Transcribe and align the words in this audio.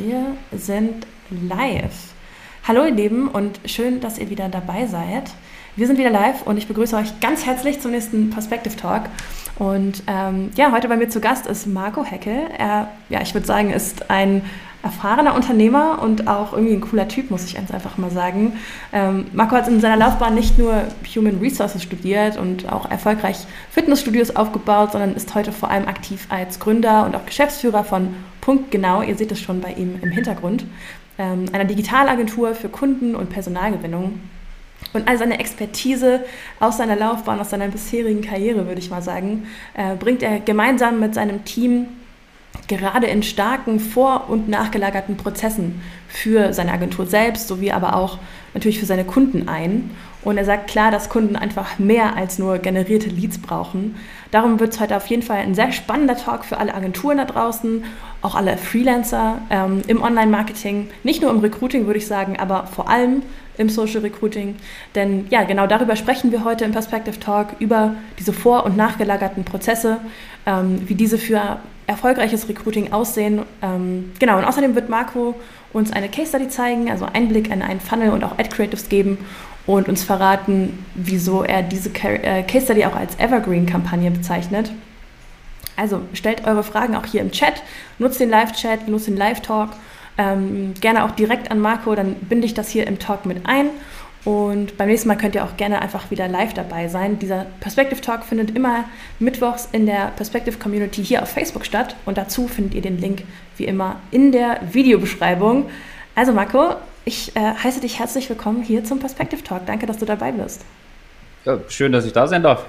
Wir 0.00 0.36
sind 0.52 1.08
live. 1.28 2.12
Hallo 2.68 2.84
ihr 2.84 2.94
Lieben 2.94 3.26
und 3.26 3.58
schön, 3.64 4.00
dass 4.00 4.16
ihr 4.16 4.30
wieder 4.30 4.48
dabei 4.48 4.86
seid. 4.86 5.24
Wir 5.74 5.88
sind 5.88 5.98
wieder 5.98 6.10
live 6.10 6.42
und 6.42 6.56
ich 6.56 6.68
begrüße 6.68 6.94
euch 6.94 7.18
ganz 7.18 7.44
herzlich 7.44 7.80
zum 7.80 7.90
nächsten 7.90 8.30
Perspective 8.30 8.76
Talk. 8.76 9.06
Und 9.58 10.04
ähm, 10.06 10.50
ja, 10.54 10.70
heute 10.70 10.86
bei 10.86 10.96
mir 10.96 11.08
zu 11.08 11.20
Gast 11.20 11.48
ist 11.48 11.66
Marco 11.66 12.04
Heckel. 12.04 12.46
Er, 12.56 12.92
ja, 13.08 13.22
ich 13.22 13.34
würde 13.34 13.48
sagen, 13.48 13.72
ist 13.72 14.08
ein 14.08 14.42
erfahrener 14.84 15.34
Unternehmer 15.34 16.00
und 16.00 16.28
auch 16.28 16.52
irgendwie 16.52 16.74
ein 16.74 16.80
cooler 16.80 17.08
Typ, 17.08 17.32
muss 17.32 17.44
ich 17.44 17.56
ganz 17.56 17.72
einfach 17.72 17.98
mal 17.98 18.12
sagen. 18.12 18.52
Ähm, 18.92 19.26
Marco 19.32 19.56
hat 19.56 19.66
in 19.66 19.80
seiner 19.80 19.96
Laufbahn 19.96 20.36
nicht 20.36 20.58
nur 20.58 20.84
Human 21.16 21.40
Resources 21.40 21.82
studiert 21.82 22.36
und 22.36 22.72
auch 22.72 22.88
erfolgreich 22.88 23.38
Fitnessstudios 23.72 24.36
aufgebaut, 24.36 24.92
sondern 24.92 25.16
ist 25.16 25.34
heute 25.34 25.50
vor 25.50 25.72
allem 25.72 25.88
aktiv 25.88 26.28
als 26.28 26.60
Gründer 26.60 27.04
und 27.04 27.16
auch 27.16 27.26
Geschäftsführer 27.26 27.82
von 27.82 28.14
Punkt 28.48 28.70
Genau, 28.70 29.02
ihr 29.02 29.14
seht 29.14 29.30
es 29.30 29.42
schon 29.42 29.60
bei 29.60 29.74
ihm 29.74 29.98
im 30.00 30.10
Hintergrund, 30.10 30.64
ähm, 31.18 31.44
einer 31.52 31.66
Digitalagentur 31.66 32.54
für 32.54 32.70
Kunden- 32.70 33.14
und 33.14 33.28
Personalgewinnung. 33.28 34.20
Und 34.94 35.06
all 35.06 35.18
seine 35.18 35.38
Expertise 35.38 36.24
aus 36.58 36.78
seiner 36.78 36.96
Laufbahn, 36.96 37.40
aus 37.40 37.50
seiner 37.50 37.68
bisherigen 37.68 38.22
Karriere, 38.22 38.66
würde 38.66 38.80
ich 38.80 38.88
mal 38.88 39.02
sagen, 39.02 39.46
äh, 39.74 39.96
bringt 39.96 40.22
er 40.22 40.40
gemeinsam 40.40 40.98
mit 40.98 41.14
seinem 41.14 41.44
Team 41.44 41.88
gerade 42.68 43.06
in 43.06 43.22
starken 43.22 43.80
vor- 43.80 44.30
und 44.30 44.48
nachgelagerten 44.48 45.18
Prozessen 45.18 45.82
für 46.08 46.54
seine 46.54 46.72
Agentur 46.72 47.04
selbst 47.04 47.48
sowie 47.48 47.72
aber 47.72 47.96
auch 47.96 48.18
natürlich 48.54 48.80
für 48.80 48.86
seine 48.86 49.04
Kunden 49.04 49.46
ein. 49.46 49.90
Und 50.22 50.36
er 50.36 50.44
sagt 50.44 50.68
klar, 50.68 50.90
dass 50.90 51.10
Kunden 51.10 51.36
einfach 51.36 51.78
mehr 51.78 52.16
als 52.16 52.38
nur 52.38 52.58
generierte 52.58 53.08
Leads 53.08 53.38
brauchen. 53.38 53.96
Darum 54.30 54.58
wird 54.58 54.74
es 54.74 54.80
heute 54.80 54.96
auf 54.96 55.06
jeden 55.06 55.22
Fall 55.22 55.38
ein 55.38 55.54
sehr 55.54 55.70
spannender 55.70 56.16
Talk 56.16 56.44
für 56.44 56.58
alle 56.58 56.74
Agenturen 56.74 57.18
da 57.18 57.24
draußen, 57.24 57.84
auch 58.22 58.34
alle 58.34 58.56
Freelancer 58.56 59.40
ähm, 59.50 59.82
im 59.86 60.02
Online-Marketing, 60.02 60.90
nicht 61.04 61.22
nur 61.22 61.30
im 61.30 61.38
Recruiting 61.38 61.86
würde 61.86 61.98
ich 61.98 62.06
sagen, 62.06 62.36
aber 62.38 62.66
vor 62.66 62.88
allem 62.88 63.22
im 63.58 63.68
Social 63.68 64.00
Recruiting. 64.00 64.56
Denn 64.94 65.26
ja, 65.30 65.44
genau 65.44 65.66
darüber 65.66 65.96
sprechen 65.96 66.32
wir 66.32 66.44
heute 66.44 66.64
im 66.64 66.72
Perspective 66.72 67.18
Talk, 67.20 67.48
über 67.58 67.94
diese 68.18 68.32
vor- 68.32 68.64
und 68.64 68.76
nachgelagerten 68.76 69.44
Prozesse, 69.44 69.98
ähm, 70.46 70.82
wie 70.86 70.94
diese 70.94 71.18
für 71.18 71.58
erfolgreiches 71.86 72.48
Recruiting 72.48 72.92
aussehen. 72.92 73.42
Ähm, 73.62 74.12
genau, 74.18 74.38
und 74.38 74.44
außerdem 74.44 74.74
wird 74.74 74.88
Marco 74.88 75.34
uns 75.72 75.92
eine 75.92 76.08
Case 76.08 76.28
Study 76.28 76.48
zeigen, 76.48 76.90
also 76.90 77.06
Einblick 77.12 77.50
in 77.50 77.62
einen 77.62 77.80
Funnel 77.80 78.10
und 78.10 78.24
auch 78.24 78.38
Ad 78.38 78.48
Creatives 78.50 78.88
geben 78.88 79.18
und 79.66 79.88
uns 79.88 80.02
verraten, 80.02 80.84
wieso 80.94 81.42
er 81.42 81.62
diese 81.62 81.90
äh, 81.90 82.42
Case 82.42 82.64
Study 82.64 82.84
auch 82.84 82.96
als 82.96 83.18
Evergreen-Kampagne 83.18 84.10
bezeichnet. 84.10 84.72
Also 85.78 86.02
stellt 86.12 86.46
eure 86.46 86.62
Fragen 86.62 86.94
auch 86.94 87.06
hier 87.06 87.22
im 87.22 87.30
Chat, 87.30 87.62
nutzt 87.98 88.20
den 88.20 88.28
Live-Chat, 88.28 88.88
nutzt 88.88 89.06
den 89.06 89.16
Live-Talk, 89.16 89.70
ähm, 90.18 90.74
gerne 90.80 91.04
auch 91.04 91.12
direkt 91.12 91.50
an 91.50 91.60
Marco, 91.60 91.94
dann 91.94 92.16
binde 92.16 92.46
ich 92.46 92.52
das 92.52 92.68
hier 92.68 92.86
im 92.86 92.98
Talk 92.98 93.24
mit 93.24 93.46
ein 93.46 93.70
und 94.24 94.76
beim 94.76 94.88
nächsten 94.88 95.08
Mal 95.08 95.16
könnt 95.16 95.34
ihr 95.34 95.44
auch 95.44 95.56
gerne 95.56 95.80
einfach 95.80 96.10
wieder 96.10 96.28
live 96.28 96.52
dabei 96.52 96.88
sein. 96.88 97.18
Dieser 97.18 97.46
Perspective 97.60 98.00
Talk 98.00 98.24
findet 98.24 98.54
immer 98.54 98.84
mittwochs 99.18 99.68
in 99.72 99.86
der 99.86 100.12
Perspective 100.16 100.58
Community 100.58 101.04
hier 101.04 101.22
auf 101.22 101.30
Facebook 101.30 101.64
statt. 101.64 101.96
Und 102.04 102.18
dazu 102.18 102.48
findet 102.48 102.74
ihr 102.74 102.82
den 102.82 102.98
Link 102.98 103.22
wie 103.56 103.64
immer 103.64 103.96
in 104.10 104.32
der 104.32 104.60
Videobeschreibung. 104.72 105.70
Also 106.14 106.32
Marco, 106.32 106.74
ich 107.04 107.34
äh, 107.36 107.40
heiße 107.40 107.80
dich 107.80 107.98
herzlich 107.98 108.28
willkommen 108.28 108.62
hier 108.62 108.84
zum 108.84 108.98
Perspective 108.98 109.42
Talk. 109.42 109.64
Danke, 109.66 109.86
dass 109.86 109.98
du 109.98 110.04
dabei 110.04 110.32
bist. 110.32 110.62
Ja, 111.44 111.58
schön, 111.68 111.92
dass 111.92 112.04
ich 112.04 112.12
da 112.12 112.26
sein 112.26 112.42
darf. 112.42 112.66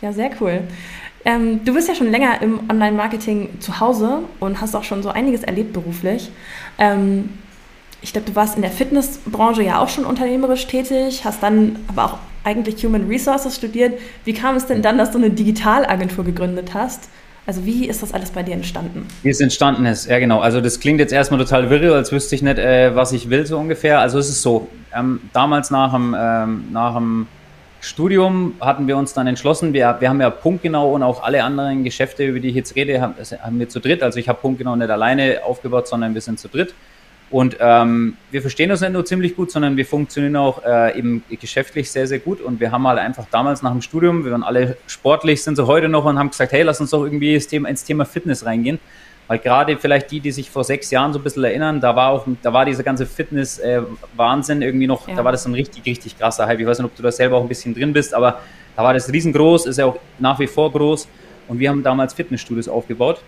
Ja, 0.00 0.12
sehr 0.12 0.30
cool. 0.40 0.60
Ähm, 1.24 1.64
du 1.64 1.72
bist 1.72 1.88
ja 1.88 1.94
schon 1.94 2.10
länger 2.10 2.42
im 2.42 2.60
Online-Marketing 2.68 3.60
zu 3.60 3.80
Hause 3.80 4.20
und 4.40 4.60
hast 4.60 4.74
auch 4.74 4.84
schon 4.84 5.02
so 5.02 5.08
einiges 5.08 5.42
erlebt 5.42 5.72
beruflich. 5.72 6.30
Ähm, 6.78 7.30
ich 8.02 8.12
glaube, 8.12 8.28
du 8.28 8.36
warst 8.36 8.56
in 8.56 8.62
der 8.62 8.70
Fitnessbranche 8.70 9.62
ja 9.62 9.78
auch 9.78 9.88
schon 9.88 10.04
unternehmerisch 10.04 10.66
tätig, 10.66 11.24
hast 11.24 11.42
dann 11.42 11.76
aber 11.88 12.04
auch 12.04 12.18
eigentlich 12.44 12.84
Human 12.84 13.08
Resources 13.08 13.56
studiert. 13.56 13.98
Wie 14.24 14.34
kam 14.34 14.56
es 14.56 14.66
denn 14.66 14.82
dann, 14.82 14.98
dass 14.98 15.10
du 15.10 15.18
eine 15.18 15.30
Digitalagentur 15.30 16.24
gegründet 16.24 16.74
hast? 16.74 17.08
Also 17.46 17.64
wie 17.64 17.88
ist 17.88 18.02
das 18.02 18.12
alles 18.12 18.30
bei 18.30 18.42
dir 18.42 18.54
entstanden? 18.54 19.06
Wie 19.22 19.28
es 19.28 19.40
entstanden 19.40 19.84
ist, 19.86 20.06
ja 20.06 20.18
genau. 20.18 20.40
Also 20.40 20.60
das 20.60 20.80
klingt 20.80 20.98
jetzt 21.00 21.12
erstmal 21.12 21.40
total 21.40 21.68
wirre, 21.68 21.94
als 21.94 22.12
wüsste 22.12 22.34
ich 22.34 22.42
nicht, 22.42 22.58
äh, 22.58 22.94
was 22.94 23.12
ich 23.12 23.28
will 23.28 23.46
so 23.46 23.58
ungefähr. 23.58 24.00
Also 24.00 24.18
es 24.18 24.28
ist 24.28 24.42
so, 24.42 24.68
ähm, 24.94 25.20
damals 25.32 25.70
nach 25.70 25.92
dem, 25.92 26.14
ähm, 26.18 26.64
nach 26.72 26.94
dem 26.94 27.26
Studium 27.84 28.54
hatten 28.60 28.86
wir 28.88 28.96
uns 28.96 29.12
dann 29.12 29.26
entschlossen, 29.26 29.72
wir, 29.72 29.96
wir 30.00 30.08
haben 30.08 30.20
ja 30.20 30.30
punktgenau 30.30 30.92
und 30.92 31.02
auch 31.02 31.22
alle 31.22 31.44
anderen 31.44 31.84
Geschäfte, 31.84 32.24
über 32.24 32.40
die 32.40 32.48
ich 32.48 32.54
jetzt 32.54 32.74
rede, 32.76 33.00
haben, 33.00 33.14
haben 33.42 33.58
wir 33.58 33.68
zu 33.68 33.78
dritt. 33.78 34.02
Also 34.02 34.18
ich 34.18 34.28
habe 34.28 34.40
punktgenau 34.40 34.74
nicht 34.74 34.90
alleine 34.90 35.44
aufgebaut, 35.44 35.86
sondern 35.86 36.14
wir 36.14 36.20
sind 36.20 36.40
zu 36.40 36.48
dritt. 36.48 36.74
Und 37.30 37.56
ähm, 37.60 38.16
wir 38.30 38.42
verstehen 38.42 38.70
uns 38.70 38.80
nicht 38.80 38.92
nur 38.92 39.04
ziemlich 39.04 39.34
gut, 39.34 39.50
sondern 39.50 39.76
wir 39.76 39.84
funktionieren 39.84 40.36
auch 40.36 40.62
äh, 40.64 40.96
eben 40.98 41.24
geschäftlich 41.28 41.90
sehr, 41.90 42.06
sehr 42.06 42.20
gut. 42.20 42.40
Und 42.40 42.60
wir 42.60 42.70
haben 42.70 42.86
halt 42.86 42.98
einfach 42.98 43.26
damals 43.30 43.60
nach 43.60 43.72
dem 43.72 43.82
Studium, 43.82 44.24
wir 44.24 44.32
waren 44.32 44.42
alle 44.42 44.76
sportlich, 44.86 45.42
sind 45.42 45.56
so 45.56 45.66
heute 45.66 45.88
noch 45.88 46.04
und 46.04 46.18
haben 46.18 46.30
gesagt, 46.30 46.52
hey, 46.52 46.62
lass 46.62 46.80
uns 46.80 46.90
doch 46.90 47.04
irgendwie 47.04 47.34
ins 47.34 47.48
Thema, 47.48 47.68
ins 47.68 47.84
Thema 47.84 48.04
Fitness 48.04 48.46
reingehen. 48.46 48.78
Weil 49.26 49.38
gerade 49.38 49.76
vielleicht 49.78 50.10
die, 50.10 50.20
die 50.20 50.32
sich 50.32 50.50
vor 50.50 50.64
sechs 50.64 50.90
Jahren 50.90 51.12
so 51.12 51.18
ein 51.18 51.22
bisschen 51.22 51.44
erinnern, 51.44 51.80
da 51.80 51.96
war 51.96 52.10
auch, 52.10 52.26
da 52.42 52.52
war 52.52 52.64
dieser 52.64 52.82
ganze 52.82 53.06
Fitness-Wahnsinn 53.06 54.60
äh, 54.60 54.66
irgendwie 54.66 54.86
noch, 54.86 55.08
ja. 55.08 55.14
da 55.14 55.24
war 55.24 55.32
das 55.32 55.46
ein 55.46 55.54
richtig, 55.54 55.84
richtig 55.86 56.18
krasser 56.18 56.46
Hype. 56.46 56.60
Ich 56.60 56.66
weiß 56.66 56.78
nicht, 56.78 56.86
ob 56.86 56.94
du 56.94 57.02
da 57.02 57.10
selber 57.10 57.38
auch 57.38 57.42
ein 57.42 57.48
bisschen 57.48 57.74
drin 57.74 57.92
bist, 57.92 58.12
aber 58.12 58.40
da 58.76 58.82
war 58.82 58.92
das 58.92 59.10
riesengroß, 59.10 59.66
ist 59.66 59.78
ja 59.78 59.86
auch 59.86 59.96
nach 60.18 60.38
wie 60.38 60.46
vor 60.46 60.70
groß. 60.70 61.08
Und 61.48 61.58
wir 61.58 61.70
haben 61.70 61.82
damals 61.82 62.12
Fitnessstudios 62.14 62.68
aufgebaut. 62.68 63.20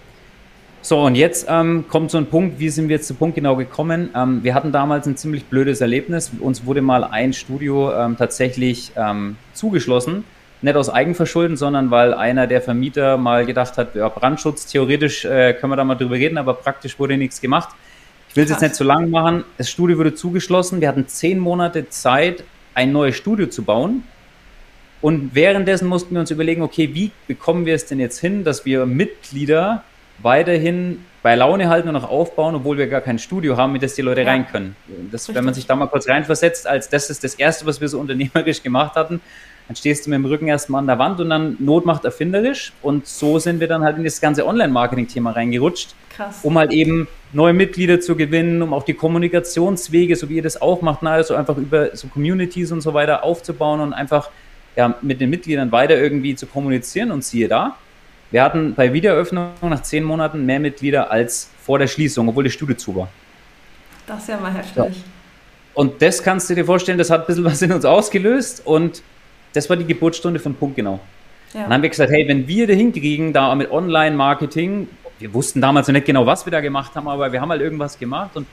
So, 0.83 1.01
und 1.01 1.17
jetzt 1.17 1.47
ähm, 1.49 1.87
kommt 1.89 2.11
so 2.11 2.19
ein 2.19 2.27
Punkt, 2.27 2.61
wie 2.61 2.69
sind 2.69 2.89
wir 2.89 2.97
jetzt 2.97 3.09
zu 3.09 3.15
Punkt 3.15 3.35
genau 3.35 3.57
gekommen? 3.57 4.11
Ähm, 4.15 4.45
wir 4.45 4.55
hatten 4.55 4.71
damals 4.71 5.07
ein 5.07 5.17
ziemlich 5.17 5.45
blödes 5.47 5.81
Erlebnis. 5.81 6.31
Uns 6.39 6.65
wurde 6.65 6.81
mal 6.81 7.03
ein 7.05 7.33
Studio 7.33 7.93
ähm, 7.93 8.17
tatsächlich 8.17 8.93
ähm, 8.97 9.37
zugeschlossen. 9.53 10.25
Nicht 10.63 10.77
aus 10.77 10.89
Eigenverschulden, 10.89 11.57
sondern 11.57 11.91
weil 11.91 12.15
einer 12.15 12.47
der 12.47 12.63
Vermieter 12.63 13.19
mal 13.19 13.45
gedacht 13.45 13.77
hat, 13.77 13.95
ja, 13.95 14.09
Brandschutz, 14.09 14.67
theoretisch 14.67 15.25
äh, 15.25 15.53
können 15.55 15.73
wir 15.73 15.77
da 15.77 15.85
mal 15.85 15.97
drüber 15.97 16.15
reden, 16.15 16.39
aber 16.39 16.55
praktisch 16.55 16.99
wurde 16.99 17.17
nichts 17.17 17.41
gemacht. 17.41 17.69
Ich 18.31 18.37
will 18.37 18.45
es 18.45 18.51
jetzt 18.51 18.63
nicht 18.63 18.75
zu 18.75 18.85
lang 18.85 19.11
machen. 19.11 19.45
Das 19.59 19.71
Studio 19.71 19.99
wurde 19.99 20.15
zugeschlossen. 20.15 20.81
Wir 20.81 20.89
hatten 20.89 21.07
zehn 21.09 21.39
Monate 21.39 21.89
Zeit, 21.89 22.45
ein 22.75 22.93
neues 22.93 23.17
Studio 23.17 23.47
zu 23.47 23.65
bauen. 23.65 24.03
Und 25.01 25.35
währenddessen 25.35 25.89
mussten 25.89 26.15
wir 26.15 26.21
uns 26.21 26.31
überlegen, 26.31 26.63
okay, 26.63 26.91
wie 26.93 27.13
bekommen 27.29 27.67
wir 27.67 27.75
es 27.75 27.87
denn 27.87 28.01
jetzt 28.01 28.19
hin, 28.19 28.45
dass 28.45 28.65
wir 28.65 28.87
Mitglieder 28.87 29.85
weiterhin 30.19 31.05
bei 31.23 31.35
Laune 31.35 31.69
halten 31.69 31.89
und 31.89 31.97
auch 31.97 32.09
aufbauen, 32.09 32.55
obwohl 32.55 32.79
wir 32.79 32.87
gar 32.87 33.01
kein 33.01 33.19
Studio 33.19 33.57
haben, 33.57 33.73
mit 33.73 33.83
das 33.83 33.95
die 33.95 34.03
Leute 34.03 34.23
ja. 34.23 34.29
rein 34.29 34.47
können. 34.47 34.77
Das, 35.11 35.33
wenn 35.35 35.45
man 35.45 35.55
sich 35.55 35.67
da 35.67 35.75
mal 35.75 35.87
kurz 35.87 36.09
reinversetzt, 36.09 36.67
als 36.67 36.89
das 36.89 37.11
ist 37.11 37.25
das 37.25 37.35
Erste, 37.35 37.67
was 37.67 37.81
wir 37.81 37.89
so 37.89 37.99
unternehmerisch 38.01 38.63
gemacht 38.63 38.95
hatten, 38.95 39.21
dann 39.69 39.77
stehst 39.77 40.07
du 40.07 40.11
mit 40.11 40.19
dem 40.19 40.27
Rücken 40.27 40.47
erstmal 40.47 40.81
an 40.81 40.87
der 40.87 40.99
Wand 40.99 41.21
und 41.21 41.31
dann 41.31 41.57
Not 41.59 41.87
macht 41.87 42.05
erfinderisch. 42.05 42.73
Und 42.83 43.07
so 43.07 43.39
sind 43.39 43.59
wir 43.59 43.67
dann 43.67 43.83
halt 43.83 43.97
in 43.97 44.05
das 44.05 44.21
ganze 44.21 44.47
Online-Marketing-Thema 44.47 45.33
reingerutscht, 45.33 45.95
Krass. 46.15 46.41
um 46.43 46.57
halt 46.57 46.73
eben 46.73 47.09
neue 47.33 47.53
Mitglieder 47.53 48.01
zu 48.01 48.15
gewinnen, 48.15 48.63
um 48.63 48.73
auch 48.73 48.85
die 48.85 48.95
Kommunikationswege, 48.95 50.15
so 50.15 50.29
wie 50.29 50.37
ihr 50.37 50.43
das 50.43 50.61
auch 50.63 50.83
macht, 50.83 51.03
also 51.03 51.35
einfach 51.35 51.57
über 51.57 51.97
so 51.97 52.07
Communities 52.09 52.71
und 52.71 52.81
so 52.81 52.95
weiter 52.95 53.25
aufzubauen 53.25 53.81
und 53.81 53.93
einfach 53.93 54.31
ja, 54.77 54.95
mit 55.03 55.21
den 55.21 55.31
Mitgliedern 55.31 55.73
weiter 55.73 55.97
irgendwie 55.97 56.37
zu 56.37 56.47
kommunizieren. 56.47 57.11
Und 57.11 57.25
siehe 57.25 57.49
da, 57.49 57.77
wir 58.31 58.45
hatten 58.45 58.75
bei 58.75 58.93
Wiedereröffnung 58.93 59.51
nach 59.63 59.83
zehn 59.83 60.05
Monaten 60.05 60.47
mehr 60.47 60.61
Mitglieder 60.61 61.11
als 61.11 61.51
vor 61.61 61.81
der 61.81 61.89
Schließung, 61.89 62.29
obwohl 62.29 62.45
das 62.45 62.53
Studio 62.53 62.77
zu 62.77 62.95
war. 62.95 63.09
Das 64.07 64.23
ist 64.23 64.29
ja 64.29 64.39
mal 64.39 64.55
heftig. 64.55 64.77
Ja. 64.77 64.91
Und 65.75 66.01
das 66.01 66.23
kannst 66.23 66.49
du 66.49 66.55
dir 66.55 66.65
vorstellen, 66.65 66.99
das 66.99 67.11
hat 67.11 67.23
ein 67.23 67.27
bisschen 67.27 67.45
was 67.45 67.61
in 67.61 67.73
uns 67.73 67.85
ausgelöst 67.85 68.63
und 68.65 69.03
das 69.57 69.71
war 69.71 69.77
die 69.77 69.87
Geburtsstunde 69.87 70.39
von 70.39 70.55
Punkt 70.55 70.77
genau. 70.77 71.01
Ja. 71.55 71.63
Dann 71.63 71.75
haben 71.75 71.83
wir 71.83 71.89
gesagt, 71.89 72.11
hey, 72.11 72.29
wenn 72.29 72.47
wir 72.47 72.67
da 72.67 72.75
hinkriegen, 72.75 73.33
da 73.33 73.55
mit 73.55 73.71
Online-Marketing, 73.71 74.89
wir 75.19 75.35
wussten 75.35 75.61
damals 75.61 75.89
noch 75.89 75.95
nicht 75.95 76.07
genau, 76.07 76.27
was 76.27 76.45
wir 76.45 76.51
da 76.51 76.61
gemacht 76.61 76.95
haben, 76.95 77.09
aber 77.09 77.33
wir 77.33 77.41
haben 77.41 77.51
halt 77.51 77.63
irgendwas 77.63 77.99
gemacht 77.99 78.37
und 78.37 78.47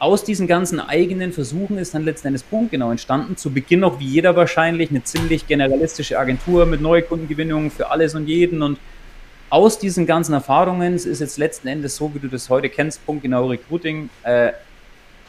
aus 0.00 0.24
diesen 0.24 0.48
ganzen 0.48 0.80
eigenen 0.80 1.32
Versuchen 1.32 1.78
ist 1.78 1.94
dann 1.94 2.04
letzten 2.04 2.26
Endes 2.26 2.42
Punkt 2.42 2.72
genau 2.72 2.90
entstanden. 2.90 3.36
Zu 3.36 3.52
Beginn 3.52 3.80
noch 3.80 4.00
wie 4.00 4.06
jeder 4.06 4.34
wahrscheinlich 4.34 4.90
eine 4.90 5.04
ziemlich 5.04 5.46
generalistische 5.46 6.18
Agentur 6.18 6.66
mit 6.66 6.80
Neukundengewinnungen 6.80 7.70
für 7.70 7.90
alles 7.90 8.14
und 8.14 8.26
jeden 8.26 8.62
und 8.62 8.78
aus 9.50 9.78
diesen 9.78 10.04
ganzen 10.04 10.32
Erfahrungen 10.32 10.94
ist 10.94 11.20
jetzt 11.20 11.38
letzten 11.38 11.68
Endes 11.68 11.94
so, 11.94 12.12
wie 12.12 12.18
du 12.18 12.26
das 12.26 12.50
heute 12.50 12.68
kennst, 12.68 13.06
Punkt 13.06 13.22
genau 13.22 13.46
Recruiting 13.46 14.10
äh, 14.24 14.50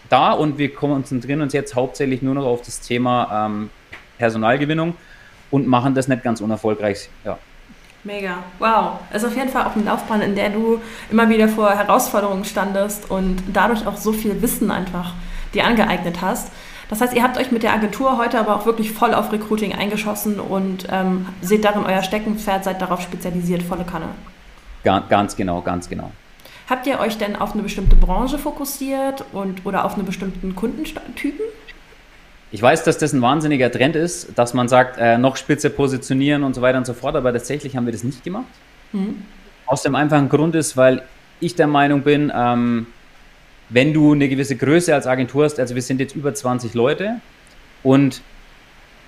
da 0.09 0.31
und 0.31 0.57
wir 0.57 0.73
konzentrieren 0.73 1.41
uns 1.41 1.53
jetzt 1.53 1.75
hauptsächlich 1.75 2.23
nur 2.23 2.33
noch 2.33 2.45
auf 2.45 2.63
das 2.63 2.81
Thema 2.81 3.45
ähm, 3.45 3.69
Personalgewinnung 4.17 4.95
und 5.51 5.67
machen 5.67 5.95
das 5.95 6.07
nicht 6.07 6.23
ganz 6.23 6.41
unerfolgreich. 6.41 7.09
Ja. 7.23 7.37
Mega, 8.03 8.37
wow. 8.59 8.99
Also 9.11 9.27
auf 9.27 9.35
jeden 9.35 9.49
Fall 9.49 9.65
auch 9.65 9.75
eine 9.75 9.85
Laufbahn, 9.85 10.21
in 10.21 10.35
der 10.35 10.51
du 10.51 10.79
immer 11.09 11.27
wieder 11.27 11.47
vor 11.47 11.71
Herausforderungen 11.71 12.45
standest 12.45 13.09
und 13.09 13.41
dadurch 13.51 13.87
auch 13.87 13.97
so 13.97 14.13
viel 14.13 14.41
Wissen 14.41 14.69
einfach 14.69 15.13
dir 15.53 15.65
angeeignet 15.65 16.21
hast. 16.21 16.51
Das 16.89 17.01
heißt, 17.01 17.13
ihr 17.15 17.23
habt 17.23 17.37
euch 17.37 17.51
mit 17.51 17.63
der 17.63 17.73
Agentur 17.73 18.17
heute 18.17 18.39
aber 18.39 18.55
auch 18.55 18.67
wirklich 18.67 18.91
voll 18.91 19.15
auf 19.15 19.31
Recruiting 19.31 19.73
eingeschossen 19.73 20.39
und 20.39 20.87
ähm, 20.91 21.25
seht 21.41 21.65
darin 21.65 21.83
euer 21.83 22.03
Steckenpferd, 22.03 22.63
seid 22.63 22.79
darauf 22.79 23.01
spezialisiert, 23.01 23.63
volle 23.63 23.85
Kanne. 23.85 24.09
Ganz 24.83 25.35
genau, 25.35 25.61
ganz 25.61 25.89
genau. 25.89 26.11
Habt 26.69 26.85
ihr 26.85 26.99
euch 26.99 27.17
denn 27.17 27.35
auf 27.35 27.53
eine 27.53 27.63
bestimmte 27.63 27.95
Branche 27.95 28.37
fokussiert 28.37 29.25
und, 29.33 29.65
oder 29.65 29.85
auf 29.85 29.95
einen 29.95 30.05
bestimmten 30.05 30.55
Kundentypen? 30.55 31.45
Ich 32.55 32.61
weiß, 32.61 32.85
dass 32.85 32.97
das 32.97 33.11
ein 33.11 33.21
wahnsinniger 33.21 33.69
Trend 33.69 33.97
ist, 33.97 34.29
dass 34.39 34.53
man 34.53 34.69
sagt, 34.69 34.97
äh, 34.97 35.17
noch 35.17 35.35
spitze 35.35 35.69
positionieren 35.69 36.41
und 36.45 36.53
so 36.53 36.61
weiter 36.61 36.77
und 36.77 36.85
so 36.85 36.93
fort, 36.93 37.17
aber 37.17 37.33
tatsächlich 37.33 37.75
haben 37.75 37.85
wir 37.85 37.91
das 37.91 38.05
nicht 38.05 38.23
gemacht. 38.23 38.45
Mhm. 38.93 39.23
Aus 39.65 39.83
dem 39.83 39.93
einfachen 39.93 40.29
Grund 40.29 40.55
ist, 40.55 40.77
weil 40.77 41.03
ich 41.41 41.55
der 41.55 41.67
Meinung 41.67 42.03
bin, 42.03 42.31
ähm, 42.33 42.87
wenn 43.67 43.93
du 43.93 44.13
eine 44.13 44.29
gewisse 44.29 44.55
Größe 44.55 44.95
als 44.95 45.05
Agentur 45.05 45.43
hast, 45.43 45.59
also 45.59 45.75
wir 45.75 45.81
sind 45.81 45.99
jetzt 45.99 46.15
über 46.15 46.33
20 46.33 46.73
Leute 46.75 47.15
und 47.83 48.21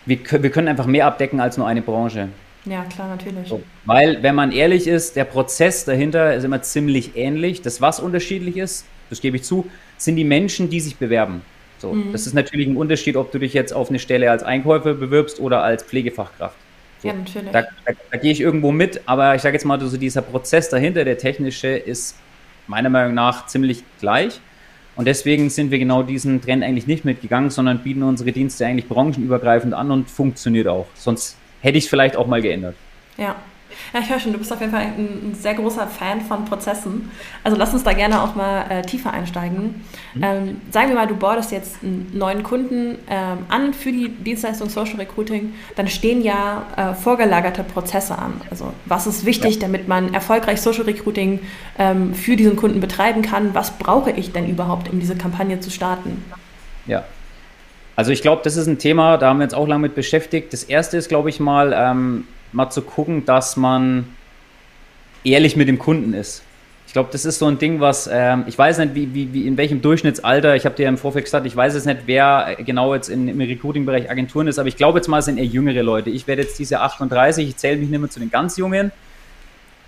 wir, 0.05 0.19
wir 0.29 0.49
können 0.49 0.67
einfach 0.67 0.85
mehr 0.85 1.05
abdecken 1.05 1.39
als 1.39 1.55
nur 1.55 1.67
eine 1.67 1.81
Branche. 1.81 2.27
Ja, 2.65 2.83
klar, 2.83 3.07
natürlich. 3.07 3.47
So, 3.47 3.63
weil, 3.85 4.21
wenn 4.23 4.35
man 4.35 4.51
ehrlich 4.51 4.87
ist, 4.87 5.15
der 5.15 5.23
Prozess 5.23 5.85
dahinter 5.85 6.35
ist 6.35 6.43
immer 6.43 6.63
ziemlich 6.63 7.15
ähnlich. 7.15 7.61
Das, 7.61 7.79
was 7.79 8.01
unterschiedlich 8.01 8.57
ist, 8.57 8.85
das 9.09 9.21
gebe 9.21 9.37
ich 9.37 9.43
zu, 9.43 9.69
sind 9.95 10.17
die 10.17 10.25
Menschen, 10.25 10.69
die 10.69 10.81
sich 10.81 10.97
bewerben. 10.97 11.43
So, 11.79 11.93
mhm. 11.93 12.11
Das 12.11 12.27
ist 12.27 12.33
natürlich 12.33 12.67
ein 12.67 12.77
Unterschied, 12.77 13.15
ob 13.15 13.31
du 13.31 13.39
dich 13.39 13.53
jetzt 13.53 13.73
auf 13.73 13.89
eine 13.89 13.99
Stelle 13.99 14.31
als 14.31 14.43
Einkäufer 14.43 14.93
bewirbst 14.93 15.39
oder 15.39 15.63
als 15.63 15.83
Pflegefachkraft. 15.83 16.55
So, 16.99 17.07
ja, 17.07 17.13
natürlich. 17.13 17.51
Da, 17.51 17.61
da, 17.61 17.93
da, 18.11 18.17
gehe 18.17 18.31
ich 18.31 18.41
irgendwo 18.41 18.71
mit, 18.71 19.01
aber 19.05 19.35
ich 19.35 19.41
sage 19.41 19.55
jetzt 19.55 19.65
mal, 19.65 19.79
so 19.79 19.97
dieser 19.97 20.21
Prozess 20.21 20.69
dahinter, 20.69 21.05
der 21.05 21.17
technische, 21.17 21.67
ist 21.67 22.17
meiner 22.65 22.89
Meinung 22.89 23.13
nach 23.13 23.45
ziemlich 23.47 23.83
gleich. 23.99 24.39
Und 24.95 25.05
deswegen 25.05 25.51
sind 25.51 25.69
wir 25.69 25.77
genau 25.77 26.01
diesen 26.01 26.41
Trend 26.41 26.63
eigentlich 26.63 26.87
nicht 26.87 27.05
mitgegangen, 27.05 27.51
sondern 27.51 27.79
bieten 27.83 28.01
unsere 28.01 28.31
Dienste 28.31 28.65
eigentlich 28.65 28.87
branchenübergreifend 28.87 29.75
an 29.75 29.91
und 29.91 30.09
funktioniert 30.09 30.67
auch. 30.67 30.87
Sonst 30.95 31.37
hätte 31.61 31.77
ich 31.77 31.83
es 31.83 31.89
vielleicht 31.89 32.17
auch 32.17 32.25
mal 32.25 32.41
geändert. 32.41 32.75
Ja, 33.15 33.35
ja, 33.93 33.99
ich 33.99 34.09
höre 34.09 34.19
schon, 34.19 34.33
du 34.33 34.39
bist 34.39 34.51
auf 34.51 34.59
jeden 34.59 34.71
Fall 34.71 34.81
ein, 34.81 35.31
ein, 35.31 35.35
sehr 35.35 35.53
großer 35.53 35.87
Fan 35.87 36.21
von 36.21 36.45
Prozessen. 36.45 37.11
Also 37.43 37.57
lass 37.57 37.73
uns 37.73 37.83
da 37.83 37.93
gerne 37.93 38.21
auch 38.21 38.35
mal 38.35 38.65
äh, 38.69 38.81
tiefer 38.81 39.11
einsteigen. 39.11 39.85
Mhm. 40.13 40.23
Ähm, 40.23 40.61
sagen 40.71 40.89
wir 40.89 40.95
mal, 40.95 41.07
du 41.07 41.15
boardest 41.15 41.51
jetzt 41.51 41.83
einen 41.83 42.11
neuen 42.13 42.43
Kunden 42.43 42.97
ähm, 43.09 43.39
an 43.49 43.73
für 43.73 43.91
die 43.91 44.09
Dienstleistung 44.09 44.69
Social 44.69 44.97
Recruiting, 44.97 45.53
dann 45.75 45.87
stehen 45.87 46.21
ja 46.21 46.65
äh, 46.75 46.93
vorgelagerte 46.93 47.63
Prozesse 47.63 48.17
an. 48.17 48.41
Also 48.49 48.73
was 48.85 49.07
ist 49.07 49.25
wichtig, 49.25 49.55
ja. 49.55 49.61
damit 49.61 49.87
man 49.87 50.13
erfolgreich 50.13 50.61
Social 50.61 50.83
Recruiting 50.83 51.39
ähm, 51.77 52.13
für 52.13 52.35
diesen 52.35 52.55
Kunden 52.55 52.79
betreiben 52.79 53.21
kann? 53.21 53.53
Was 53.53 53.77
brauche 53.77 54.11
ich 54.11 54.31
denn 54.31 54.49
überhaupt, 54.49 54.89
um 54.89 54.99
diese 54.99 55.15
Kampagne 55.15 55.59
zu 55.59 55.71
starten? 55.71 56.23
Ja, 56.85 57.03
also 57.97 58.11
ich 58.11 58.21
glaube, 58.21 58.43
das 58.43 58.55
ist 58.57 58.67
ein 58.67 58.77
Thema, 58.77 59.17
da 59.17 59.29
haben 59.29 59.39
wir 59.39 59.45
uns 59.45 59.55
auch 59.55 59.67
lange 59.67 59.81
mit 59.81 59.95
beschäftigt. 59.95 60.53
Das 60.53 60.63
erste 60.63 60.97
ist, 60.97 61.09
glaube 61.09 61.29
ich 61.29 61.39
mal, 61.39 61.73
ähm, 61.75 62.27
mal 62.51 62.69
zu 62.69 62.81
gucken, 62.81 63.25
dass 63.25 63.57
man 63.57 64.07
ehrlich 65.23 65.55
mit 65.55 65.67
dem 65.67 65.79
Kunden 65.79 66.13
ist. 66.13 66.43
Ich 66.87 66.93
glaube, 66.93 67.09
das 67.11 67.25
ist 67.25 67.39
so 67.39 67.47
ein 67.47 67.57
Ding, 67.59 67.81
was 67.81 68.09
ähm, 68.11 68.45
ich 68.47 68.57
weiß 68.57 68.77
nicht, 68.77 68.95
wie, 68.95 69.13
wie, 69.13 69.33
wie 69.33 69.45
in 69.45 69.57
welchem 69.57 69.81
Durchschnittsalter, 69.81 70.55
ich 70.55 70.65
habe 70.65 70.75
dir 70.75 70.87
im 70.87 70.97
Vorfeld 70.97 71.25
gesagt, 71.25 71.45
ich 71.45 71.55
weiß 71.55 71.73
jetzt 71.73 71.85
nicht, 71.85 72.03
wer 72.05 72.55
genau 72.65 72.95
jetzt 72.95 73.09
in, 73.09 73.27
im 73.27 73.41
Recruiting-Bereich 73.41 74.09
Agenturen 74.09 74.47
ist, 74.47 74.57
aber 74.57 74.69
ich 74.69 74.77
glaube 74.77 74.99
jetzt 74.99 75.07
mal, 75.07 75.19
es 75.19 75.25
sind 75.25 75.37
eher 75.37 75.45
jüngere 75.45 75.83
Leute. 75.83 76.09
Ich 76.09 76.27
werde 76.27 76.43
jetzt 76.43 76.57
diese 76.57 76.79
38, 76.79 77.49
ich 77.49 77.57
zähle 77.57 77.75
mich 77.77 77.89
nicht 77.89 77.99
mehr 77.99 78.09
zu 78.09 78.21
den 78.21 78.31
ganz 78.31 78.55
Jungen. 78.55 78.93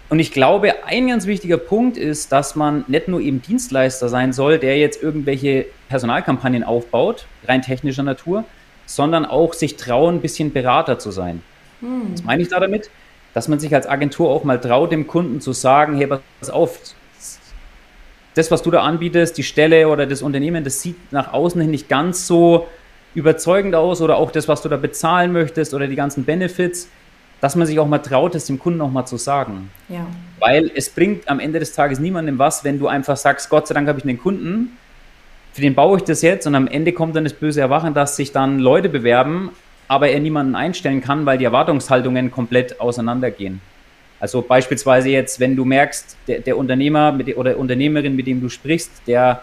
Und 0.10 0.20
ich 0.20 0.32
glaube, 0.32 0.74
ein 0.88 1.08
ganz 1.08 1.26
wichtiger 1.26 1.58
Punkt 1.58 1.96
ist, 1.96 2.32
dass 2.32 2.56
man 2.56 2.84
nicht 2.88 3.08
nur 3.08 3.22
eben 3.22 3.42
Dienstleister 3.42 4.10
sein 4.10 4.34
soll, 4.34 4.58
der 4.58 4.78
jetzt 4.78 5.02
irgendwelche 5.02 5.68
Personalkampagnen 5.88 6.64
aufbaut, 6.64 7.28
rein 7.48 7.62
technischer 7.62 8.04
Natur, 8.04 8.44
sondern 8.88 9.26
auch 9.26 9.54
sich 9.54 9.78
trauen, 9.78 10.16
ein 10.16 10.22
bisschen 10.22 10.52
Berater 10.52 10.98
zu 10.98 11.12
sein. 11.12 11.44
Hm. 11.82 12.14
Was 12.14 12.24
meine 12.24 12.42
ich 12.42 12.50
da 12.50 12.60
damit? 12.60 12.90
Dass 13.34 13.48
man 13.48 13.60
sich 13.60 13.74
als 13.74 13.88
Agentur 13.88 14.30
auch 14.30 14.44
mal 14.44 14.60
traut, 14.60 14.92
dem 14.92 15.08
Kunden 15.08 15.42
zu 15.42 15.54
sagen, 15.54 15.98
hey, 15.98 16.08
pass 16.08 16.50
auf, 16.50 16.80
das, 18.36 18.52
was 18.52 18.62
du 18.62 18.72
da 18.72 18.82
anbietest, 18.82 19.38
die 19.38 19.44
Stelle 19.44 19.88
oder 19.88 20.06
das 20.06 20.22
Unternehmen, 20.22 20.64
das 20.64 20.82
sieht 20.82 21.12
nach 21.12 21.34
außen 21.34 21.60
hin 21.62 21.72
nicht 21.72 21.90
ganz 21.90 22.28
so 22.28 22.68
überzeugend 23.16 23.76
aus 23.76 24.02
oder 24.02 24.18
auch 24.18 24.32
das, 24.32 24.48
was 24.48 24.62
du 24.62 24.70
da 24.70 24.78
bezahlen 24.78 25.32
möchtest 25.32 25.74
oder 25.74 25.88
die 25.88 25.96
ganzen 25.96 26.24
Benefits, 26.24 26.90
dass 27.42 27.56
man 27.56 27.66
sich 27.66 27.80
auch 27.80 27.88
mal 27.88 28.00
traut, 28.00 28.36
das 28.36 28.46
dem 28.46 28.60
Kunden 28.60 28.82
auch 28.82 28.92
mal 28.92 29.06
zu 29.06 29.18
sagen. 29.18 29.72
Ja. 29.88 30.06
Weil 30.40 30.72
es 30.76 30.90
bringt 30.90 31.28
am 31.28 31.40
Ende 31.40 31.60
des 31.60 31.74
Tages 31.74 32.00
niemandem 32.00 32.38
was, 32.38 32.64
wenn 32.64 32.80
du 32.80 32.88
einfach 32.88 33.18
sagst, 33.18 33.50
Gott 33.50 33.68
sei 33.68 33.74
Dank 33.74 33.88
habe 33.88 34.00
ich 34.00 34.06
einen 34.06 34.20
Kunden, 34.20 34.78
für 35.54 35.62
den 35.62 35.74
baue 35.74 35.98
ich 35.98 36.04
das 36.04 36.22
jetzt 36.22 36.46
und 36.46 36.56
am 36.56 36.68
Ende 36.68 36.94
kommt 36.94 37.16
dann 37.16 37.24
das 37.24 37.34
böse 37.34 37.62
Erwachen, 37.62 37.94
dass 37.94 38.16
sich 38.16 38.32
dann 38.32 38.60
Leute 38.60 38.90
bewerben, 38.90 39.50
aber 39.90 40.10
er 40.10 40.20
niemanden 40.20 40.56
einstellen 40.56 41.02
kann, 41.02 41.26
weil 41.26 41.40
die 41.40 41.46
Erwartungshaltungen 41.46 42.32
komplett 42.32 42.80
auseinandergehen. 42.80 43.60
Also 44.20 44.42
beispielsweise 44.42 45.10
jetzt, 45.10 45.40
wenn 45.40 45.56
du 45.56 45.66
merkst, 45.66 46.16
der, 46.28 46.40
der 46.40 46.58
Unternehmer 46.58 47.12
mit, 47.12 47.36
oder 47.36 47.58
Unternehmerin, 47.58 48.16
mit 48.16 48.28
dem 48.28 48.40
du 48.40 48.50
sprichst, 48.50 48.92
der, 49.08 49.42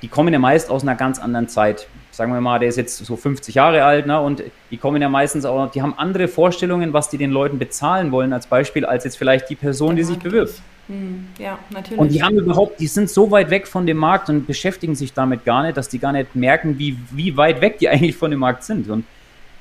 die 0.00 0.08
kommen 0.08 0.32
ja 0.32 0.38
meist 0.38 0.70
aus 0.70 0.82
einer 0.82 0.94
ganz 0.94 1.18
anderen 1.18 1.48
Zeit. 1.48 1.88
Sagen 2.12 2.32
wir 2.32 2.40
mal, 2.40 2.60
der 2.60 2.68
ist 2.68 2.76
jetzt 2.76 3.04
so 3.04 3.16
50 3.16 3.54
Jahre 3.54 3.82
alt, 3.82 4.06
ne, 4.06 4.20
und 4.20 4.44
die 4.70 4.76
kommen 4.76 5.02
ja 5.02 5.08
meistens 5.08 5.44
auch, 5.44 5.70
die 5.70 5.82
haben 5.82 5.94
andere 5.96 6.28
Vorstellungen, 6.28 6.92
was 6.92 7.08
die 7.08 7.18
den 7.18 7.30
Leuten 7.30 7.58
bezahlen 7.58 8.12
wollen, 8.12 8.32
als 8.32 8.46
Beispiel, 8.46 8.84
als 8.84 9.04
jetzt 9.04 9.16
vielleicht 9.16 9.50
die 9.50 9.56
Person, 9.56 9.96
die 9.96 10.04
sich 10.04 10.18
bewirbt. 10.18 10.60
Hm, 10.86 11.26
ja, 11.38 11.58
natürlich. 11.70 11.98
Und 11.98 12.12
die 12.12 12.22
haben 12.22 12.36
überhaupt, 12.36 12.78
die 12.78 12.86
sind 12.86 13.10
so 13.10 13.30
weit 13.32 13.50
weg 13.50 13.66
von 13.66 13.86
dem 13.86 13.96
Markt 13.96 14.28
und 14.28 14.46
beschäftigen 14.46 14.94
sich 14.94 15.14
damit 15.14 15.44
gar 15.44 15.64
nicht, 15.64 15.76
dass 15.76 15.88
die 15.88 15.98
gar 15.98 16.12
nicht 16.12 16.36
merken, 16.36 16.78
wie, 16.78 16.96
wie 17.10 17.36
weit 17.36 17.60
weg 17.60 17.78
die 17.78 17.88
eigentlich 17.88 18.16
von 18.16 18.30
dem 18.30 18.40
Markt 18.40 18.62
sind. 18.62 18.88
Und 18.88 19.04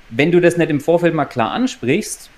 wenn 0.09 0.31
du 0.31 0.41
das 0.41 0.57
nicht 0.57 0.69
im 0.69 0.81
Vorfeld 0.81 1.13
mal 1.13 1.25
klar 1.25 1.51
ansprichst, 1.51 2.29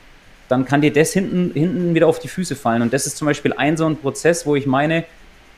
dann 0.50 0.66
kann 0.66 0.82
dir 0.82 0.92
das 0.92 1.14
hinten, 1.14 1.52
hinten 1.54 1.96
wieder 1.96 2.08
auf 2.08 2.20
die 2.20 2.28
Füße 2.28 2.56
fallen. 2.56 2.82
Und 2.82 2.94
das 2.94 3.08
ist 3.08 3.18
zum 3.18 3.26
Beispiel 3.26 3.54
ein 3.54 3.78
so 3.78 3.86
ein 3.86 3.96
Prozess, 3.96 4.46
wo 4.46 4.56
ich 4.56 4.68
meine, 4.68 5.06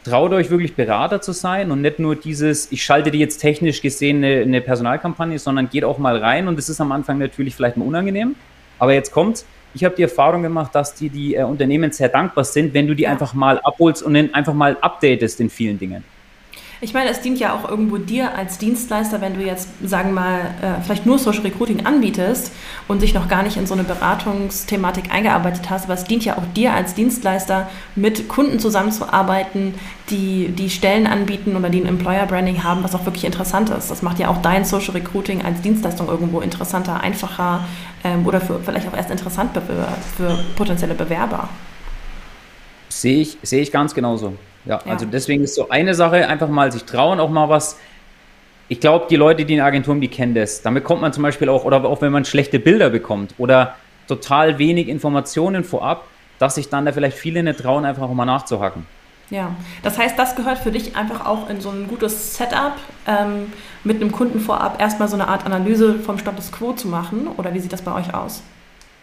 traut 0.04 0.32
euch 0.34 0.50
wirklich 0.50 0.76
Berater 0.76 1.22
zu 1.22 1.32
sein 1.32 1.72
und 1.72 1.82
nicht 1.82 1.98
nur 1.98 2.16
dieses, 2.16 2.72
ich 2.72 2.84
schalte 2.84 3.10
dir 3.10 3.20
jetzt 3.20 3.38
technisch 3.38 3.82
gesehen 3.82 4.18
eine, 4.18 4.42
eine 4.42 4.62
Personalkampagne, 4.62 5.40
sondern 5.40 5.70
geht 5.70 5.84
auch 5.84 5.98
mal 5.98 6.18
rein 6.18 6.48
und 6.48 6.60
es 6.60 6.70
ist 6.70 6.80
am 6.82 6.92
Anfang 6.92 7.18
natürlich 7.18 7.56
vielleicht 7.56 7.78
mal 7.78 7.86
unangenehm. 7.86 8.36
Aber 8.80 8.94
jetzt 8.94 9.12
kommt's. 9.12 9.46
Ich 9.74 9.84
habe 9.84 9.96
die 9.96 10.04
Erfahrung 10.04 10.44
gemacht, 10.44 10.76
dass 10.76 10.94
die, 10.94 11.10
die 11.10 11.36
äh, 11.36 11.44
Unternehmen 11.44 11.92
sehr 11.92 12.10
dankbar 12.10 12.44
sind, 12.44 12.74
wenn 12.76 12.86
du 12.88 12.94
die 12.94 13.08
einfach 13.08 13.34
mal 13.34 13.60
abholst 13.64 14.04
und 14.04 14.16
einfach 14.36 14.54
mal 14.54 14.78
updatest 14.82 15.40
in 15.40 15.50
vielen 15.50 15.80
Dingen. 15.80 16.04
Ich 16.84 16.94
meine, 16.94 17.10
es 17.12 17.22
dient 17.22 17.40
ja 17.40 17.56
auch 17.56 17.70
irgendwo 17.70 17.98
dir 17.98 18.36
als 18.36 18.58
Dienstleister, 18.58 19.22
wenn 19.22 19.36
du 19.36 19.40
jetzt, 19.40 19.70
sagen 19.82 20.10
wir 20.10 20.20
mal, 20.20 20.40
äh, 20.62 20.82
vielleicht 20.84 21.06
nur 21.06 21.18
Social 21.18 21.44
Recruiting 21.44 21.86
anbietest 21.86 22.52
und 22.90 23.02
dich 23.02 23.14
noch 23.14 23.30
gar 23.30 23.42
nicht 23.42 23.56
in 23.56 23.66
so 23.66 23.74
eine 23.74 23.86
Beratungsthematik 23.86 25.10
eingearbeitet 25.10 25.70
hast, 25.70 25.86
aber 25.86 25.94
es 25.94 26.04
dient 26.04 26.26
ja 26.26 26.38
auch 26.38 26.44
dir 26.58 26.74
als 26.74 26.94
Dienstleister, 26.94 27.70
mit 27.96 28.28
Kunden 28.28 28.60
zusammenzuarbeiten, 28.60 29.76
die 30.10 30.50
die 30.50 30.70
Stellen 30.70 31.08
anbieten 31.08 31.56
oder 31.56 31.70
die 31.70 31.80
ein 31.80 31.88
Employer 31.88 32.26
Branding 32.26 32.66
haben, 32.66 32.84
was 32.84 32.94
auch 32.96 33.06
wirklich 33.06 33.24
interessant 33.24 33.70
ist. 33.70 33.90
Das 33.90 34.02
macht 34.02 34.20
ja 34.20 34.28
auch 34.28 34.42
dein 34.42 34.66
Social 34.66 34.92
Recruiting 34.92 35.42
als 35.42 35.62
Dienstleistung 35.62 36.10
irgendwo 36.10 36.42
interessanter, 36.42 37.00
einfacher 37.00 37.64
ähm, 38.04 38.28
oder 38.28 38.42
für, 38.42 38.60
vielleicht 38.60 38.90
auch 38.90 38.98
erst 38.98 39.10
interessant 39.10 39.52
für, 39.54 39.88
für 40.18 40.38
potenzielle 40.58 40.96
Bewerber. 40.96 41.48
Sehe 42.94 43.22
ich, 43.22 43.38
sehe 43.42 43.62
ich 43.62 43.72
ganz 43.72 43.94
genauso. 43.94 44.34
Ja, 44.66 44.80
ja, 44.86 44.92
also 44.92 45.06
deswegen 45.06 45.44
ist 45.44 45.56
so 45.56 45.70
eine 45.70 45.94
Sache, 45.96 46.28
einfach 46.28 46.48
mal 46.48 46.72
sich 46.72 46.84
trauen, 46.86 47.20
auch 47.20 47.30
mal 47.30 47.50
was. 47.50 47.78
Ich 48.70 48.80
glaube, 48.80 49.08
die 49.10 49.16
Leute, 49.16 49.46
die 49.46 49.56
in 49.56 49.62
Agenturen, 49.62 50.00
die 50.00 50.08
kennen 50.08 50.36
das. 50.36 50.62
Damit 50.62 50.84
kommt 50.84 51.02
man 51.02 51.12
zum 51.12 51.24
Beispiel 51.24 51.50
auch, 51.50 51.66
oder 51.66 51.84
auch 51.84 52.02
wenn 52.02 52.12
man 52.12 52.24
schlechte 52.24 52.60
Bilder 52.60 52.90
bekommt 52.90 53.34
oder 53.38 53.76
total 54.08 54.60
wenig 54.60 54.88
Informationen 54.88 55.64
vorab, 55.64 56.06
dass 56.40 56.56
sich 56.56 56.70
dann 56.70 56.86
da 56.86 56.92
vielleicht 56.92 57.18
viele 57.18 57.44
nicht 57.44 57.60
trauen, 57.60 57.84
einfach 57.84 58.04
auch 58.04 58.14
mal 58.14 58.26
nachzuhaken. 58.26 58.86
Ja, 59.30 59.56
das 59.82 59.98
heißt, 59.98 60.18
das 60.20 60.36
gehört 60.36 60.60
für 60.60 60.72
dich 60.72 60.96
einfach 60.96 61.26
auch 61.26 61.50
in 61.50 61.60
so 61.60 61.70
ein 61.70 61.88
gutes 61.88 62.38
Setup, 62.38 62.74
ähm, 63.08 63.52
mit 63.84 64.02
einem 64.02 64.12
Kunden 64.12 64.40
vorab 64.40 64.80
erstmal 64.80 65.08
so 65.08 65.16
eine 65.16 65.28
Art 65.28 65.46
Analyse 65.46 65.96
vom 65.96 66.20
Status 66.20 66.52
quo 66.52 66.74
zu 66.74 66.88
machen. 66.88 67.28
Oder 67.38 67.54
wie 67.54 67.60
sieht 67.60 67.74
das 67.74 67.82
bei 67.82 67.94
euch 67.94 68.14
aus? 68.14 68.44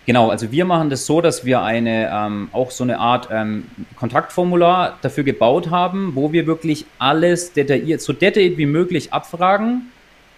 Genau, 0.07 0.31
also 0.31 0.51
wir 0.51 0.65
machen 0.65 0.91
das 0.91 1.07
so, 1.07 1.21
dass 1.21 1.45
wir 1.45 1.63
eine 1.63 2.11
ähm, 2.13 2.49
auch 2.53 2.71
so 2.71 2.85
eine 2.85 2.99
Art 2.99 3.29
ähm, 3.31 3.67
Kontaktformular 3.97 4.99
dafür 5.03 5.25
gebaut 5.25 5.71
haben, 5.71 6.13
wo 6.15 6.33
wir 6.33 6.47
wirklich 6.47 6.87
alles 6.99 7.53
detailliert, 7.53 8.01
so 8.01 8.13
detailliert 8.13 8.57
wie 8.59 8.67
möglich 8.67 9.13
abfragen, 9.13 9.91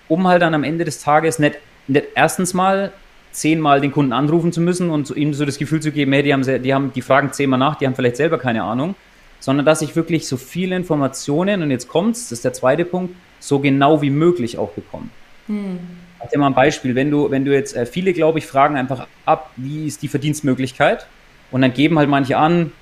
um 0.08 0.26
halt 0.26 0.42
dann 0.42 0.54
am 0.54 0.64
Ende 0.64 0.84
des 0.84 1.00
Tages 1.00 1.38
nicht, 1.38 1.58
nicht 1.86 2.06
erstens 2.14 2.54
mal 2.54 2.92
zehnmal 3.30 3.80
den 3.80 3.92
Kunden 3.92 4.12
anrufen 4.12 4.52
zu 4.52 4.60
müssen 4.60 4.90
und 4.90 5.06
so, 5.06 5.14
ihm 5.14 5.32
so 5.32 5.44
das 5.44 5.58
Gefühl 5.58 5.80
zu 5.80 5.90
geben, 5.90 6.12
hey, 6.12 6.22
die 6.22 6.32
haben, 6.32 6.62
die 6.62 6.74
haben, 6.74 6.92
die 6.92 7.02
fragen 7.02 7.32
zehnmal 7.32 7.58
nach, 7.58 7.76
die 7.76 7.86
haben 7.86 7.94
vielleicht 7.94 8.16
selber 8.16 8.38
keine 8.38 8.64
Ahnung, 8.64 8.94
sondern 9.40 9.64
dass 9.64 9.80
ich 9.80 9.96
wirklich 9.96 10.28
so 10.28 10.36
viele 10.36 10.76
Informationen, 10.76 11.62
und 11.62 11.70
jetzt 11.70 11.88
kommt's, 11.88 12.24
das 12.24 12.32
ist 12.38 12.44
der 12.44 12.52
zweite 12.52 12.84
Punkt, 12.84 13.14
so 13.40 13.58
genau 13.58 14.02
wie 14.02 14.10
möglich 14.10 14.58
auch 14.58 14.72
bekomme. 14.72 15.08
Hm. 15.46 15.78
Ich 16.24 16.30
dir 16.30 16.38
mal 16.38 16.46
ein 16.46 16.54
Beispiel. 16.54 16.94
Wenn 16.94 17.10
du, 17.10 17.30
wenn 17.30 17.44
du 17.44 17.52
jetzt, 17.52 17.76
äh, 17.76 17.86
viele, 17.86 18.12
glaube 18.12 18.38
ich, 18.38 18.46
fragen 18.46 18.76
einfach 18.76 19.06
ab, 19.24 19.50
wie 19.56 19.86
ist 19.86 20.02
die 20.02 20.08
Verdienstmöglichkeit? 20.08 21.06
Und 21.50 21.62
dann 21.62 21.74
geben 21.74 21.98
halt 21.98 22.08
manche 22.08 22.36
an, 22.36 22.72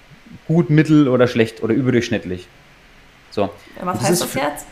gut, 0.46 0.70
mittel 0.70 1.08
oder 1.08 1.26
schlecht 1.26 1.62
oder 1.62 1.74
überdurchschnittlich. 1.74 2.46
So. 3.30 3.50
Was 3.80 3.98
das 3.98 4.08
heißt 4.08 4.22
das 4.22 4.34
jetzt? 4.34 4.66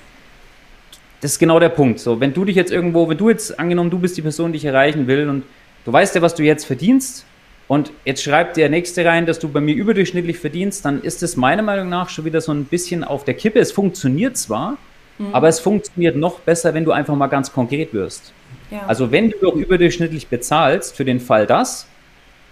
Das 1.21 1.33
ist 1.33 1.39
genau 1.39 1.59
der 1.59 1.69
Punkt. 1.71 1.99
So, 1.99 2.21
wenn 2.21 2.33
du 2.33 2.45
dich 2.45 2.57
jetzt 2.57 2.71
irgendwo, 2.71 3.09
wenn 3.09 3.19
du 3.19 3.29
jetzt 3.29 3.59
angenommen, 3.59 3.91
du 3.91 3.99
bist 3.99 4.17
die 4.17 4.23
Person, 4.23 4.53
die 4.53 4.59
ich 4.59 4.65
erreichen 4.65 5.07
will 5.07 5.29
und 5.29 5.45
du 5.85 5.93
weißt 5.93 6.15
ja, 6.15 6.23
was 6.23 6.35
du 6.35 6.45
jetzt 6.45 6.65
verdienst 6.65 7.25
und 7.67 7.91
jetzt 8.05 8.23
schreibt 8.23 8.57
der 8.57 8.69
Nächste 8.69 9.05
rein, 9.05 9.27
dass 9.27 9.39
du 9.39 9.49
bei 9.49 9.61
mir 9.61 9.75
überdurchschnittlich 9.75 10.39
verdienst, 10.39 10.85
dann 10.85 11.03
ist 11.03 11.23
es 11.23 11.37
meiner 11.37 11.63
Meinung 11.63 11.89
nach 11.89 12.09
schon 12.09 12.25
wieder 12.25 12.41
so 12.41 12.53
ein 12.53 12.65
bisschen 12.65 13.03
auf 13.03 13.25
der 13.25 13.35
Kippe. 13.35 13.59
Es 13.59 13.73
funktioniert 13.73 14.37
zwar, 14.37 14.77
mhm. 15.19 15.35
aber 15.35 15.49
es 15.49 15.59
funktioniert 15.59 16.17
noch 16.17 16.39
besser, 16.41 16.73
wenn 16.75 16.85
du 16.85 16.93
einfach 16.93 17.17
mal 17.17 17.27
ganz 17.27 17.53
konkret 17.53 17.93
wirst. 17.93 18.33
Ja. 18.71 18.87
Also 18.87 19.11
wenn 19.11 19.31
du 19.31 19.39
doch 19.41 19.55
überdurchschnittlich 19.55 20.29
bezahlst 20.29 20.97
für 20.97 21.05
den 21.05 21.21
Fall 21.21 21.47
das, 21.47 21.87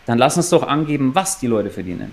dann 0.06 0.18
lass 0.18 0.36
uns 0.36 0.50
doch 0.50 0.62
angeben, 0.62 1.14
was 1.14 1.38
die 1.38 1.46
Leute 1.46 1.70
verdienen. 1.70 2.10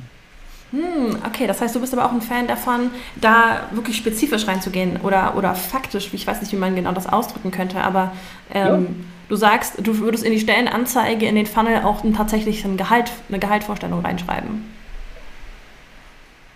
Hm, 0.71 1.17
okay, 1.25 1.45
das 1.45 1.61
heißt, 1.61 1.75
du 1.75 1.79
bist 1.79 1.93
aber 1.93 2.05
auch 2.05 2.11
ein 2.11 2.21
Fan 2.21 2.47
davon, 2.47 2.89
da 3.21 3.67
wirklich 3.71 3.95
spezifisch 3.95 4.47
reinzugehen 4.47 4.97
oder, 5.03 5.35
oder 5.37 5.53
faktisch, 5.53 6.09
ich 6.11 6.25
weiß 6.25 6.41
nicht, 6.41 6.51
wie 6.51 6.57
man 6.57 6.75
genau 6.75 6.91
das 6.91 7.07
ausdrücken 7.07 7.51
könnte, 7.51 7.79
aber 7.79 8.11
ähm, 8.51 8.65
ja. 8.65 8.79
du 9.29 9.35
sagst, 9.35 9.75
du 9.83 9.99
würdest 9.99 10.23
in 10.23 10.31
die 10.31 10.39
Stellenanzeige, 10.39 11.27
in 11.27 11.35
den 11.35 11.45
Funnel 11.45 11.83
auch 11.83 12.03
ein, 12.03 12.15
tatsächlich 12.15 12.65
ein 12.65 12.75
Gehalt, 12.75 13.11
eine 13.29 13.37
Gehaltvorstellung 13.37 14.01
reinschreiben. 14.01 14.65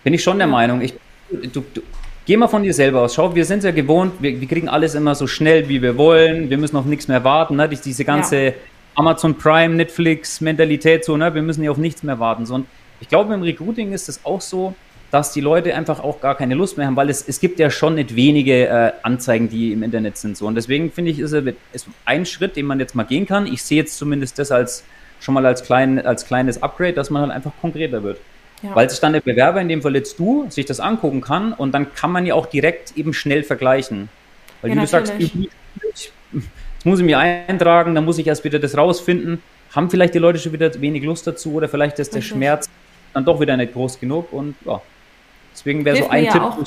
Bin 0.02 0.14
ich 0.14 0.22
schon 0.22 0.38
der 0.38 0.48
Meinung. 0.48 0.80
Ich, 0.80 0.94
du, 1.30 1.62
du, 1.72 1.82
geh 2.28 2.36
mal 2.36 2.46
von 2.46 2.62
dir 2.62 2.74
selber 2.74 3.00
aus. 3.00 3.14
Schau, 3.14 3.34
wir 3.34 3.46
sind 3.46 3.64
ja 3.64 3.70
gewohnt, 3.70 4.12
wir, 4.20 4.38
wir, 4.38 4.46
kriegen 4.46 4.68
alles 4.68 4.94
immer 4.94 5.14
so 5.14 5.26
schnell, 5.26 5.68
wie 5.68 5.80
wir 5.80 5.96
wollen. 5.96 6.50
Wir 6.50 6.58
müssen 6.58 6.76
auf 6.76 6.84
nichts 6.84 7.08
mehr 7.08 7.24
warten. 7.24 7.56
Ne? 7.56 7.68
Diese 7.70 8.04
ganze 8.04 8.36
ja. 8.36 8.52
Amazon 8.94 9.34
Prime, 9.34 9.74
Netflix 9.74 10.42
Mentalität 10.42 11.06
so, 11.06 11.16
ne? 11.16 11.34
wir 11.34 11.40
müssen 11.40 11.64
ja 11.64 11.70
auf 11.70 11.78
nichts 11.78 12.02
mehr 12.02 12.20
warten. 12.20 12.44
So, 12.44 12.56
und 12.56 12.66
ich 13.00 13.08
glaube, 13.08 13.32
im 13.32 13.42
Recruiting 13.42 13.92
ist 13.92 14.10
es 14.10 14.24
auch 14.26 14.42
so, 14.42 14.74
dass 15.10 15.32
die 15.32 15.40
Leute 15.40 15.74
einfach 15.74 16.00
auch 16.00 16.20
gar 16.20 16.34
keine 16.34 16.54
Lust 16.54 16.76
mehr 16.76 16.86
haben, 16.86 16.96
weil 16.96 17.08
es, 17.08 17.26
es 17.26 17.40
gibt 17.40 17.58
ja 17.58 17.70
schon 17.70 17.94
nicht 17.94 18.14
wenige 18.14 18.68
äh, 18.68 18.92
Anzeigen, 19.02 19.48
die 19.48 19.72
im 19.72 19.82
Internet 19.82 20.18
sind. 20.18 20.36
So. 20.36 20.46
Und 20.46 20.54
deswegen 20.54 20.92
finde 20.92 21.12
ich, 21.12 21.20
ist 21.20 21.32
es 21.32 21.86
ein 22.04 22.26
Schritt, 22.26 22.56
den 22.56 22.66
man 22.66 22.78
jetzt 22.78 22.94
mal 22.94 23.04
gehen 23.04 23.24
kann. 23.24 23.46
Ich 23.46 23.62
sehe 23.62 23.78
jetzt 23.78 23.96
zumindest 23.96 24.38
das 24.38 24.52
als 24.52 24.84
schon 25.18 25.32
mal 25.32 25.46
als, 25.46 25.64
klein, 25.64 26.04
als 26.04 26.26
kleines 26.26 26.62
Upgrade, 26.62 26.92
dass 26.92 27.08
man 27.08 27.22
halt 27.22 27.32
einfach 27.32 27.52
konkreter 27.62 28.02
wird. 28.02 28.18
Ja. 28.62 28.74
Weil 28.74 28.90
sich 28.90 28.98
dann 29.00 29.12
der 29.12 29.20
Bewerber, 29.20 29.60
in 29.60 29.68
dem 29.68 29.82
Fall 29.82 29.94
jetzt 29.94 30.18
du, 30.18 30.46
sich 30.48 30.66
das 30.66 30.80
angucken 30.80 31.20
kann 31.20 31.52
und 31.52 31.72
dann 31.72 31.94
kann 31.94 32.10
man 32.10 32.26
ja 32.26 32.34
auch 32.34 32.46
direkt 32.46 32.96
eben 32.96 33.12
schnell 33.12 33.44
vergleichen. 33.44 34.08
Weil 34.60 34.70
ja, 34.70 34.76
wie 34.76 34.80
du 34.80 34.86
sagst, 34.86 35.12
jetzt 35.18 35.34
muss 36.84 36.98
ich 36.98 37.04
mich 37.04 37.16
eintragen, 37.16 37.94
dann 37.94 38.04
muss 38.04 38.18
ich 38.18 38.26
erst 38.26 38.44
wieder 38.44 38.58
das 38.58 38.76
rausfinden. 38.76 39.42
Haben 39.74 39.90
vielleicht 39.90 40.14
die 40.14 40.18
Leute 40.18 40.38
schon 40.38 40.52
wieder 40.52 40.72
wenig 40.80 41.04
Lust 41.04 41.26
dazu 41.26 41.54
oder 41.54 41.68
vielleicht 41.68 41.98
ist 41.98 42.14
der 42.14 42.20
okay. 42.20 42.28
Schmerz 42.28 42.68
dann 43.14 43.24
doch 43.24 43.40
wieder 43.40 43.56
nicht 43.56 43.72
groß 43.72 44.00
genug 44.00 44.32
und 44.32 44.54
ja. 44.64 44.80
Deswegen 45.52 45.84
wäre 45.84 45.96
so 45.96 46.08
ein 46.08 46.24
ja 46.24 46.32
Tipp. 46.32 46.42
Auch, 46.42 46.58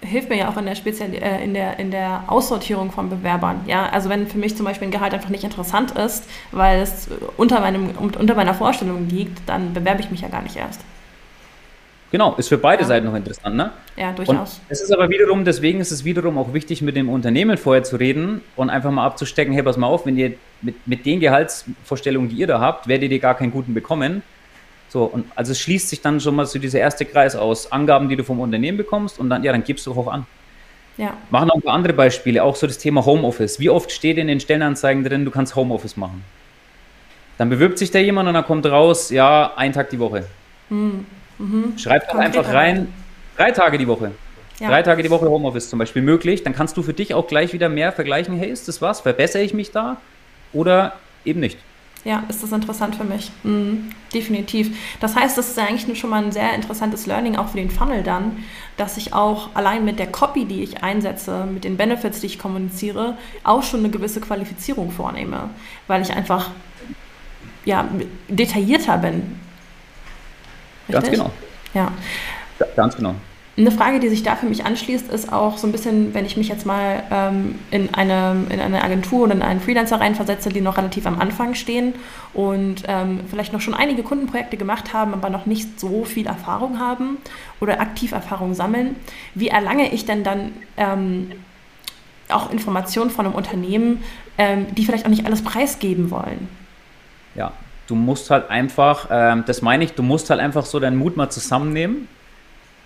hilft 0.00 0.28
mir 0.28 0.38
ja 0.38 0.48
auch 0.48 0.56
in 0.56 0.66
der, 0.66 0.74
Spezial 0.74 1.14
äh, 1.14 1.44
in, 1.44 1.54
der, 1.54 1.78
in 1.78 1.90
der 1.90 2.24
Aussortierung 2.26 2.90
von 2.90 3.08
Bewerbern. 3.08 3.60
Ja, 3.66 3.88
also 3.90 4.08
wenn 4.08 4.26
für 4.26 4.38
mich 4.38 4.56
zum 4.56 4.64
Beispiel 4.64 4.88
ein 4.88 4.90
Gehalt 4.90 5.14
einfach 5.14 5.28
nicht 5.28 5.44
interessant 5.44 5.92
ist, 5.92 6.28
weil 6.50 6.80
es 6.80 7.08
unter, 7.36 7.60
meinem, 7.60 7.90
unter 7.90 8.34
meiner 8.34 8.54
Vorstellung 8.54 9.08
liegt, 9.08 9.48
dann 9.48 9.72
bewerbe 9.74 10.00
ich 10.00 10.10
mich 10.10 10.22
ja 10.22 10.28
gar 10.28 10.42
nicht 10.42 10.56
erst. 10.56 10.80
Genau, 12.12 12.34
ist 12.36 12.48
für 12.48 12.58
beide 12.58 12.82
ja. 12.82 12.88
Seiten 12.88 13.06
noch 13.06 13.14
interessant, 13.14 13.56
ne? 13.56 13.72
Ja, 13.96 14.12
durchaus. 14.12 14.36
Und 14.36 14.60
es 14.68 14.82
ist 14.82 14.92
aber 14.92 15.08
wiederum, 15.08 15.46
deswegen 15.46 15.80
ist 15.80 15.90
es 15.90 16.04
wiederum 16.04 16.36
auch 16.36 16.52
wichtig, 16.52 16.82
mit 16.82 16.94
dem 16.94 17.08
Unternehmen 17.08 17.56
vorher 17.56 17.84
zu 17.84 17.96
reden 17.96 18.42
und 18.54 18.68
einfach 18.68 18.90
mal 18.90 19.06
abzustecken, 19.06 19.54
hey, 19.54 19.62
pass 19.62 19.78
mal 19.78 19.86
auf, 19.86 20.04
wenn 20.04 20.18
ihr 20.18 20.34
mit, 20.60 20.86
mit 20.86 21.06
den 21.06 21.20
Gehaltsvorstellungen, 21.20 22.28
die 22.28 22.36
ihr 22.36 22.46
da 22.46 22.60
habt, 22.60 22.86
werdet 22.86 23.10
ihr 23.10 23.18
gar 23.18 23.34
keinen 23.34 23.50
guten 23.50 23.72
bekommen. 23.72 24.22
So, 24.90 25.04
und 25.04 25.24
also 25.34 25.52
es 25.52 25.60
schließt 25.60 25.88
sich 25.88 26.02
dann 26.02 26.20
schon 26.20 26.36
mal 26.36 26.44
so 26.44 26.58
dieser 26.58 26.80
erste 26.80 27.06
Kreis 27.06 27.34
aus 27.34 27.72
Angaben, 27.72 28.10
die 28.10 28.16
du 28.16 28.24
vom 28.24 28.40
Unternehmen 28.40 28.76
bekommst 28.76 29.18
und 29.18 29.30
dann, 29.30 29.42
ja, 29.42 29.50
dann 29.50 29.64
gibst 29.64 29.86
du 29.86 29.92
auch 29.92 30.06
an. 30.06 30.26
Ja. 30.98 31.16
Machen 31.30 31.48
noch 31.48 31.54
ein 31.54 31.62
paar 31.62 31.72
andere 31.72 31.94
Beispiele, 31.94 32.42
auch 32.44 32.56
so 32.56 32.66
das 32.66 32.76
Thema 32.76 33.06
Homeoffice. 33.06 33.58
Wie 33.58 33.70
oft 33.70 33.90
steht 33.90 34.18
in 34.18 34.26
den 34.26 34.38
Stellenanzeigen 34.38 35.02
drin, 35.02 35.24
du 35.24 35.30
kannst 35.30 35.56
Homeoffice 35.56 35.96
machen? 35.96 36.22
Dann 37.38 37.48
bewirbt 37.48 37.78
sich 37.78 37.90
da 37.90 37.98
jemand 37.98 38.28
und 38.28 38.34
dann 38.34 38.44
kommt 38.44 38.66
raus, 38.66 39.08
ja, 39.08 39.52
ein 39.56 39.72
Tag 39.72 39.88
die 39.88 39.98
Woche. 39.98 40.26
Hm. 40.68 41.06
Mhm. 41.38 41.74
Schreib 41.76 42.08
doch 42.08 42.16
einfach 42.16 42.52
rein, 42.52 42.92
drei 43.36 43.50
Tage 43.50 43.78
die 43.78 43.88
Woche. 43.88 44.12
Ja. 44.60 44.68
Drei 44.68 44.82
Tage 44.82 45.02
die 45.02 45.10
Woche 45.10 45.28
Homeoffice 45.28 45.68
zum 45.68 45.78
Beispiel 45.78 46.02
möglich. 46.02 46.44
Dann 46.44 46.54
kannst 46.54 46.76
du 46.76 46.82
für 46.82 46.92
dich 46.92 47.14
auch 47.14 47.26
gleich 47.26 47.52
wieder 47.52 47.68
mehr 47.68 47.90
vergleichen. 47.90 48.36
Hey, 48.36 48.50
ist 48.50 48.68
das 48.68 48.80
was? 48.80 49.00
Verbessere 49.00 49.42
ich 49.42 49.54
mich 49.54 49.72
da? 49.72 49.96
Oder 50.52 50.94
eben 51.24 51.40
nicht? 51.40 51.58
Ja, 52.04 52.24
ist 52.28 52.42
das 52.42 52.50
interessant 52.50 52.96
für 52.96 53.04
mich. 53.04 53.30
Mhm, 53.44 53.90
definitiv. 54.12 54.76
Das 55.00 55.14
heißt, 55.14 55.38
das 55.38 55.50
ist 55.50 55.58
eigentlich 55.58 55.98
schon 55.98 56.10
mal 56.10 56.24
ein 56.24 56.32
sehr 56.32 56.52
interessantes 56.54 57.06
Learning 57.06 57.36
auch 57.36 57.48
für 57.48 57.58
den 57.58 57.70
Funnel 57.70 58.02
dann, 58.02 58.44
dass 58.76 58.96
ich 58.96 59.14
auch 59.14 59.50
allein 59.54 59.84
mit 59.84 60.00
der 60.00 60.08
Copy, 60.08 60.44
die 60.44 60.64
ich 60.64 60.82
einsetze, 60.82 61.44
mit 61.44 61.62
den 61.62 61.76
Benefits, 61.76 62.20
die 62.20 62.26
ich 62.26 62.38
kommuniziere, 62.40 63.16
auch 63.44 63.62
schon 63.62 63.80
eine 63.80 63.90
gewisse 63.90 64.20
Qualifizierung 64.20 64.90
vornehme, 64.90 65.50
weil 65.86 66.02
ich 66.02 66.12
einfach 66.12 66.50
ja, 67.64 67.88
detaillierter 68.28 68.98
bin 68.98 69.38
Richtig? 70.92 71.18
Ganz 71.18 71.30
genau. 71.30 71.30
Ja. 71.74 71.92
Ganz 72.76 72.96
genau. 72.96 73.14
Eine 73.54 73.70
Frage, 73.70 74.00
die 74.00 74.08
sich 74.08 74.22
da 74.22 74.34
für 74.34 74.46
mich 74.46 74.64
anschließt, 74.64 75.12
ist 75.12 75.30
auch 75.30 75.58
so 75.58 75.66
ein 75.66 75.72
bisschen, 75.72 76.14
wenn 76.14 76.24
ich 76.24 76.38
mich 76.38 76.48
jetzt 76.48 76.64
mal 76.64 77.02
ähm, 77.10 77.58
in, 77.70 77.92
eine, 77.92 78.46
in 78.48 78.60
eine 78.60 78.82
Agentur 78.82 79.24
oder 79.24 79.34
in 79.34 79.42
einen 79.42 79.60
Freelancer 79.60 80.00
reinversetze, 80.00 80.48
die 80.48 80.62
noch 80.62 80.78
relativ 80.78 81.06
am 81.06 81.20
Anfang 81.20 81.54
stehen 81.54 81.94
und 82.32 82.84
ähm, 82.88 83.20
vielleicht 83.28 83.52
noch 83.52 83.60
schon 83.60 83.74
einige 83.74 84.04
Kundenprojekte 84.04 84.56
gemacht 84.56 84.94
haben, 84.94 85.12
aber 85.12 85.28
noch 85.28 85.44
nicht 85.44 85.78
so 85.78 86.04
viel 86.04 86.26
Erfahrung 86.26 86.78
haben 86.78 87.18
oder 87.60 87.78
aktiv 87.78 88.12
Erfahrung 88.12 88.54
sammeln. 88.54 88.96
Wie 89.34 89.48
erlange 89.48 89.92
ich 89.92 90.06
denn 90.06 90.24
dann 90.24 90.52
ähm, 90.78 91.32
auch 92.30 92.50
Informationen 92.50 93.10
von 93.10 93.26
einem 93.26 93.34
Unternehmen, 93.34 94.02
ähm, 94.38 94.66
die 94.74 94.86
vielleicht 94.86 95.04
auch 95.04 95.10
nicht 95.10 95.26
alles 95.26 95.42
preisgeben 95.42 96.10
wollen? 96.10 96.48
Ja, 97.34 97.52
du 97.92 97.96
musst 97.96 98.30
halt 98.30 98.48
einfach, 98.48 99.08
ähm, 99.10 99.44
das 99.46 99.60
meine 99.60 99.84
ich, 99.84 99.92
du 99.92 100.02
musst 100.02 100.30
halt 100.30 100.40
einfach 100.40 100.64
so 100.64 100.80
deinen 100.80 100.96
Mut 100.96 101.18
mal 101.18 101.28
zusammennehmen. 101.28 102.08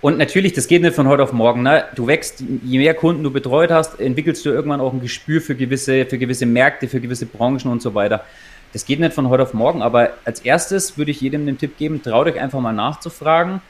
Und 0.01 0.17
natürlich, 0.17 0.51
das 0.51 0.67
geht 0.67 0.81
nicht 0.81 0.95
von 0.95 1.07
heute 1.07 1.23
auf 1.23 1.31
morgen. 1.31 1.63
Ne? 1.63 1.85
Du 1.95 2.07
wächst, 2.07 2.43
je 2.61 2.77
mehr 2.77 2.93
Kunden 2.93 3.23
du 3.23 3.31
betreut 3.31 3.71
hast, 3.71 4.01
entwickelst 4.01 4.45
du 4.45 4.49
irgendwann 4.49 4.81
auch 4.81 4.91
ein 4.91 4.99
Gespür 4.99 5.39
für 5.39 5.55
gewisse, 5.55 6.05
für 6.05 6.17
gewisse 6.17 6.45
Märkte, 6.45 6.89
für 6.89 6.99
gewisse 6.99 7.25
Branchen 7.25 7.71
und 7.71 7.81
so 7.81 7.95
weiter. 7.95 8.25
Das 8.73 8.85
geht 8.85 8.99
nicht 8.99 9.13
von 9.13 9.29
heute 9.29 9.43
auf 9.43 9.53
morgen, 9.53 9.81
aber 9.81 10.11
als 10.25 10.41
erstes 10.41 10.97
würde 10.97 11.11
ich 11.11 11.21
jedem 11.21 11.45
den 11.45 11.57
Tipp 11.57 11.77
geben, 11.77 12.03
traut 12.03 12.27
euch 12.27 12.37
einfach 12.37 12.59
mal 12.59 12.73
nachzufragen. 12.73 13.61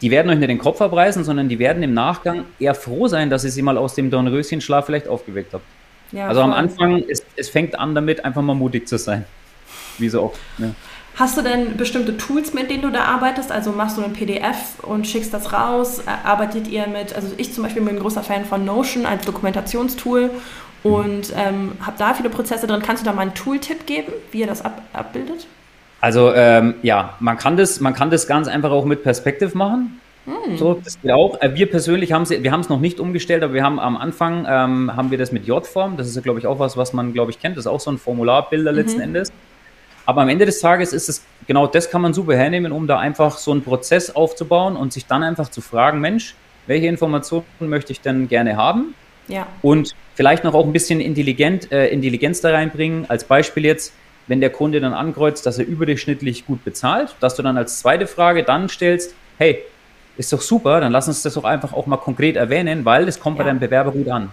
Die 0.00 0.10
werden 0.10 0.30
euch 0.30 0.38
nicht 0.38 0.48
den 0.48 0.58
Kopf 0.58 0.80
abreißen, 0.80 1.24
sondern 1.24 1.50
die 1.50 1.58
werden 1.58 1.82
im 1.82 1.92
Nachgang 1.92 2.46
eher 2.58 2.74
froh 2.74 3.06
sein, 3.06 3.28
dass 3.28 3.44
ihr 3.44 3.50
sie 3.50 3.60
mal 3.60 3.76
aus 3.76 3.94
dem 3.94 4.10
Dornröschenschlaf 4.10 4.86
vielleicht 4.86 5.08
aufgeweckt 5.08 5.52
habt. 5.52 5.64
Ja, 6.10 6.28
also 6.28 6.40
voll. 6.40 6.50
am 6.50 6.56
Anfang, 6.56 7.04
es, 7.06 7.22
es 7.36 7.50
fängt 7.50 7.78
an 7.78 7.94
damit, 7.94 8.24
einfach 8.24 8.40
mal 8.40 8.54
mutig 8.54 8.88
zu 8.88 8.96
sein 8.96 9.26
wie 9.98 10.08
so 10.08 10.22
oft. 10.22 10.38
Ne? 10.58 10.74
Hast 11.16 11.36
du 11.36 11.42
denn 11.42 11.76
bestimmte 11.76 12.16
Tools, 12.16 12.54
mit 12.54 12.70
denen 12.70 12.82
du 12.82 12.90
da 12.90 13.04
arbeitest? 13.04 13.52
Also 13.52 13.72
machst 13.72 13.98
du 13.98 14.02
ein 14.02 14.14
PDF 14.14 14.82
und 14.82 15.06
schickst 15.06 15.34
das 15.34 15.52
raus? 15.52 16.02
Arbeitet 16.24 16.68
ihr 16.68 16.86
mit, 16.86 17.14
also 17.14 17.28
ich 17.36 17.52
zum 17.52 17.64
Beispiel 17.64 17.82
bin 17.82 17.96
ein 17.96 18.00
großer 18.00 18.22
Fan 18.22 18.46
von 18.46 18.64
Notion 18.64 19.04
als 19.04 19.26
Dokumentationstool 19.26 20.30
und 20.82 21.32
ähm, 21.36 21.72
habe 21.84 21.96
da 21.98 22.14
viele 22.14 22.30
Prozesse 22.30 22.66
drin. 22.66 22.80
Kannst 22.82 23.02
du 23.02 23.06
da 23.06 23.12
mal 23.12 23.22
einen 23.22 23.34
Tooltip 23.34 23.86
geben, 23.86 24.12
wie 24.30 24.40
ihr 24.40 24.46
das 24.46 24.64
ab, 24.64 24.80
abbildet? 24.94 25.46
Also 26.00 26.32
ähm, 26.34 26.74
ja, 26.82 27.14
man 27.20 27.36
kann, 27.36 27.58
das, 27.58 27.78
man 27.80 27.94
kann 27.94 28.10
das 28.10 28.26
ganz 28.26 28.48
einfach 28.48 28.70
auch 28.70 28.86
mit 28.86 29.02
Perspective 29.02 29.56
machen. 29.56 30.00
Hm. 30.24 30.56
So, 30.56 30.80
das 30.82 31.00
geht 31.00 31.12
auch. 31.12 31.40
Äh, 31.40 31.54
wir 31.54 31.70
persönlich 31.70 32.12
haben 32.12 32.28
wir 32.28 32.52
haben 32.52 32.60
es 32.60 32.68
noch 32.68 32.80
nicht 32.80 33.00
umgestellt, 33.00 33.42
aber 33.42 33.54
wir 33.54 33.62
haben 33.62 33.78
am 33.78 33.96
Anfang 33.96 34.46
ähm, 34.48 34.96
haben 34.96 35.10
wir 35.10 35.18
das 35.18 35.30
mit 35.30 35.46
J-Form. 35.46 35.96
Das 35.96 36.08
ist 36.08 36.16
ja, 36.16 36.22
glaube 36.22 36.38
ich, 36.38 36.46
auch 36.46 36.58
was, 36.58 36.76
was 36.76 36.92
man, 36.92 37.12
glaube 37.12 37.30
ich, 37.30 37.38
kennt. 37.38 37.56
Das 37.56 37.66
ist 37.66 37.70
auch 37.70 37.80
so 37.80 37.90
ein 37.90 37.98
Formularbilder 37.98 38.72
mhm. 38.72 38.78
letzten 38.78 39.00
Endes. 39.00 39.32
Aber 40.04 40.22
am 40.22 40.28
Ende 40.28 40.46
des 40.46 40.60
Tages 40.60 40.92
ist 40.92 41.08
es, 41.08 41.24
genau 41.46 41.66
das 41.66 41.90
kann 41.90 42.02
man 42.02 42.12
super 42.12 42.34
hernehmen, 42.36 42.72
um 42.72 42.86
da 42.86 42.98
einfach 42.98 43.38
so 43.38 43.52
einen 43.52 43.62
Prozess 43.62 44.10
aufzubauen 44.10 44.76
und 44.76 44.92
sich 44.92 45.06
dann 45.06 45.22
einfach 45.22 45.48
zu 45.48 45.60
fragen, 45.60 46.00
Mensch, 46.00 46.34
welche 46.66 46.86
Informationen 46.86 47.44
möchte 47.60 47.92
ich 47.92 48.00
denn 48.00 48.28
gerne 48.28 48.56
haben? 48.56 48.94
Ja. 49.28 49.46
Und 49.62 49.94
vielleicht 50.14 50.44
noch 50.44 50.54
auch 50.54 50.66
ein 50.66 50.72
bisschen 50.72 51.00
intelligent, 51.00 51.70
äh, 51.72 51.88
Intelligenz 51.88 52.40
da 52.40 52.50
reinbringen. 52.50 53.08
Als 53.08 53.24
Beispiel 53.24 53.64
jetzt, 53.64 53.92
wenn 54.26 54.40
der 54.40 54.50
Kunde 54.50 54.80
dann 54.80 54.92
ankreuzt, 54.92 55.46
dass 55.46 55.58
er 55.58 55.66
überdurchschnittlich 55.66 56.46
gut 56.46 56.64
bezahlt, 56.64 57.14
dass 57.20 57.36
du 57.36 57.42
dann 57.42 57.56
als 57.56 57.78
zweite 57.78 58.06
Frage 58.06 58.42
dann 58.42 58.68
stellst, 58.68 59.14
hey, 59.38 59.62
ist 60.16 60.32
doch 60.32 60.40
super, 60.40 60.80
dann 60.80 60.92
lass 60.92 61.08
uns 61.08 61.22
das 61.22 61.34
doch 61.34 61.44
einfach 61.44 61.72
auch 61.72 61.86
mal 61.86 61.96
konkret 61.96 62.36
erwähnen, 62.36 62.84
weil 62.84 63.06
das 63.06 63.18
kommt 63.18 63.38
ja. 63.38 63.44
bei 63.44 63.50
deinem 63.50 63.60
Bewerber 63.60 63.92
gut 63.92 64.08
an. 64.08 64.32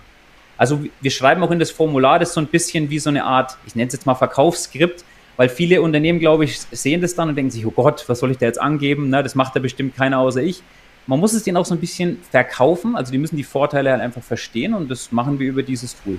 Also 0.57 0.83
wir 0.99 1.11
schreiben 1.11 1.41
auch 1.41 1.51
in 1.51 1.59
das 1.59 1.71
Formular 1.71 2.19
das 2.19 2.33
so 2.33 2.41
ein 2.41 2.47
bisschen 2.47 2.89
wie 2.89 2.99
so 2.99 3.09
eine 3.09 3.23
Art, 3.23 3.57
ich 3.65 3.75
nenne 3.75 3.88
es 3.88 3.93
jetzt 3.93 4.05
mal 4.05 4.15
Verkaufsskript, 4.15 5.05
weil 5.39 5.48
viele 5.48 5.81
Unternehmen, 5.81 6.19
glaube 6.19 6.43
ich, 6.43 6.60
sehen 6.60 7.00
das 7.00 7.15
dann 7.15 7.29
und 7.29 7.36
denken 7.38 7.50
sich, 7.50 7.65
oh 7.65 7.72
Gott, 7.72 8.03
was 8.08 8.19
soll 8.19 8.29
ich 8.29 8.39
da 8.39 8.46
jetzt 8.46 8.60
angeben? 8.60 9.10
Na, 9.10 9.24
das 9.24 9.36
macht 9.36 9.55
da 9.55 9.62
bestimmt 9.62 9.96
keiner 9.96 10.19
außer 10.19 10.41
ich. 10.41 10.62
Man 11.08 11.17
muss 11.17 11.31
es 11.31 11.43
denen 11.43 11.55
auch 11.55 11.65
so 11.65 11.75
ein 11.75 11.79
bisschen 11.79 12.19
verkaufen, 12.29 12.98
also 12.98 13.13
die 13.13 13.17
müssen 13.17 13.38
die 13.38 13.46
Vorteile 13.46 13.91
halt 13.91 14.01
einfach 14.01 14.22
verstehen 14.22 14.74
und 14.74 14.91
das 14.91 15.13
machen 15.13 15.39
wir 15.39 15.48
über 15.48 15.63
dieses 15.63 15.96
Tool. 16.03 16.17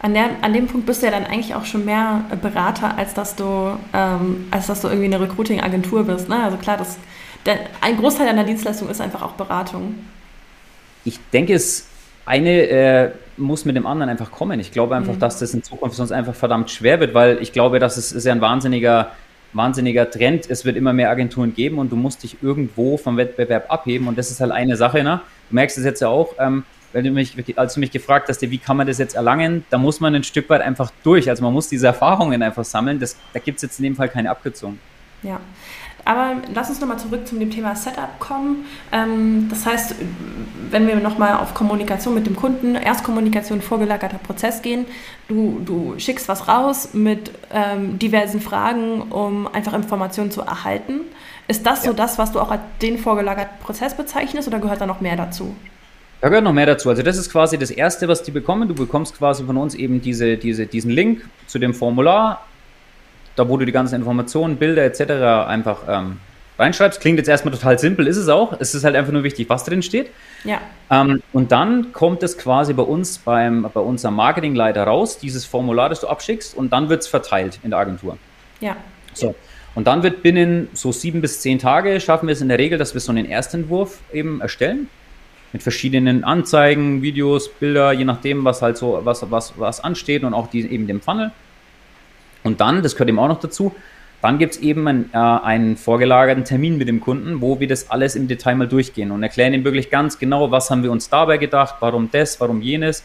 An, 0.00 0.12
der, 0.12 0.30
an 0.42 0.52
dem 0.52 0.66
Punkt 0.66 0.86
bist 0.86 1.02
du 1.02 1.06
ja 1.06 1.12
dann 1.12 1.24
eigentlich 1.24 1.54
auch 1.54 1.64
schon 1.64 1.84
mehr 1.84 2.24
Berater, 2.42 2.98
als 2.98 3.14
dass 3.14 3.36
du, 3.36 3.78
ähm, 3.94 4.46
als 4.50 4.66
dass 4.66 4.80
du 4.80 4.88
irgendwie 4.88 5.06
eine 5.06 5.20
Recruiting-Agentur 5.20 6.02
bist. 6.02 6.28
Ne? 6.28 6.42
Also 6.42 6.56
klar, 6.56 6.78
das, 6.78 6.98
der, 7.46 7.60
ein 7.80 7.96
Großteil 7.96 8.26
deiner 8.26 8.42
Dienstleistung 8.42 8.88
ist 8.88 9.00
einfach 9.00 9.22
auch 9.22 9.34
Beratung. 9.34 9.94
Ich 11.04 11.20
denke, 11.32 11.54
es 11.54 11.86
eine 12.26 12.68
äh, 12.68 13.10
muss 13.36 13.64
mit 13.64 13.76
dem 13.76 13.86
anderen 13.86 14.10
einfach 14.10 14.30
kommen. 14.30 14.60
Ich 14.60 14.72
glaube 14.72 14.96
einfach, 14.96 15.14
mhm. 15.14 15.20
dass 15.20 15.38
das 15.38 15.54
in 15.54 15.62
Zukunft 15.62 15.96
sonst 15.96 16.12
einfach 16.12 16.34
verdammt 16.34 16.70
schwer 16.70 17.00
wird, 17.00 17.14
weil 17.14 17.40
ich 17.40 17.52
glaube, 17.52 17.78
dass 17.78 17.96
es 17.96 18.12
ist 18.12 18.24
ja 18.24 18.32
ein 18.32 18.40
wahnsinniger, 18.40 19.12
wahnsinniger 19.52 20.10
Trend. 20.10 20.50
Es 20.50 20.64
wird 20.64 20.76
immer 20.76 20.92
mehr 20.92 21.10
Agenturen 21.10 21.54
geben 21.54 21.78
und 21.78 21.90
du 21.90 21.96
musst 21.96 22.22
dich 22.22 22.42
irgendwo 22.42 22.96
vom 22.96 23.16
Wettbewerb 23.16 23.70
abheben. 23.72 24.08
Und 24.08 24.18
das 24.18 24.30
ist 24.30 24.40
halt 24.40 24.52
eine 24.52 24.76
Sache. 24.76 25.02
Ne? 25.02 25.20
Du 25.48 25.54
merkst 25.54 25.78
es 25.78 25.84
jetzt 25.84 26.00
ja 26.00 26.08
auch, 26.08 26.34
ähm, 26.38 26.64
wenn 26.92 27.04
du 27.04 27.10
mich, 27.10 27.36
als 27.58 27.74
du 27.74 27.80
mich 27.80 27.90
gefragt 27.90 28.28
hast, 28.28 28.40
wie 28.42 28.58
kann 28.58 28.76
man 28.76 28.86
das 28.86 28.98
jetzt 28.98 29.14
erlangen, 29.14 29.64
da 29.70 29.78
muss 29.78 30.00
man 30.00 30.14
ein 30.14 30.24
Stück 30.24 30.48
weit 30.48 30.62
einfach 30.62 30.90
durch. 31.04 31.28
Also 31.28 31.44
man 31.44 31.52
muss 31.52 31.68
diese 31.68 31.86
Erfahrungen 31.86 32.42
einfach 32.42 32.64
sammeln. 32.64 32.98
Das, 32.98 33.16
da 33.32 33.38
gibt 33.38 33.56
es 33.56 33.62
jetzt 33.62 33.78
in 33.78 33.84
dem 33.84 33.96
Fall 33.96 34.08
keine 34.08 34.30
Abkürzung. 34.30 34.78
Ja. 35.22 35.40
Aber 36.06 36.36
lass 36.54 36.68
uns 36.68 36.80
nochmal 36.80 37.00
zurück 37.00 37.26
zum 37.26 37.50
Thema 37.50 37.74
Setup 37.74 38.20
kommen. 38.20 38.64
Ähm, 38.92 39.48
das 39.50 39.66
heißt, 39.66 39.96
wenn 40.70 40.86
wir 40.86 40.94
nochmal 40.96 41.36
auf 41.36 41.52
Kommunikation 41.52 42.14
mit 42.14 42.26
dem 42.26 42.36
Kunden, 42.36 42.76
Erstkommunikation, 42.76 43.60
vorgelagerter 43.60 44.18
Prozess 44.18 44.62
gehen, 44.62 44.86
du, 45.26 45.60
du 45.64 45.94
schickst 45.98 46.28
was 46.28 46.46
raus 46.46 46.90
mit 46.92 47.32
ähm, 47.52 47.98
diversen 47.98 48.40
Fragen, 48.40 49.02
um 49.02 49.48
einfach 49.48 49.74
Informationen 49.74 50.30
zu 50.30 50.42
erhalten. 50.42 51.00
Ist 51.48 51.66
das 51.66 51.84
ja. 51.84 51.90
so 51.90 51.96
das, 51.96 52.18
was 52.18 52.30
du 52.30 52.38
auch 52.38 52.52
als 52.52 52.62
den 52.80 52.98
vorgelagerten 52.98 53.58
Prozess 53.58 53.96
bezeichnest 53.96 54.46
oder 54.46 54.60
gehört 54.60 54.80
da 54.80 54.86
noch 54.86 55.00
mehr 55.00 55.16
dazu? 55.16 55.56
Da 56.20 56.28
gehört 56.28 56.44
noch 56.44 56.52
mehr 56.52 56.66
dazu. 56.66 56.88
Also 56.88 57.02
das 57.02 57.16
ist 57.16 57.32
quasi 57.32 57.58
das 57.58 57.72
Erste, 57.72 58.06
was 58.06 58.22
die 58.22 58.30
bekommen. 58.30 58.68
Du 58.68 58.74
bekommst 58.76 59.18
quasi 59.18 59.42
von 59.42 59.56
uns 59.56 59.74
eben 59.74 60.00
diese, 60.00 60.36
diese, 60.36 60.66
diesen 60.66 60.92
Link 60.92 61.28
zu 61.48 61.58
dem 61.58 61.74
Formular 61.74 62.46
da 63.36 63.48
wo 63.48 63.56
du 63.56 63.64
die 63.64 63.72
ganzen 63.72 63.94
Informationen, 63.94 64.56
Bilder 64.56 64.84
etc. 64.84 65.48
einfach 65.48 65.82
ähm, 65.88 66.18
reinschreibst. 66.58 67.00
Klingt 67.00 67.18
jetzt 67.18 67.28
erstmal 67.28 67.54
total 67.54 67.78
simpel, 67.78 68.06
ist 68.06 68.16
es 68.16 68.28
auch. 68.28 68.58
Es 68.58 68.74
ist 68.74 68.84
halt 68.84 68.96
einfach 68.96 69.12
nur 69.12 69.22
wichtig, 69.22 69.48
was 69.48 69.64
drin 69.64 69.82
steht. 69.82 70.10
Ja. 70.44 70.60
Ähm, 70.90 71.22
und 71.32 71.52
dann 71.52 71.92
kommt 71.92 72.22
es 72.22 72.38
quasi 72.38 72.72
bei 72.72 72.82
uns, 72.82 73.18
beim, 73.18 73.68
bei 73.72 73.80
unserem 73.80 74.16
Marketingleiter 74.16 74.84
raus, 74.84 75.18
dieses 75.18 75.44
Formular, 75.44 75.88
das 75.88 76.00
du 76.00 76.08
abschickst, 76.08 76.56
und 76.56 76.72
dann 76.72 76.88
wird 76.88 77.02
es 77.02 77.08
verteilt 77.08 77.60
in 77.62 77.70
der 77.70 77.78
Agentur. 77.78 78.16
Ja. 78.60 78.76
So. 79.12 79.34
Und 79.74 79.86
dann 79.86 80.02
wird 80.02 80.22
binnen 80.22 80.68
so 80.72 80.90
sieben 80.90 81.20
bis 81.20 81.40
zehn 81.40 81.58
Tage 81.58 82.00
schaffen 82.00 82.26
wir 82.26 82.32
es 82.32 82.40
in 82.40 82.48
der 82.48 82.58
Regel, 82.58 82.78
dass 82.78 82.94
wir 82.94 83.00
so 83.00 83.12
einen 83.12 83.26
Erstentwurf 83.26 83.98
eben 84.12 84.40
erstellen. 84.40 84.88
Mit 85.52 85.62
verschiedenen 85.62 86.24
Anzeigen, 86.24 87.02
Videos, 87.02 87.50
Bilder, 87.50 87.92
je 87.92 88.04
nachdem, 88.04 88.44
was 88.44 88.62
halt 88.62 88.78
so, 88.78 89.00
was, 89.04 89.30
was, 89.30 89.52
was 89.58 89.80
ansteht 89.80 90.24
und 90.24 90.32
auch 90.32 90.48
die, 90.48 90.66
eben 90.66 90.86
dem 90.86 91.00
Funnel. 91.00 91.30
Und 92.46 92.60
dann, 92.60 92.82
das 92.82 92.94
gehört 92.94 93.08
eben 93.08 93.18
auch 93.18 93.28
noch 93.28 93.40
dazu, 93.40 93.74
dann 94.22 94.38
gibt 94.38 94.54
es 94.54 94.60
eben 94.60 94.88
ein, 94.88 95.10
äh, 95.12 95.16
einen 95.18 95.76
vorgelagerten 95.76 96.44
Termin 96.44 96.78
mit 96.78 96.88
dem 96.88 97.00
Kunden, 97.00 97.40
wo 97.40 97.60
wir 97.60 97.68
das 97.68 97.90
alles 97.90 98.16
im 98.16 98.28
Detail 98.28 98.54
mal 98.54 98.66
durchgehen 98.66 99.10
und 99.10 99.22
erklären 99.22 99.52
ihm 99.52 99.64
wirklich 99.64 99.90
ganz 99.90 100.18
genau, 100.18 100.50
was 100.50 100.70
haben 100.70 100.82
wir 100.82 100.90
uns 100.90 101.08
dabei 101.08 101.36
gedacht, 101.36 101.76
warum 101.80 102.08
das, 102.10 102.40
warum 102.40 102.62
jenes, 102.62 103.04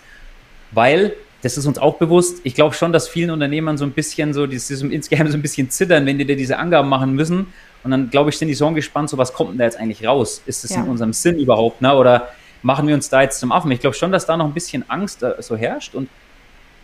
weil 0.72 1.14
das 1.42 1.58
ist 1.58 1.66
uns 1.66 1.80
auch 1.80 1.98
bewusst. 1.98 2.42
Ich 2.44 2.54
glaube 2.54 2.76
schon, 2.76 2.94
dass 2.94 3.08
vielen 3.08 3.32
Unternehmern 3.32 3.78
so 3.78 3.86
ein 3.86 3.92
bisschen 3.92 4.34
so, 4.34 4.48
dieses, 4.48 4.82
insgeheim 4.84 5.28
so 5.28 5.38
ein 5.38 5.42
bisschen 5.42 5.70
zittern, 5.70 6.06
wenn 6.06 6.18
die 6.18 6.26
dir 6.26 6.36
diese 6.36 6.58
Angaben 6.58 6.88
machen 6.88 7.14
müssen. 7.14 7.48
Und 7.84 7.92
dann, 7.92 8.10
glaube 8.12 8.30
ich, 8.30 8.38
sind 8.38 8.48
die 8.48 8.54
so 8.54 8.70
gespannt, 8.72 9.10
so 9.10 9.18
was 9.18 9.34
kommt 9.34 9.52
denn 9.52 9.58
da 9.58 9.66
jetzt 9.66 9.80
eigentlich 9.80 10.06
raus? 10.06 10.42
Ist 10.46 10.64
das 10.64 10.72
ja. 10.72 10.84
in 10.84 10.88
unserem 10.88 11.14
Sinn 11.14 11.40
überhaupt? 11.40 11.82
Ne? 11.82 11.96
Oder 11.96 12.30
machen 12.62 12.88
wir 12.88 12.94
uns 12.94 13.10
da 13.10 13.24
jetzt 13.24 13.40
zum 13.40 13.52
Affen? 13.52 13.72
Ich 13.72 13.80
glaube 13.80 13.96
schon, 13.96 14.12
dass 14.12 14.28
da 14.28 14.38
noch 14.38 14.46
ein 14.46 14.54
bisschen 14.54 14.88
Angst 14.88 15.24
äh, 15.24 15.34
so 15.40 15.56
herrscht. 15.58 15.96
Und 15.96 16.10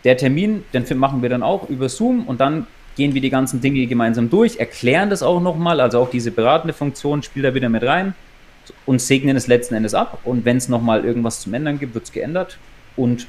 der 0.04 0.16
Termin, 0.16 0.64
den 0.72 0.84
machen 0.98 1.22
wir 1.22 1.28
dann 1.28 1.42
auch 1.42 1.68
über 1.68 1.88
Zoom 1.88 2.26
und 2.26 2.40
dann 2.40 2.66
gehen 2.96 3.14
wir 3.14 3.20
die 3.20 3.30
ganzen 3.30 3.60
Dinge 3.60 3.86
gemeinsam 3.86 4.28
durch, 4.28 4.56
erklären 4.56 5.08
das 5.08 5.22
auch 5.22 5.40
nochmal, 5.40 5.80
also 5.80 6.00
auch 6.00 6.10
diese 6.10 6.30
beratende 6.30 6.74
Funktion 6.74 7.22
spielt 7.22 7.46
da 7.46 7.54
wieder 7.54 7.68
mit 7.68 7.84
rein 7.84 8.14
und 8.86 9.00
segnen 9.00 9.36
es 9.36 9.46
letzten 9.46 9.74
Endes 9.74 9.94
ab. 9.94 10.20
Und 10.24 10.44
wenn 10.44 10.56
es 10.56 10.68
nochmal 10.68 11.04
irgendwas 11.04 11.40
zum 11.40 11.54
Ändern 11.54 11.78
gibt, 11.78 11.94
wird 11.94 12.04
es 12.04 12.12
geändert. 12.12 12.58
Und 12.96 13.26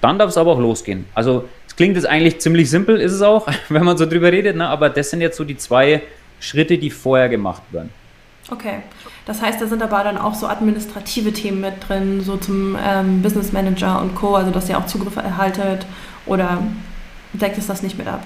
dann 0.00 0.18
darf 0.18 0.30
es 0.30 0.38
aber 0.38 0.52
auch 0.52 0.58
losgehen. 0.58 1.04
Also 1.14 1.48
es 1.66 1.76
klingt 1.76 1.96
jetzt 1.96 2.06
eigentlich 2.06 2.40
ziemlich 2.40 2.70
simpel, 2.70 3.00
ist 3.00 3.12
es 3.12 3.22
auch, 3.22 3.46
wenn 3.68 3.84
man 3.84 3.96
so 3.98 4.06
drüber 4.06 4.32
redet, 4.32 4.56
ne? 4.56 4.68
aber 4.68 4.88
das 4.88 5.10
sind 5.10 5.20
jetzt 5.20 5.36
so 5.36 5.44
die 5.44 5.56
zwei 5.56 6.02
Schritte, 6.40 6.78
die 6.78 6.90
vorher 6.90 7.28
gemacht 7.28 7.62
werden. 7.72 7.90
Okay. 8.50 8.78
Das 9.26 9.42
heißt, 9.42 9.60
da 9.60 9.66
sind 9.66 9.82
aber 9.82 10.02
dann 10.02 10.18
auch 10.18 10.34
so 10.34 10.46
administrative 10.46 11.32
Themen 11.32 11.60
mit 11.60 11.74
drin, 11.86 12.22
so 12.22 12.36
zum 12.36 12.76
ähm, 12.82 13.22
Business 13.22 13.52
Manager 13.52 14.00
und 14.00 14.14
Co., 14.14 14.34
also 14.34 14.50
dass 14.50 14.68
ihr 14.68 14.78
auch 14.78 14.86
Zugriff 14.86 15.16
erhaltet 15.16 15.86
oder 16.30 16.62
deckt 17.32 17.58
es 17.58 17.66
das 17.66 17.82
nicht 17.82 17.98
mit 17.98 18.06
ab? 18.06 18.22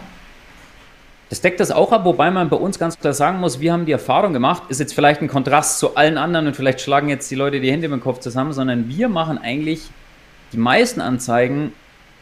Das 1.31 1.41
deckt 1.41 1.59
das 1.59 1.71
auch 1.71 1.91
ab, 1.91 2.05
wobei 2.05 2.31
man 2.31 2.51
bei 2.51 2.57
uns 2.57 2.79
ganz 2.79 2.99
klar 2.99 3.15
sagen 3.15 3.41
muss, 3.41 3.59
wir 3.59 3.73
haben 3.73 3.87
die 3.87 3.93
Erfahrung 3.93 4.35
gemacht, 4.35 4.65
ist 4.69 4.79
jetzt 4.79 4.95
vielleicht 4.95 5.23
ein 5.23 5.29
Kontrast 5.29 5.79
zu 5.79 5.97
allen 5.97 6.19
anderen 6.19 6.47
und 6.47 6.55
vielleicht 6.55 6.83
schlagen 6.83 7.09
jetzt 7.09 7.31
die 7.31 7.35
Leute 7.35 7.61
die 7.61 7.73
Hände 7.73 7.87
im 7.87 8.01
Kopf 8.01 8.21
zusammen, 8.21 8.53
sondern 8.53 8.89
wir 8.89 9.09
machen 9.09 9.39
eigentlich 9.39 9.89
die 10.53 10.59
meisten 10.59 11.01
Anzeigen 11.01 11.73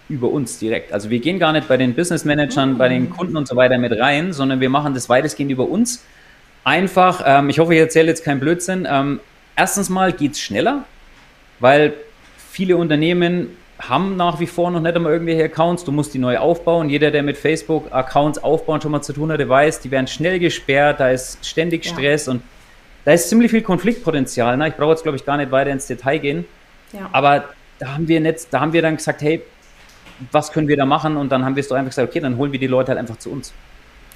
über 0.08 0.28
uns 0.28 0.58
direkt. 0.58 0.92
Also 0.92 1.10
wir 1.10 1.18
gehen 1.18 1.40
gar 1.40 1.52
nicht 1.52 1.66
bei 1.66 1.76
den 1.76 1.94
Business 1.94 2.24
Managern, 2.24 2.78
bei 2.78 2.88
den 2.88 3.10
Kunden 3.10 3.36
und 3.36 3.48
so 3.48 3.56
weiter 3.56 3.76
mit 3.76 3.98
rein, 3.98 4.32
sondern 4.32 4.60
wir 4.60 4.70
machen 4.70 4.94
das 4.94 5.08
weitestgehend 5.08 5.50
über 5.50 5.68
uns. 5.68 6.04
Einfach, 6.64 7.22
ähm, 7.26 7.50
ich 7.50 7.58
hoffe, 7.58 7.74
ich 7.74 7.80
erzähle 7.80 8.06
jetzt 8.06 8.24
keinen 8.24 8.38
Blödsinn. 8.38 8.86
Ähm, 8.88 9.20
erstens 9.56 9.88
mal 9.88 10.12
geht 10.12 10.32
es 10.32 10.40
schneller, 10.40 10.84
weil 11.58 11.94
viele 12.50 12.76
Unternehmen 12.76 13.48
haben 13.88 14.16
nach 14.16 14.38
wie 14.40 14.46
vor 14.46 14.70
noch 14.70 14.80
nicht 14.80 14.94
einmal 14.94 15.12
irgendwelche 15.12 15.44
Accounts. 15.44 15.84
Du 15.84 15.92
musst 15.92 16.14
die 16.14 16.18
neu 16.18 16.38
aufbauen. 16.38 16.88
Jeder, 16.88 17.10
der 17.10 17.22
mit 17.22 17.36
Facebook 17.36 17.92
Accounts 17.92 18.42
aufbauen 18.42 18.80
schon 18.80 18.92
mal 18.92 19.02
zu 19.02 19.12
tun 19.12 19.32
hatte, 19.32 19.48
weiß, 19.48 19.80
die 19.80 19.90
werden 19.90 20.06
schnell 20.06 20.38
gesperrt, 20.38 21.00
da 21.00 21.10
ist 21.10 21.44
ständig 21.44 21.84
Stress 21.84 22.26
ja. 22.26 22.32
und 22.32 22.42
da 23.04 23.12
ist 23.12 23.28
ziemlich 23.28 23.50
viel 23.50 23.62
Konfliktpotenzial. 23.62 24.56
Ne? 24.56 24.68
Ich 24.68 24.74
brauche 24.74 24.90
jetzt, 24.90 25.02
glaube 25.02 25.16
ich, 25.16 25.24
gar 25.24 25.36
nicht 25.36 25.50
weiter 25.50 25.70
ins 25.70 25.86
Detail 25.86 26.18
gehen. 26.18 26.44
Ja. 26.92 27.08
Aber 27.12 27.48
da 27.78 27.94
haben 27.94 28.06
wir 28.06 28.20
nicht, 28.20 28.46
da 28.52 28.60
haben 28.60 28.72
wir 28.72 28.82
dann 28.82 28.96
gesagt, 28.96 29.22
hey, 29.22 29.42
was 30.30 30.52
können 30.52 30.68
wir 30.68 30.76
da 30.76 30.86
machen? 30.86 31.16
Und 31.16 31.32
dann 31.32 31.44
haben 31.44 31.56
wir 31.56 31.62
es 31.62 31.68
doch 31.68 31.76
einfach 31.76 31.90
gesagt, 31.90 32.08
okay, 32.08 32.20
dann 32.20 32.36
holen 32.36 32.52
wir 32.52 32.60
die 32.60 32.68
Leute 32.68 32.90
halt 32.90 32.98
einfach 32.98 33.16
zu 33.16 33.30
uns. 33.30 33.52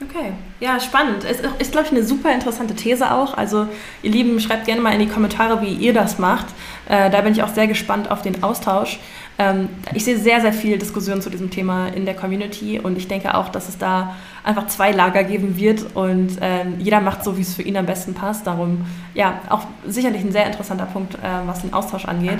Okay, 0.02 0.32
ja, 0.60 0.78
spannend. 0.78 1.24
Es 1.24 1.40
ist, 1.40 1.50
ist 1.58 1.72
glaube 1.72 1.86
ich, 1.86 1.92
eine 1.92 2.02
super 2.02 2.30
interessante 2.32 2.74
These 2.74 3.10
auch. 3.10 3.36
Also, 3.36 3.66
ihr 4.02 4.10
Lieben, 4.10 4.38
schreibt 4.40 4.66
gerne 4.66 4.82
mal 4.82 4.92
in 4.92 5.00
die 5.00 5.08
Kommentare, 5.08 5.62
wie 5.62 5.72
ihr 5.72 5.94
das 5.94 6.18
macht. 6.18 6.46
Äh, 6.88 7.10
da 7.10 7.22
bin 7.22 7.32
ich 7.32 7.42
auch 7.42 7.48
sehr 7.48 7.66
gespannt 7.66 8.10
auf 8.10 8.20
den 8.20 8.42
Austausch. 8.42 9.00
Ähm, 9.38 9.68
ich 9.94 10.04
sehe 10.04 10.16
sehr, 10.18 10.40
sehr 10.40 10.52
viel 10.52 10.78
Diskussion 10.78 11.20
zu 11.20 11.30
diesem 11.30 11.50
Thema 11.50 11.88
in 11.88 12.06
der 12.06 12.14
Community 12.14 12.78
und 12.80 12.96
ich 12.96 13.06
denke 13.06 13.34
auch, 13.34 13.50
dass 13.50 13.68
es 13.68 13.76
da 13.76 14.14
einfach 14.44 14.66
zwei 14.68 14.92
Lager 14.92 15.24
geben 15.24 15.56
wird 15.56 15.94
und 15.94 16.38
ähm, 16.40 16.76
jeder 16.78 17.00
macht 17.00 17.22
so, 17.22 17.36
wie 17.36 17.42
es 17.42 17.54
für 17.54 17.62
ihn 17.62 17.76
am 17.76 17.86
besten 17.86 18.14
passt. 18.14 18.46
Darum, 18.46 18.86
ja, 19.14 19.40
auch 19.48 19.66
sicherlich 19.86 20.22
ein 20.22 20.32
sehr 20.32 20.46
interessanter 20.46 20.86
Punkt, 20.86 21.16
äh, 21.16 21.18
was 21.46 21.62
den 21.62 21.74
Austausch 21.74 22.06
angeht. 22.06 22.38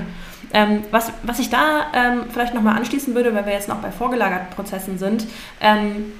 Ähm, 0.52 0.82
was, 0.90 1.12
was 1.22 1.38
ich 1.38 1.50
da 1.50 1.86
ähm, 1.92 2.24
vielleicht 2.30 2.54
nochmal 2.54 2.76
anschließen 2.76 3.14
würde, 3.14 3.34
weil 3.34 3.44
wir 3.44 3.52
jetzt 3.52 3.68
noch 3.68 3.78
bei 3.78 3.90
vorgelagerten 3.90 4.54
Prozessen 4.54 4.98
sind, 4.98 5.26
ähm, 5.60 6.12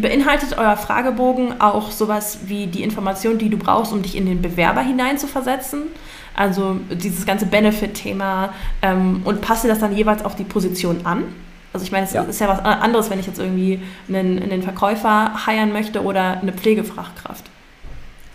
Beinhaltet 0.00 0.56
euer 0.56 0.76
Fragebogen 0.76 1.60
auch 1.60 1.90
sowas 1.90 2.40
wie 2.44 2.66
die 2.66 2.82
Information, 2.82 3.38
die 3.38 3.48
du 3.48 3.56
brauchst, 3.56 3.92
um 3.92 4.02
dich 4.02 4.16
in 4.16 4.26
den 4.26 4.40
Bewerber 4.40 4.80
hineinzuversetzen? 4.80 5.84
Also 6.34 6.76
dieses 6.90 7.26
ganze 7.26 7.46
Benefit-Thema 7.46 8.52
ähm, 8.80 9.22
und 9.24 9.40
passt 9.40 9.64
ihr 9.64 9.70
das 9.70 9.80
dann 9.80 9.94
jeweils 9.94 10.24
auf 10.24 10.34
die 10.36 10.44
Position 10.44 11.04
an? 11.04 11.24
Also 11.72 11.84
ich 11.84 11.92
meine, 11.92 12.04
es 12.06 12.12
ja. 12.12 12.22
ist 12.22 12.40
ja 12.40 12.48
was 12.48 12.60
anderes, 12.60 13.10
wenn 13.10 13.18
ich 13.18 13.26
jetzt 13.26 13.38
irgendwie 13.38 13.80
einen, 14.08 14.42
einen 14.42 14.62
Verkäufer 14.62 15.46
heiern 15.46 15.72
möchte 15.72 16.02
oder 16.02 16.40
eine 16.40 16.52
Pflegefachkraft. 16.52 17.44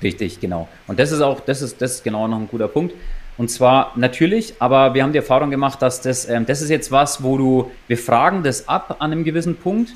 Richtig, 0.01 0.39
genau. 0.39 0.67
Und 0.87 0.99
das 0.99 1.11
ist 1.11 1.21
auch, 1.21 1.39
das 1.41 1.61
ist, 1.61 1.81
das 1.81 1.95
ist 1.95 2.03
genau 2.03 2.27
noch 2.27 2.37
ein 2.37 2.47
guter 2.47 2.67
Punkt. 2.67 2.93
Und 3.37 3.51
zwar 3.51 3.91
natürlich, 3.95 4.55
aber 4.59 4.95
wir 4.95 5.03
haben 5.03 5.11
die 5.11 5.19
Erfahrung 5.19 5.51
gemacht, 5.51 5.81
dass 5.81 6.01
das, 6.01 6.27
ähm, 6.27 6.45
das 6.45 6.61
ist 6.61 6.69
jetzt 6.69 6.91
was, 6.91 7.23
wo 7.23 7.37
du, 7.37 7.71
wir 7.87 7.97
fragen 7.97 8.41
das 8.41 8.67
ab 8.67 8.97
an 8.99 9.11
einem 9.11 9.23
gewissen 9.23 9.55
Punkt, 9.55 9.91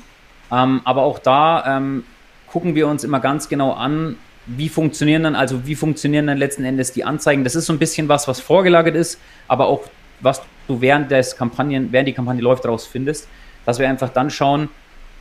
ähm, 0.52 0.80
aber 0.84 1.02
auch 1.02 1.18
da 1.18 1.76
ähm, 1.76 2.04
gucken 2.46 2.76
wir 2.76 2.86
uns 2.86 3.02
immer 3.02 3.18
ganz 3.18 3.48
genau 3.48 3.72
an, 3.72 4.16
wie 4.46 4.68
funktionieren 4.68 5.22
dann, 5.22 5.34
also 5.36 5.66
wie 5.66 5.74
funktionieren 5.74 6.26
dann 6.26 6.38
letzten 6.38 6.64
Endes 6.64 6.92
die 6.92 7.04
Anzeigen? 7.04 7.44
Das 7.44 7.54
ist 7.54 7.66
so 7.66 7.72
ein 7.72 7.78
bisschen 7.78 8.08
was, 8.08 8.26
was 8.28 8.40
vorgelagert 8.40 8.96
ist, 8.96 9.18
aber 9.48 9.66
auch 9.66 9.82
was 10.20 10.42
du 10.68 10.80
während 10.80 11.10
des 11.10 11.36
Kampagnen, 11.36 11.92
während 11.92 12.08
die 12.08 12.12
Kampagne 12.12 12.42
läuft, 12.42 12.66
rausfindest, 12.66 13.28
dass 13.66 13.78
wir 13.78 13.88
einfach 13.88 14.10
dann 14.10 14.30
schauen, 14.30 14.68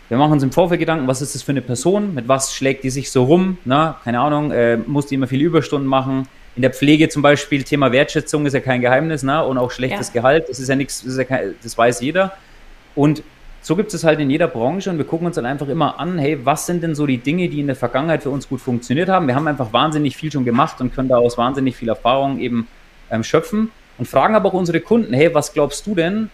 wir 0.10 0.18
machen 0.18 0.34
uns 0.34 0.44
im 0.44 0.52
Vorfeld 0.52 0.80
Gedanken, 0.80 1.08
was 1.08 1.22
ist 1.22 1.36
das 1.36 1.42
für 1.42 1.54
eine 1.54 1.62
Person, 1.62 2.14
mit 2.14 2.28
was 2.28 2.54
schlägt 2.54 2.84
die 2.84 2.90
sich 2.90 3.12
so 3.12 3.24
rum, 3.24 3.58
ne? 3.64 3.96
keine 4.04 4.20
Ahnung, 4.20 4.52
äh, 4.52 4.76
muss 4.76 5.06
die 5.06 5.16
immer 5.16 5.28
viele 5.28 5.46
Überstunden 5.46 5.88
machen. 5.88 6.28
In 6.58 6.64
der 6.64 6.72
Pflege 6.72 7.08
zum 7.08 7.22
Beispiel, 7.22 7.64
Thema 7.64 7.94
Wertschätzung 7.94 8.46
ist 8.46 8.52
ja 8.52 8.60
kein 8.60 8.82
Geheimnis, 8.82 9.24
ne? 9.24 9.42
und 9.46 9.58
auch 9.58 9.72
schlechtes 9.72 10.10
ja. 10.10 10.16
Gehalt, 10.16 10.50
das 10.50 10.60
ist 10.60 10.68
ja 10.68 10.76
nichts, 10.76 11.04
das, 11.06 11.16
ja 11.16 11.26
das 11.64 11.78
weiß 11.78 12.02
jeder. 12.02 12.34
Und 12.94 13.24
so 13.62 13.76
gibt 13.76 13.94
es 13.94 14.04
halt 14.04 14.20
in 14.20 14.30
jeder 14.30 14.48
Branche 14.48 14.90
und 14.90 14.98
wir 14.98 15.06
gucken 15.06 15.28
uns 15.28 15.36
dann 15.36 15.46
einfach 15.46 15.68
immer 15.68 16.00
an, 16.00 16.18
hey, 16.18 16.40
was 16.44 16.66
sind 16.66 16.82
denn 16.82 16.96
so 16.96 17.06
die 17.06 17.20
Dinge, 17.20 17.48
die 17.48 17.60
in 17.60 17.68
der 17.68 17.76
Vergangenheit 17.76 18.24
für 18.24 18.32
uns 18.32 18.50
gut 18.50 18.60
funktioniert 18.60 19.08
haben? 19.08 19.28
Wir 19.28 19.36
haben 19.36 19.48
einfach 19.48 19.72
wahnsinnig 19.72 20.18
viel 20.18 20.32
schon 20.32 20.46
gemacht 20.46 20.82
und 20.82 20.94
können 20.94 21.10
daraus 21.10 21.38
wahnsinnig 21.38 21.76
viel 21.76 21.90
Erfahrung 21.90 22.40
eben 22.40 22.68
ähm, 23.12 23.24
schöpfen 23.24 23.72
und 23.98 24.08
fragen 24.08 24.36
aber 24.36 24.50
auch 24.50 24.54
unsere 24.54 24.82
Kunden, 24.82 25.14
hey, 25.14 25.34
was 25.34 25.54
glaubst 25.54 25.86
du 25.86 25.94
denn 25.94 26.32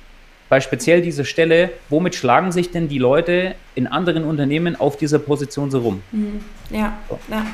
bei 0.47 0.61
speziell 0.61 1.01
dieser 1.01 1.25
Stelle, 1.25 1.71
womit 1.89 2.15
schlagen 2.15 2.53
sich 2.53 2.71
denn 2.71 2.87
die 2.87 2.99
Leute 2.99 3.55
in 3.75 3.87
anderen 3.87 4.23
Unternehmen 4.23 4.79
auf 4.79 4.95
dieser 4.95 5.19
Position 5.19 5.69
so 5.69 5.79
rum? 5.79 6.01
Mhm. 6.13 6.39
Ja, 6.69 6.97
so. 7.09 7.19
ja. 7.29 7.45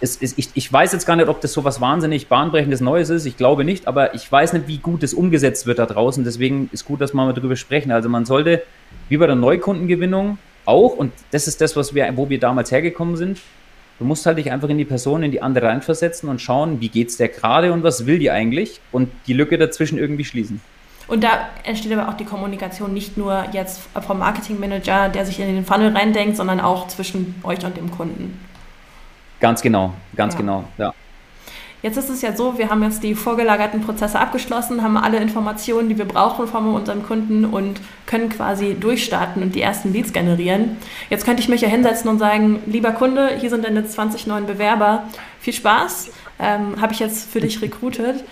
Es, 0.00 0.20
es, 0.20 0.36
ich, 0.38 0.50
ich 0.54 0.72
weiß 0.72 0.92
jetzt 0.92 1.06
gar 1.06 1.16
nicht, 1.16 1.28
ob 1.28 1.40
das 1.40 1.52
so 1.52 1.64
was 1.64 1.80
wahnsinnig 1.80 2.28
bahnbrechendes 2.28 2.80
Neues 2.80 3.10
ist. 3.10 3.26
Ich 3.26 3.36
glaube 3.36 3.64
nicht, 3.64 3.86
aber 3.86 4.14
ich 4.14 4.30
weiß 4.30 4.52
nicht, 4.54 4.66
wie 4.66 4.78
gut 4.78 5.02
es 5.02 5.14
umgesetzt 5.14 5.66
wird 5.66 5.78
da 5.78 5.86
draußen. 5.86 6.24
Deswegen 6.24 6.70
ist 6.72 6.84
gut, 6.84 7.00
dass 7.00 7.12
wir 7.12 7.24
mal 7.24 7.34
darüber 7.34 7.56
sprechen. 7.56 7.92
Also 7.92 8.08
man 8.08 8.24
sollte, 8.24 8.62
wie 9.08 9.16
bei 9.16 9.26
der 9.26 9.36
Neukundengewinnung, 9.36 10.38
auch, 10.64 10.96
und 10.96 11.12
das 11.30 11.48
ist 11.48 11.60
das, 11.60 11.76
was 11.76 11.94
wir, 11.94 12.10
wo 12.16 12.28
wir 12.28 12.38
damals 12.38 12.70
hergekommen 12.70 13.16
sind, 13.16 13.40
du 13.98 14.04
musst 14.04 14.24
halt 14.26 14.38
dich 14.38 14.50
einfach 14.50 14.68
in 14.68 14.78
die 14.78 14.84
Person, 14.84 15.22
in 15.22 15.30
die 15.30 15.42
andere 15.42 15.66
reinversetzen 15.66 16.28
und 16.28 16.40
schauen, 16.40 16.80
wie 16.80 16.88
geht's 16.88 17.16
der 17.16 17.28
gerade 17.28 17.72
und 17.72 17.82
was 17.82 18.06
will 18.06 18.18
die 18.18 18.30
eigentlich 18.30 18.80
und 18.92 19.10
die 19.26 19.32
Lücke 19.32 19.58
dazwischen 19.58 19.98
irgendwie 19.98 20.24
schließen. 20.24 20.60
Und 21.08 21.24
da 21.24 21.48
entsteht 21.64 21.92
aber 21.92 22.08
auch 22.08 22.14
die 22.14 22.24
Kommunikation 22.24 22.94
nicht 22.94 23.16
nur 23.16 23.44
jetzt 23.52 23.80
vom 24.06 24.20
Marketingmanager, 24.20 25.08
der 25.08 25.26
sich 25.26 25.40
in 25.40 25.46
den 25.46 25.64
Funnel 25.64 25.94
reindenkt, 25.94 26.36
sondern 26.36 26.60
auch 26.60 26.86
zwischen 26.86 27.34
euch 27.42 27.64
und 27.64 27.76
dem 27.76 27.90
Kunden. 27.90 28.38
Ganz 29.40 29.62
genau, 29.62 29.94
ganz 30.14 30.34
ja. 30.34 30.40
genau, 30.40 30.64
ja. 30.78 30.94
Jetzt 31.82 31.96
ist 31.96 32.10
es 32.10 32.20
ja 32.20 32.36
so, 32.36 32.58
wir 32.58 32.68
haben 32.68 32.82
jetzt 32.82 33.02
die 33.02 33.14
vorgelagerten 33.14 33.80
Prozesse 33.80 34.18
abgeschlossen, 34.18 34.82
haben 34.82 34.98
alle 34.98 35.16
Informationen, 35.16 35.88
die 35.88 35.96
wir 35.96 36.04
brauchen 36.04 36.46
von 36.46 36.74
unserem 36.74 37.02
Kunden 37.02 37.46
und 37.46 37.80
können 38.04 38.28
quasi 38.28 38.76
durchstarten 38.78 39.42
und 39.42 39.54
die 39.54 39.62
ersten 39.62 39.90
Leads 39.90 40.12
generieren. 40.12 40.76
Jetzt 41.08 41.24
könnte 41.24 41.42
ich 41.42 41.48
mich 41.48 41.62
ja 41.62 41.68
hinsetzen 41.68 42.10
und 42.10 42.18
sagen, 42.18 42.62
lieber 42.66 42.92
Kunde, 42.92 43.30
hier 43.38 43.48
sind 43.48 43.64
deine 43.64 43.86
20 43.86 44.26
neuen 44.26 44.44
Bewerber. 44.44 45.04
Viel 45.40 45.54
Spaß, 45.54 46.10
ähm, 46.38 46.78
habe 46.82 46.92
ich 46.92 46.98
jetzt 46.98 47.30
für 47.30 47.40
dich 47.40 47.62
recruited. 47.62 48.24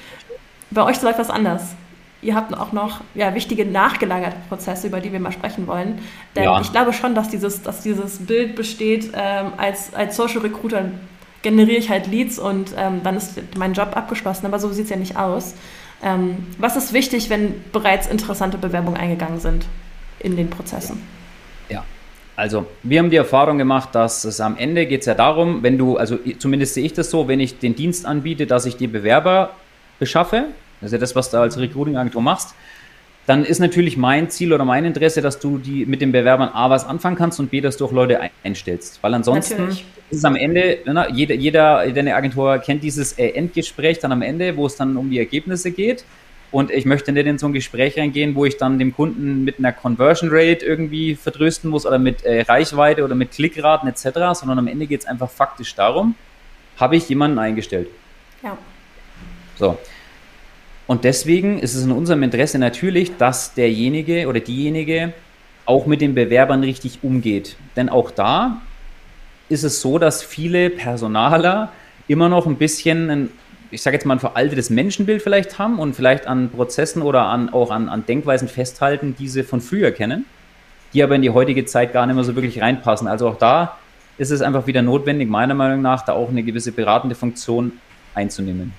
Bei 0.71 0.85
euch 0.85 1.01
läuft 1.01 1.19
das 1.19 1.31
anders. 1.31 1.75
Ihr 2.21 2.35
habt 2.35 2.53
auch 2.57 2.73
noch 2.73 3.01
ja, 3.15 3.35
wichtige 3.35 3.65
nachgelagerte 3.65 4.37
Prozesse, 4.49 4.89
über 4.89 5.01
die 5.01 5.13
wir 5.13 5.21
mal 5.21 5.31
sprechen 5.31 5.67
wollen. 5.69 6.01
Denn 6.35 6.45
ja. 6.45 6.61
ich 6.61 6.73
glaube 6.73 6.93
schon, 6.93 7.15
dass 7.15 7.29
dieses, 7.29 7.63
dass 7.63 7.83
dieses 7.83 8.19
Bild 8.27 8.57
besteht, 8.57 9.13
ähm, 9.15 9.53
als, 9.57 9.95
als 9.95 10.17
Social 10.17 10.41
Recruiter 10.41 10.91
generiere 11.43 11.79
ich 11.79 11.91
halt 11.91 12.09
Leads 12.09 12.41
und 12.41 12.75
ähm, 12.77 13.03
dann 13.05 13.17
ist 13.17 13.41
mein 13.57 13.73
Job 13.73 13.97
abgeschlossen. 13.97 14.47
Aber 14.47 14.59
so 14.59 14.71
sieht 14.71 14.85
es 14.85 14.91
ja 14.91 14.97
nicht 14.97 15.17
aus. 15.17 15.55
Ähm, 16.03 16.47
was 16.59 16.77
ist 16.77 16.93
wichtig, 16.93 17.31
wenn 17.31 17.55
bereits 17.73 18.09
interessante 18.09 18.59
Bewerbungen 18.59 19.01
eingegangen 19.01 19.39
sind 19.39 19.67
in 20.19 20.37
den 20.37 20.51
Prozessen? 20.51 21.03
Ja. 21.69 21.85
Also, 22.35 22.67
wir 22.83 23.01
haben 23.01 23.11
die 23.11 23.17
Erfahrung 23.17 23.59
gemacht, 23.59 23.95
dass 23.95 24.25
es 24.25 24.41
am 24.41 24.57
Ende 24.57 24.87
geht 24.87 25.01
es 25.01 25.07
ja 25.07 25.15
darum, 25.15 25.63
wenn 25.63 25.77
du, 25.77 25.97
also 25.97 26.19
zumindest 26.39 26.75
sehe 26.75 26.85
ich 26.85 26.93
das 26.93 27.11
so, 27.11 27.27
wenn 27.27 27.41
ich 27.41 27.59
den 27.59 27.75
Dienst 27.75 28.07
anbiete, 28.07 28.47
dass 28.47 28.65
ich 28.65 28.77
die 28.77 28.87
Bewerber 28.87 29.51
beschaffe, 29.99 30.47
das 30.81 30.89
ist 30.89 30.93
ja 30.93 30.99
das, 30.99 31.17
was 31.17 31.31
du 31.31 31.39
als 31.39 31.59
Recruiting-Agentur 31.59 32.23
machst, 32.23 32.55
dann 33.29 33.45
ist 33.45 33.59
natürlich 33.59 33.99
mein 33.99 34.31
Ziel 34.31 34.55
oder 34.55 34.65
mein 34.65 34.87
Interesse, 34.87 35.21
dass 35.21 35.39
du 35.39 35.59
die 35.59 35.85
mit 35.85 36.01
den 36.01 36.13
Bewerbern 36.13 36.49
A 36.49 36.71
was 36.71 36.87
anfangen 36.87 37.17
kannst 37.17 37.39
und 37.39 37.51
B, 37.51 37.61
dass 37.61 37.77
du 37.77 37.85
auch 37.85 37.93
Leute 37.93 38.19
einstellst. 38.43 39.01
Weil 39.03 39.13
ansonsten 39.13 39.59
natürlich. 39.59 39.85
ist 40.09 40.19
es 40.19 40.25
am 40.25 40.35
Ende, 40.35 40.79
ne, 40.87 41.09
jeder, 41.13 41.35
jeder, 41.35 41.87
deine 41.93 42.15
Agentur 42.17 42.59
kennt 42.59 42.83
dieses 42.83 43.19
äh, 43.19 43.29
Endgespräch 43.33 43.99
dann 43.99 44.13
am 44.13 44.23
Ende, 44.23 44.57
wo 44.57 44.65
es 44.65 44.77
dann 44.77 44.97
um 44.97 45.11
die 45.11 45.19
Ergebnisse 45.19 45.73
geht. 45.73 46.05
Und 46.51 46.71
ich 46.71 46.87
möchte 46.87 47.13
nicht 47.13 47.27
in 47.27 47.37
so 47.37 47.47
ein 47.47 47.53
Gespräch 47.53 47.99
reingehen, 47.99 48.35
wo 48.35 48.47
ich 48.47 48.57
dann 48.57 48.79
dem 48.79 48.95
Kunden 48.95 49.45
mit 49.45 49.59
einer 49.59 49.73
Conversion 49.73 50.31
Rate 50.33 50.65
irgendwie 50.65 51.15
vertrösten 51.15 51.69
muss 51.69 51.85
oder 51.85 51.99
mit 51.99 52.25
äh, 52.25 52.41
Reichweite 52.41 53.05
oder 53.05 53.15
mit 53.15 53.33
Klickraten 53.33 53.87
etc., 53.91 54.39
sondern 54.41 54.59
am 54.59 54.69
Ende 54.69 54.87
geht 54.87 55.01
es 55.01 55.07
einfach 55.07 55.29
faktisch 55.29 55.75
darum, 55.75 56.15
habe 56.79 56.97
ich 56.97 57.07
jemanden 57.11 57.39
eingestellt. 57.39 57.89
Ja. 58.43 58.57
So. 59.59 59.77
Und 60.89 61.05
deswegen 61.05 61.59
ist 61.59 61.75
es 61.75 61.85
in 61.85 61.93
unserem 61.93 62.23
Interesse 62.23 62.59
natürlich, 62.59 63.17
dass 63.19 63.53
derjenige 63.53 64.27
oder 64.27 64.41
diejenige 64.41 65.13
auch 65.67 65.85
mit 65.85 66.01
den 66.01 66.15
Bewerbern 66.15 66.65
richtig 66.65 67.01
umgeht. 67.03 67.57
Denn 67.77 67.91
auch 67.91 68.11
da 68.11 68.63
ist 69.51 69.65
es 69.65 69.83
so, 69.83 69.99
dass 69.99 70.23
viele 70.23 70.71
Personaler 70.71 71.71
immer 72.09 72.31
noch 72.31 72.47
ein 72.47 72.57
bisschen 72.57 73.11
ein, 73.11 73.29
ich 73.71 73.83
sage 73.83 73.97
jetzt 73.97 74.07
mal 74.07 74.15
ein 74.15 74.19
veraltetes 74.19 74.71
Menschenbild 74.71 75.21
vielleicht 75.21 75.59
haben 75.59 75.79
und 75.79 75.95
vielleicht 75.95 76.27
an 76.27 76.49
Prozessen 76.49 77.03
oder 77.03 77.27
an, 77.27 77.51
auch 77.51 77.71
an, 77.71 77.91
an 77.91 78.07
Denkweisen 78.07 78.49
festhalten, 78.49 79.15
die 79.19 79.29
sie 79.29 79.43
von 79.43 79.61
früher 79.61 79.91
kennen, 79.91 80.25
die 80.95 81.03
aber 81.03 81.17
in 81.17 81.23
die 81.23 81.31
heutige 81.31 81.67
Zeit 81.67 81.93
gar 81.93 82.07
nicht 82.07 82.15
mehr 82.15 82.25
so 82.25 82.35
wirklich 82.35 82.63
reinpassen. 82.63 83.09
Also 83.09 83.29
auch 83.29 83.37
da 83.37 83.77
ist 84.17 84.31
es 84.31 84.41
einfach 84.41 84.67
wieder 84.67 84.81
notwendig, 84.81 85.29
meiner 85.29 85.53
Meinung 85.53 85.83
nach, 85.83 86.03
da 86.07 86.15
auch 86.15 86.31
eine 86.31 86.43
gewisse 86.43 86.73
beratende 86.73 87.15
Funktion 87.15 87.73
einzunehmen. 88.15 88.73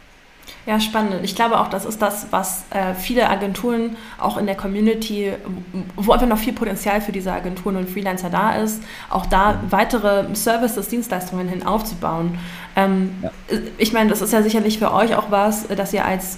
Ja, 0.65 0.79
spannend. 0.79 1.15
Ich 1.23 1.35
glaube 1.35 1.59
auch, 1.59 1.67
das 1.67 1.85
ist 1.85 2.01
das, 2.01 2.27
was 2.31 2.65
äh, 2.69 2.93
viele 2.93 3.29
Agenturen 3.29 3.95
auch 4.19 4.37
in 4.37 4.45
der 4.45 4.55
Community, 4.55 5.33
wo 5.95 6.11
einfach 6.11 6.27
noch 6.27 6.37
viel 6.37 6.53
Potenzial 6.53 7.01
für 7.01 7.11
diese 7.11 7.31
Agenturen 7.31 7.75
und 7.75 7.89
Freelancer 7.89 8.29
da 8.29 8.55
ist, 8.55 8.83
auch 9.09 9.25
da 9.25 9.61
weitere 9.69 10.25
Services, 10.35 10.89
Dienstleistungen 10.89 11.47
hin 11.47 11.65
aufzubauen. 11.65 12.37
Ähm, 12.75 13.15
ja. 13.21 13.31
Ich 13.77 13.93
meine, 13.93 14.09
das 14.09 14.21
ist 14.21 14.33
ja 14.33 14.43
sicherlich 14.43 14.79
für 14.79 14.93
euch 14.93 15.15
auch 15.15 15.31
was, 15.31 15.67
dass 15.67 15.93
ihr 15.93 16.05
als, 16.05 16.37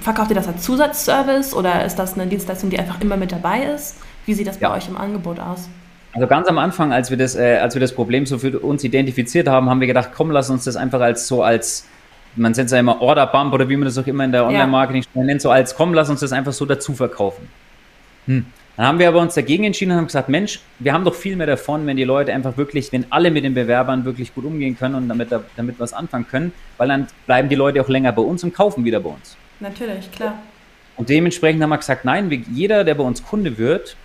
verkauft 0.00 0.30
ihr 0.30 0.36
das 0.36 0.48
als 0.48 0.62
Zusatzservice 0.62 1.54
oder 1.54 1.84
ist 1.84 1.96
das 1.96 2.14
eine 2.14 2.26
Dienstleistung, 2.26 2.70
die 2.70 2.78
einfach 2.78 3.00
immer 3.00 3.16
mit 3.16 3.32
dabei 3.32 3.62
ist? 3.64 3.96
Wie 4.26 4.34
sieht 4.34 4.46
das 4.46 4.60
ja. 4.60 4.68
bei 4.68 4.76
euch 4.76 4.88
im 4.88 4.96
Angebot 4.96 5.40
aus? 5.40 5.68
Also 6.14 6.26
ganz 6.26 6.46
am 6.46 6.58
Anfang, 6.58 6.92
als 6.92 7.10
wir 7.10 7.16
das, 7.16 7.34
äh, 7.36 7.56
als 7.56 7.74
wir 7.74 7.80
das 7.80 7.92
Problem 7.92 8.26
so 8.26 8.38
für 8.38 8.58
uns 8.60 8.84
identifiziert 8.84 9.48
haben, 9.48 9.70
haben 9.70 9.80
wir 9.80 9.86
gedacht, 9.86 10.10
komm, 10.14 10.30
lass 10.30 10.50
uns 10.50 10.64
das 10.64 10.76
einfach 10.76 11.00
als 11.00 11.26
so 11.26 11.42
als 11.42 11.86
man 12.36 12.52
nennt 12.52 12.66
es 12.66 12.72
ja 12.72 12.78
immer 12.78 13.00
Order 13.00 13.26
Bump 13.26 13.52
oder 13.52 13.68
wie 13.68 13.76
man 13.76 13.84
das 13.84 13.98
auch 13.98 14.06
immer 14.06 14.24
in 14.24 14.32
der 14.32 14.46
Online-Marketing 14.46 15.04
ja. 15.14 15.22
nennt, 15.22 15.42
so 15.42 15.50
als 15.50 15.74
komm, 15.74 15.94
lass 15.94 16.08
uns 16.10 16.20
das 16.20 16.32
einfach 16.32 16.52
so 16.52 16.64
dazu 16.64 16.94
verkaufen. 16.94 17.48
Hm. 18.26 18.46
Dann 18.76 18.86
haben 18.86 18.98
wir 18.98 19.08
aber 19.08 19.20
uns 19.20 19.34
dagegen 19.34 19.64
entschieden 19.64 19.90
und 19.92 19.98
haben 19.98 20.06
gesagt, 20.06 20.30
Mensch, 20.30 20.60
wir 20.78 20.94
haben 20.94 21.04
doch 21.04 21.14
viel 21.14 21.36
mehr 21.36 21.46
davon, 21.46 21.86
wenn 21.86 21.96
die 21.96 22.04
Leute 22.04 22.32
einfach 22.32 22.56
wirklich, 22.56 22.90
wenn 22.92 23.04
alle 23.10 23.30
mit 23.30 23.44
den 23.44 23.52
Bewerbern 23.52 24.04
wirklich 24.06 24.34
gut 24.34 24.44
umgehen 24.46 24.78
können 24.78 24.94
und 24.94 25.08
damit, 25.08 25.28
damit 25.56 25.78
was 25.78 25.92
anfangen 25.92 26.26
können, 26.26 26.52
weil 26.78 26.88
dann 26.88 27.06
bleiben 27.26 27.50
die 27.50 27.54
Leute 27.54 27.82
auch 27.82 27.88
länger 27.88 28.12
bei 28.12 28.22
uns 28.22 28.42
und 28.44 28.54
kaufen 28.54 28.84
wieder 28.84 29.00
bei 29.00 29.10
uns. 29.10 29.36
Natürlich, 29.60 30.10
klar. 30.10 30.38
Und 30.96 31.10
dementsprechend 31.10 31.62
haben 31.62 31.70
wir 31.70 31.78
gesagt, 31.78 32.04
nein, 32.04 32.44
jeder, 32.52 32.84
der 32.84 32.94
bei 32.94 33.04
uns 33.04 33.22
Kunde 33.22 33.58
wird, 33.58 33.96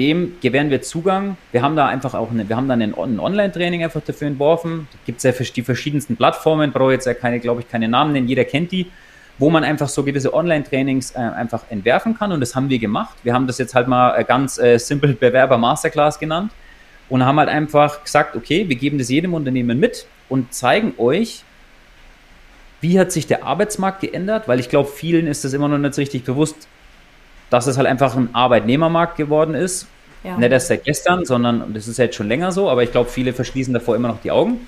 dem 0.00 0.32
gewähren 0.40 0.70
wir 0.70 0.80
Zugang. 0.80 1.36
Wir 1.52 1.60
haben 1.60 1.76
da 1.76 1.86
einfach 1.86 2.14
auch 2.14 2.30
eine, 2.30 2.48
wir 2.48 2.56
haben 2.56 2.68
dann 2.68 2.80
ein, 2.80 2.94
ein 2.94 3.20
Online-Training 3.20 3.84
einfach 3.84 4.00
dafür 4.00 4.28
entworfen. 4.28 4.88
Da 4.90 4.98
gibt 5.04 5.22
es 5.22 5.24
ja 5.24 5.32
die 5.32 5.62
verschiedensten 5.62 6.16
Plattformen, 6.16 6.72
brauche 6.72 6.92
jetzt 6.92 7.04
ja 7.04 7.12
keine, 7.12 7.38
glaube 7.38 7.60
ich, 7.60 7.68
keine 7.68 7.86
Namen 7.86 8.14
nennen, 8.14 8.26
jeder 8.26 8.46
kennt 8.46 8.72
die, 8.72 8.86
wo 9.38 9.50
man 9.50 9.62
einfach 9.62 9.90
so 9.90 10.02
gewisse 10.02 10.32
Online-Trainings 10.32 11.10
äh, 11.10 11.18
einfach 11.18 11.64
entwerfen 11.68 12.16
kann 12.16 12.32
und 12.32 12.40
das 12.40 12.54
haben 12.56 12.70
wir 12.70 12.78
gemacht. 12.78 13.14
Wir 13.24 13.34
haben 13.34 13.46
das 13.46 13.58
jetzt 13.58 13.74
halt 13.74 13.88
mal 13.88 14.18
äh, 14.18 14.24
ganz 14.24 14.58
äh, 14.58 14.78
simpel 14.78 15.12
Bewerber 15.12 15.58
Masterclass 15.58 16.18
genannt 16.18 16.50
und 17.10 17.22
haben 17.22 17.38
halt 17.38 17.50
einfach 17.50 18.02
gesagt, 18.02 18.34
okay, 18.36 18.66
wir 18.70 18.76
geben 18.76 18.96
das 18.96 19.10
jedem 19.10 19.34
Unternehmen 19.34 19.78
mit 19.78 20.06
und 20.30 20.54
zeigen 20.54 20.94
euch, 20.96 21.44
wie 22.80 22.98
hat 22.98 23.12
sich 23.12 23.26
der 23.26 23.44
Arbeitsmarkt 23.44 24.00
geändert, 24.00 24.48
weil 24.48 24.60
ich 24.60 24.70
glaube, 24.70 24.88
vielen 24.88 25.26
ist 25.26 25.44
das 25.44 25.52
immer 25.52 25.68
noch 25.68 25.76
nicht 25.76 25.98
richtig 25.98 26.24
bewusst, 26.24 26.68
dass 27.50 27.66
es 27.66 27.76
halt 27.76 27.86
einfach 27.86 28.16
ein 28.16 28.30
Arbeitnehmermarkt 28.32 29.16
geworden 29.16 29.54
ist. 29.54 29.86
Ja. 30.22 30.36
Nicht 30.36 30.52
erst 30.52 30.68
seit 30.68 30.84
gestern, 30.84 31.24
sondern 31.24 31.72
das 31.74 31.88
ist 31.88 31.98
jetzt 31.98 32.16
schon 32.16 32.28
länger 32.28 32.52
so, 32.52 32.70
aber 32.70 32.82
ich 32.82 32.92
glaube, 32.92 33.10
viele 33.10 33.32
verschließen 33.32 33.72
davor 33.72 33.96
immer 33.96 34.08
noch 34.08 34.20
die 34.20 34.30
Augen. 34.30 34.66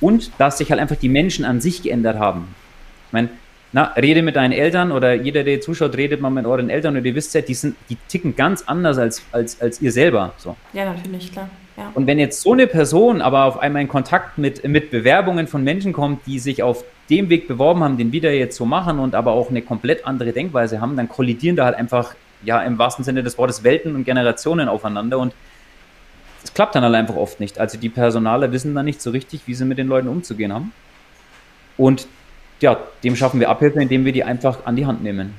Und 0.00 0.32
dass 0.38 0.58
sich 0.58 0.70
halt 0.70 0.80
einfach 0.80 0.96
die 0.96 1.08
Menschen 1.08 1.44
an 1.44 1.60
sich 1.60 1.82
geändert 1.82 2.18
haben. 2.18 2.54
Ich 3.06 3.12
meine, 3.12 3.28
na, 3.72 3.92
rede 3.96 4.22
mit 4.22 4.36
deinen 4.36 4.52
Eltern 4.52 4.92
oder 4.92 5.14
jeder, 5.14 5.44
der 5.44 5.60
zuschaut, 5.60 5.96
redet 5.96 6.20
mal 6.20 6.30
mit 6.30 6.46
euren 6.46 6.70
Eltern 6.70 6.96
und 6.96 7.04
ihr 7.04 7.14
wisst 7.14 7.34
ja, 7.34 7.40
die, 7.40 7.54
sind, 7.54 7.76
die 7.88 7.96
ticken 8.08 8.36
ganz 8.36 8.62
anders 8.66 8.98
als, 8.98 9.22
als, 9.32 9.60
als 9.60 9.82
ihr 9.82 9.92
selber. 9.92 10.32
So. 10.36 10.56
Ja, 10.72 10.92
natürlich, 10.92 11.32
klar. 11.32 11.48
Ja. 11.76 11.90
Und 11.94 12.06
wenn 12.06 12.20
jetzt 12.20 12.40
so 12.40 12.52
eine 12.52 12.68
Person 12.68 13.20
aber 13.20 13.44
auf 13.44 13.58
einmal 13.58 13.82
in 13.82 13.88
Kontakt 13.88 14.38
mit, 14.38 14.66
mit 14.66 14.92
Bewerbungen 14.92 15.48
von 15.48 15.64
Menschen 15.64 15.92
kommt, 15.92 16.24
die 16.26 16.38
sich 16.38 16.62
auf 16.62 16.84
dem 17.10 17.28
Weg 17.30 17.48
beworben 17.48 17.82
haben, 17.82 17.98
den 17.98 18.12
wir 18.12 18.36
jetzt 18.36 18.56
so 18.56 18.64
machen 18.64 19.00
und 19.00 19.16
aber 19.16 19.32
auch 19.32 19.50
eine 19.50 19.60
komplett 19.60 20.06
andere 20.06 20.32
Denkweise 20.32 20.80
haben, 20.80 20.96
dann 20.96 21.08
kollidieren 21.08 21.56
da 21.56 21.64
halt 21.64 21.74
einfach 21.74 22.14
ja 22.44 22.60
im 22.62 22.78
wahrsten 22.78 23.04
Sinne 23.04 23.22
des 23.22 23.38
Wortes 23.38 23.64
Welten 23.64 23.94
und 23.94 24.04
Generationen 24.04 24.68
aufeinander 24.68 25.18
und 25.18 25.34
es 26.42 26.52
klappt 26.52 26.74
dann 26.74 26.84
halt 26.84 26.94
einfach 26.94 27.16
oft 27.16 27.40
nicht. 27.40 27.58
Also 27.58 27.78
die 27.78 27.88
Personale 27.88 28.52
wissen 28.52 28.74
dann 28.74 28.84
nicht 28.84 29.00
so 29.00 29.10
richtig, 29.10 29.42
wie 29.46 29.54
sie 29.54 29.64
mit 29.64 29.78
den 29.78 29.88
Leuten 29.88 30.08
umzugehen 30.08 30.52
haben. 30.52 30.72
Und 31.76 32.06
ja, 32.60 32.78
dem 33.02 33.16
schaffen 33.16 33.40
wir 33.40 33.48
Abhilfe, 33.48 33.80
indem 33.80 34.04
wir 34.04 34.12
die 34.12 34.24
einfach 34.24 34.66
an 34.66 34.76
die 34.76 34.86
Hand 34.86 35.02
nehmen. 35.02 35.34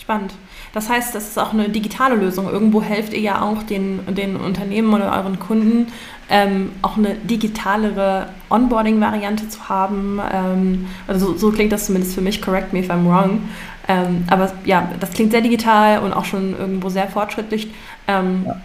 Spannend. 0.00 0.34
Das 0.72 0.88
heißt, 0.88 1.14
das 1.14 1.28
ist 1.28 1.38
auch 1.38 1.52
eine 1.52 1.68
digitale 1.68 2.16
Lösung. 2.16 2.50
Irgendwo 2.50 2.82
helft 2.82 3.12
ihr 3.12 3.20
ja 3.20 3.42
auch 3.42 3.62
den, 3.62 4.00
den 4.14 4.36
Unternehmen 4.36 4.92
oder 4.92 5.12
euren 5.16 5.38
Kunden, 5.38 5.86
ähm, 6.28 6.72
auch 6.82 6.96
eine 6.96 7.14
digitalere 7.14 8.28
Onboarding-Variante 8.50 9.48
zu 9.48 9.68
haben. 9.68 10.20
Ähm, 10.32 10.86
also 11.06 11.26
so, 11.26 11.36
so, 11.36 11.52
klingt 11.52 11.70
das 11.70 11.86
zumindest 11.86 12.14
für 12.14 12.22
mich, 12.22 12.42
correct 12.42 12.72
me 12.72 12.80
if 12.80 12.90
I'm 12.90 13.06
wrong. 13.06 13.48
Ähm, 13.88 14.24
aber 14.28 14.52
ja, 14.64 14.88
das 15.00 15.10
klingt 15.10 15.32
sehr 15.32 15.40
digital 15.40 16.00
und 16.00 16.12
auch 16.12 16.24
schon 16.24 16.58
irgendwo 16.58 16.88
sehr 16.88 17.08
fortschrittlich. 17.08 17.68
Ähm, 18.08 18.44
ja. 18.46 18.56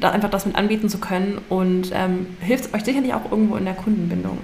Da 0.00 0.10
einfach 0.10 0.30
das 0.30 0.46
mit 0.46 0.54
anbieten 0.54 0.88
zu 0.88 0.98
können 0.98 1.40
und 1.48 1.90
ähm, 1.92 2.26
hilft 2.40 2.72
euch 2.74 2.84
sicherlich 2.84 3.12
auch 3.12 3.30
irgendwo 3.30 3.56
in 3.56 3.64
der 3.64 3.74
Kundenbindung. 3.74 4.38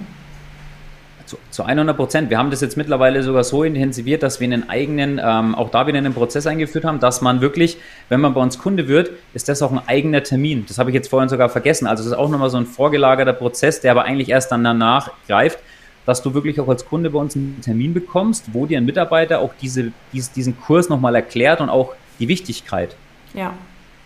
Zu, 1.25 1.37
zu 1.49 1.63
100 1.63 1.95
Prozent. 1.95 2.29
Wir 2.29 2.37
haben 2.37 2.51
das 2.51 2.59
jetzt 2.59 2.75
mittlerweile 2.75 3.23
sogar 3.23 3.45
so 3.45 3.63
intensiviert, 3.63 4.23
dass 4.23 4.41
wir 4.41 4.45
einen 4.45 4.69
eigenen, 4.69 5.21
ähm, 5.23 5.55
auch 5.55 5.69
da 5.69 5.87
wieder 5.87 5.99
einen 5.99 6.13
Prozess 6.13 6.45
eingeführt 6.47 6.83
haben, 6.83 6.99
dass 6.99 7.21
man 7.21 7.39
wirklich, 7.39 7.77
wenn 8.09 8.19
man 8.19 8.33
bei 8.33 8.41
uns 8.41 8.59
Kunde 8.59 8.89
wird, 8.89 9.11
ist 9.33 9.47
das 9.47 9.61
auch 9.61 9.71
ein 9.71 9.79
eigener 9.87 10.21
Termin. 10.21 10.65
Das 10.67 10.77
habe 10.77 10.89
ich 10.89 10.93
jetzt 10.93 11.07
vorhin 11.07 11.29
sogar 11.29 11.47
vergessen. 11.47 11.87
Also 11.87 12.03
das 12.03 12.11
ist 12.11 12.17
auch 12.17 12.27
nochmal 12.27 12.49
so 12.49 12.57
ein 12.57 12.65
vorgelagerter 12.65 13.33
Prozess, 13.33 13.79
der 13.79 13.91
aber 13.91 14.03
eigentlich 14.03 14.27
erst 14.27 14.51
dann 14.51 14.65
danach 14.65 15.11
greift 15.27 15.59
dass 16.05 16.21
du 16.21 16.33
wirklich 16.33 16.59
auch 16.59 16.67
als 16.67 16.85
Kunde 16.85 17.09
bei 17.09 17.19
uns 17.19 17.35
einen 17.35 17.59
Termin 17.61 17.93
bekommst, 17.93 18.53
wo 18.53 18.65
dir 18.65 18.77
ein 18.77 18.85
Mitarbeiter 18.85 19.39
auch 19.39 19.53
diese, 19.61 19.91
diesen 20.13 20.59
Kurs 20.59 20.89
nochmal 20.89 21.15
erklärt 21.15 21.61
und 21.61 21.69
auch 21.69 21.93
die 22.19 22.27
Wichtigkeit. 22.27 22.95
Ja. 23.33 23.53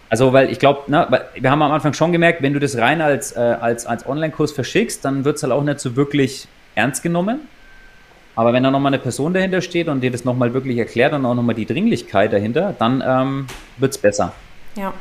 Also, 0.09 0.33
weil 0.33 0.51
ich 0.51 0.59
glaube, 0.59 0.81
wir 0.87 1.51
haben 1.51 1.61
am 1.61 1.71
Anfang 1.71 1.93
schon 1.93 2.11
gemerkt, 2.11 2.41
wenn 2.41 2.53
du 2.53 2.59
das 2.59 2.77
rein 2.77 3.01
als, 3.01 3.35
äh, 3.35 3.39
als, 3.39 3.85
als 3.85 4.07
Online-Kurs 4.07 4.51
verschickst, 4.51 5.03
dann 5.03 5.25
wird 5.25 5.37
es 5.37 5.43
halt 5.43 5.51
auch 5.51 5.63
nicht 5.63 5.79
so 5.79 5.95
wirklich 5.95 6.47
ernst 6.75 7.01
genommen. 7.01 7.41
Aber 8.35 8.53
wenn 8.53 8.63
da 8.63 8.71
nochmal 8.71 8.93
eine 8.93 9.01
Person 9.01 9.33
dahinter 9.33 9.61
steht 9.61 9.87
und 9.87 10.01
dir 10.01 10.11
das 10.11 10.25
nochmal 10.25 10.53
wirklich 10.53 10.77
erklärt 10.77 11.13
und 11.13 11.25
auch 11.25 11.33
nochmal 11.33 11.55
die 11.55 11.65
Dringlichkeit 11.65 12.33
dahinter, 12.33 12.75
dann 12.77 13.01
ähm, 13.05 13.47
wird 13.77 13.93
es 13.93 13.97
besser. 13.97 14.33
Ja. 14.75 14.93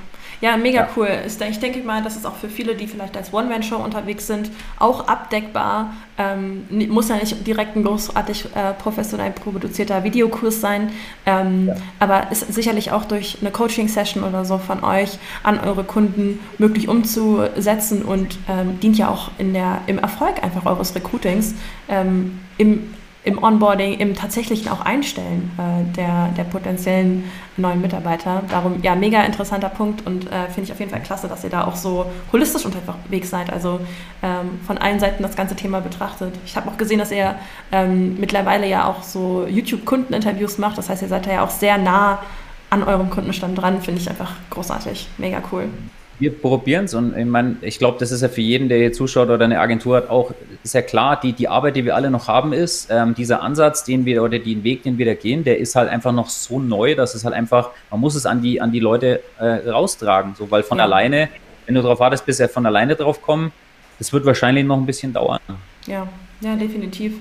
Ja, 0.45 0.59
mega 0.59 0.81
ja. 0.81 0.89
cool. 0.95 1.09
Ich 1.27 1.59
denke 1.59 1.79
mal, 1.87 2.03
das 2.03 2.17
ist 2.17 2.27
auch 2.27 2.35
für 2.35 2.51
viele, 2.51 2.75
die 2.75 2.87
vielleicht 2.87 3.17
als 3.17 3.33
One-Man-Show 3.33 3.77
unterwegs 3.77 4.27
sind, 4.27 4.51
auch 4.79 5.09
abdeckbar. 5.09 5.95
Ähm, 6.19 6.67
muss 6.91 7.09
ja 7.09 7.17
nicht 7.17 7.47
direkt 7.47 7.77
ein 7.77 7.83
großartig 7.83 8.49
äh, 8.55 8.75
professionell 8.75 9.31
produzierter 9.31 10.05
Videokurs 10.05 10.61
sein, 10.61 10.91
ähm, 11.25 11.69
ja. 11.69 11.77
aber 11.99 12.31
ist 12.31 12.53
sicherlich 12.53 12.93
auch 12.93 13.07
durch 13.07 13.39
eine 13.41 13.53
Coaching-Session 13.53 14.23
oder 14.23 14.45
so 14.45 14.59
von 14.59 14.85
euch 14.85 15.19
an 15.43 15.59
eure 15.59 15.83
Kunden 15.83 16.39
möglich 16.59 16.89
umzusetzen 16.89 18.03
und 18.03 18.37
ähm, 18.47 18.79
dient 18.81 18.99
ja 18.99 19.09
auch 19.09 19.31
in 19.39 19.55
der, 19.55 19.81
im 19.87 19.99
Erfolg 19.99 20.45
einfach 20.45 20.67
eures 20.67 20.95
Recruitings, 20.95 21.55
ähm, 21.89 22.39
im 22.59 22.93
im 23.25 23.43
Onboarding, 23.43 23.99
im 23.99 24.15
tatsächlichen 24.15 24.69
auch 24.71 24.83
Einstellen 24.83 25.51
äh, 25.59 25.95
der, 25.97 26.29
der 26.37 26.45
potenziellen 26.45 27.25
neuen 27.57 27.81
Mitarbeiter. 27.81 28.43
Darum, 28.51 28.83
ja, 28.83 28.95
mega 28.95 29.23
interessanter 29.23 29.71
Punkt 29.71 30.07
und 30.07 30.27
äh, 30.27 30.47
finde 30.47 30.65
ich 30.65 30.73
auf 30.73 30.79
jeden 30.79 30.91
Fall 30.91 31.01
klasse, 31.01 31.27
dass 31.27 31.43
ihr 31.43 31.51
da 31.51 31.65
auch 31.65 31.75
so 31.75 32.07
holistisch 32.33 32.67
unterwegs 32.67 33.31
seid, 33.31 33.51
also 33.51 33.81
ähm, 34.23 34.61
von 34.67 34.77
allen 34.77 35.01
Seiten 35.01 35.23
das 35.23 35.37
ganze 35.37 35.57
Thema 35.57 35.81
betrachtet. 35.81 36.35
Ich 36.45 36.55
habe 36.57 36.71
auch 36.71 36.77
gesehen, 36.77 36.99
dass 36.99 37.11
ihr 37.11 37.35
ähm, 37.73 38.19
mittlerweile 38.21 38.69
ja 38.69 38.87
auch 38.87 39.03
so 39.03 39.47
YouTube-Kundeninterviews 39.49 40.59
macht, 40.59 40.77
das 40.77 40.91
heißt, 40.91 41.03
ihr 41.03 41.09
seid 41.09 41.27
da 41.27 41.33
ja 41.33 41.45
auch 41.45 41.51
sehr 41.51 41.79
nah 41.79 42.21
an 42.69 42.83
eurem 42.83 43.09
Kundenstand 43.09 43.57
dran, 43.57 43.81
finde 43.81 44.01
ich 44.03 44.11
einfach 44.11 44.33
großartig, 44.51 45.09
mega 45.17 45.41
cool 45.51 45.69
wir 46.19 46.33
probieren 46.33 46.85
es 46.85 46.95
und 46.95 47.17
ich 47.17 47.25
meine, 47.25 47.57
ich 47.61 47.79
glaube, 47.79 47.99
das 47.99 48.13
ist 48.13 48.23
ja 48.23 48.29
für 48.29 48.41
jeden, 48.41 48.69
der 48.69 48.79
hier 48.79 48.93
zuschaut 48.93 49.29
oder 49.29 49.45
eine 49.45 49.59
Agentur 49.61 49.97
hat, 49.97 50.11
auch 50.11 50.33
sehr 50.63 50.83
klar, 50.83 51.19
die, 51.21 51.33
die 51.33 51.49
Arbeit, 51.49 51.77
die 51.77 51.85
wir 51.85 51.95
alle 51.97 52.11
noch 52.11 52.29
haben, 52.29 52.53
ist, 52.53 52.89
ähm, 52.91 53.15
dieser 53.15 53.43
Ansatz, 53.43 53.85
den 53.85 54.05
wir 54.05 54.23
oder 54.23 54.39
den 54.39 54.65
Weg, 54.65 54.85
den 54.85 54.99
wir 54.99 55.07
da 55.07 55.15
gehen, 55.15 55.45
der 55.45 55.59
ist 55.59 55.75
halt 55.75 55.89
einfach 55.89 56.13
noch 56.13 56.29
so 56.29 56.61
neu, 56.61 56.95
dass 56.95 57.15
es 57.15 57.25
halt 57.25 57.35
einfach, 57.35 57.71
man 57.91 58.01
muss 58.01 58.15
es 58.15 58.27
an 58.27 58.43
die, 58.43 58.61
an 58.61 58.73
die 58.73 58.81
Leute 58.81 59.23
äh, 59.39 59.69
raustragen, 59.69 60.35
so, 60.37 60.51
weil 60.51 60.63
von 60.63 60.79
ja. 60.79 60.85
alleine, 60.85 61.29
wenn 61.67 61.75
du 61.75 61.83
darauf 61.83 62.01
wartest, 62.01 62.25
bis 62.27 62.41
er 62.41 62.49
von 62.49 62.65
alleine 62.65 62.95
drauf 62.95 63.21
kommen, 63.21 63.53
das 63.99 64.13
wird 64.13 64.25
wahrscheinlich 64.25 64.65
noch 64.65 64.77
ein 64.77 64.87
bisschen 64.87 65.13
dauern. 65.13 65.41
Ja, 65.87 66.09
ja, 66.41 66.57
definitiv. 66.57 67.15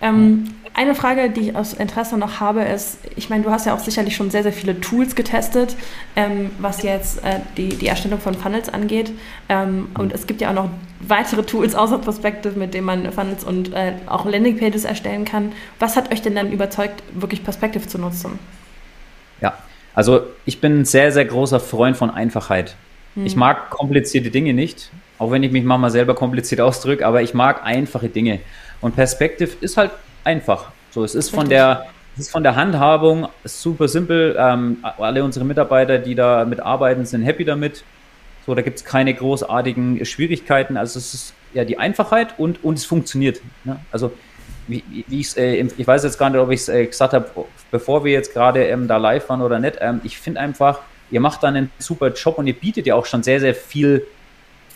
Ähm, 0.00 0.54
eine 0.74 0.94
Frage, 0.94 1.30
die 1.30 1.48
ich 1.48 1.56
aus 1.56 1.72
Interesse 1.72 2.16
noch 2.16 2.38
habe, 2.38 2.62
ist, 2.62 2.98
ich 3.16 3.30
meine, 3.30 3.42
du 3.42 3.50
hast 3.50 3.66
ja 3.66 3.74
auch 3.74 3.80
sicherlich 3.80 4.14
schon 4.14 4.30
sehr, 4.30 4.44
sehr 4.44 4.52
viele 4.52 4.80
Tools 4.80 5.16
getestet, 5.16 5.74
ähm, 6.14 6.50
was 6.58 6.82
jetzt 6.82 7.24
äh, 7.24 7.40
die, 7.56 7.70
die 7.70 7.88
Erstellung 7.88 8.20
von 8.20 8.34
Funnels 8.34 8.68
angeht. 8.68 9.10
Ähm, 9.48 9.88
und 9.98 10.12
es 10.12 10.28
gibt 10.28 10.40
ja 10.40 10.50
auch 10.50 10.54
noch 10.54 10.70
weitere 11.00 11.42
Tools 11.42 11.74
außer 11.74 11.98
Perspective, 11.98 12.56
mit 12.56 12.74
denen 12.74 12.86
man 12.86 13.10
Funnels 13.10 13.42
und 13.42 13.72
äh, 13.72 13.94
auch 14.06 14.24
Landingpages 14.24 14.84
erstellen 14.84 15.24
kann. 15.24 15.52
Was 15.80 15.96
hat 15.96 16.12
euch 16.12 16.22
denn 16.22 16.36
dann 16.36 16.52
überzeugt, 16.52 17.02
wirklich 17.12 17.42
Perspective 17.42 17.88
zu 17.88 17.98
nutzen? 17.98 18.38
Ja, 19.40 19.58
also 19.94 20.20
ich 20.44 20.60
bin 20.60 20.80
ein 20.80 20.84
sehr, 20.84 21.10
sehr 21.10 21.24
großer 21.24 21.58
Freund 21.58 21.96
von 21.96 22.10
Einfachheit. 22.10 22.76
Hm. 23.14 23.26
Ich 23.26 23.34
mag 23.34 23.70
komplizierte 23.70 24.30
Dinge 24.30 24.54
nicht, 24.54 24.90
auch 25.18 25.30
wenn 25.30 25.42
ich 25.42 25.52
mich 25.52 25.64
manchmal 25.64 25.90
selber 25.90 26.14
kompliziert 26.14 26.60
ausdrücke, 26.60 27.06
aber 27.06 27.22
ich 27.22 27.34
mag 27.34 27.64
einfache 27.64 28.08
Dinge. 28.08 28.40
Und 28.80 28.94
Perspective 28.94 29.50
ist 29.60 29.76
halt 29.76 29.90
einfach. 30.24 30.70
So, 30.90 31.04
es 31.04 31.14
ist 31.14 31.30
von 31.30 31.48
der, 31.48 31.86
es 32.14 32.26
ist 32.26 32.30
von 32.30 32.42
der 32.42 32.56
Handhabung 32.56 33.28
super 33.44 33.88
simpel. 33.88 34.36
Ähm, 34.38 34.78
alle 34.82 35.24
unsere 35.24 35.44
Mitarbeiter, 35.44 35.98
die 35.98 36.14
da 36.14 36.44
mitarbeiten, 36.44 37.04
sind 37.04 37.22
happy 37.22 37.44
damit. 37.44 37.84
So, 38.46 38.54
da 38.54 38.62
gibt 38.62 38.78
es 38.78 38.84
keine 38.84 39.12
großartigen 39.12 40.04
Schwierigkeiten. 40.04 40.76
Also 40.76 40.98
es 40.98 41.12
ist 41.12 41.34
ja 41.52 41.64
die 41.64 41.78
Einfachheit 41.78 42.38
und, 42.38 42.64
und 42.64 42.78
es 42.78 42.84
funktioniert. 42.84 43.40
Ne? 43.64 43.78
Also 43.90 44.12
wie, 44.68 44.84
wie 45.08 45.20
ich 45.20 45.36
äh, 45.36 45.60
ich 45.60 45.86
weiß 45.86 46.04
jetzt 46.04 46.18
gar 46.18 46.30
nicht, 46.30 46.40
ob 46.40 46.50
ich 46.50 46.60
es 46.60 46.68
äh, 46.68 46.86
gesagt 46.86 47.12
habe, 47.12 47.26
bevor 47.70 48.04
wir 48.04 48.12
jetzt 48.12 48.32
gerade 48.32 48.64
ähm, 48.64 48.86
da 48.86 48.96
live 48.96 49.28
waren 49.28 49.42
oder 49.42 49.58
nicht. 49.58 49.78
Ähm, 49.80 50.00
ich 50.04 50.18
finde 50.18 50.40
einfach, 50.40 50.80
ihr 51.10 51.20
macht 51.20 51.42
da 51.42 51.48
einen 51.48 51.70
super 51.78 52.12
Job 52.12 52.38
und 52.38 52.46
ihr 52.46 52.54
bietet 52.54 52.86
ja 52.86 52.94
auch 52.94 53.06
schon 53.06 53.22
sehr, 53.22 53.40
sehr 53.40 53.54
viel 53.54 54.06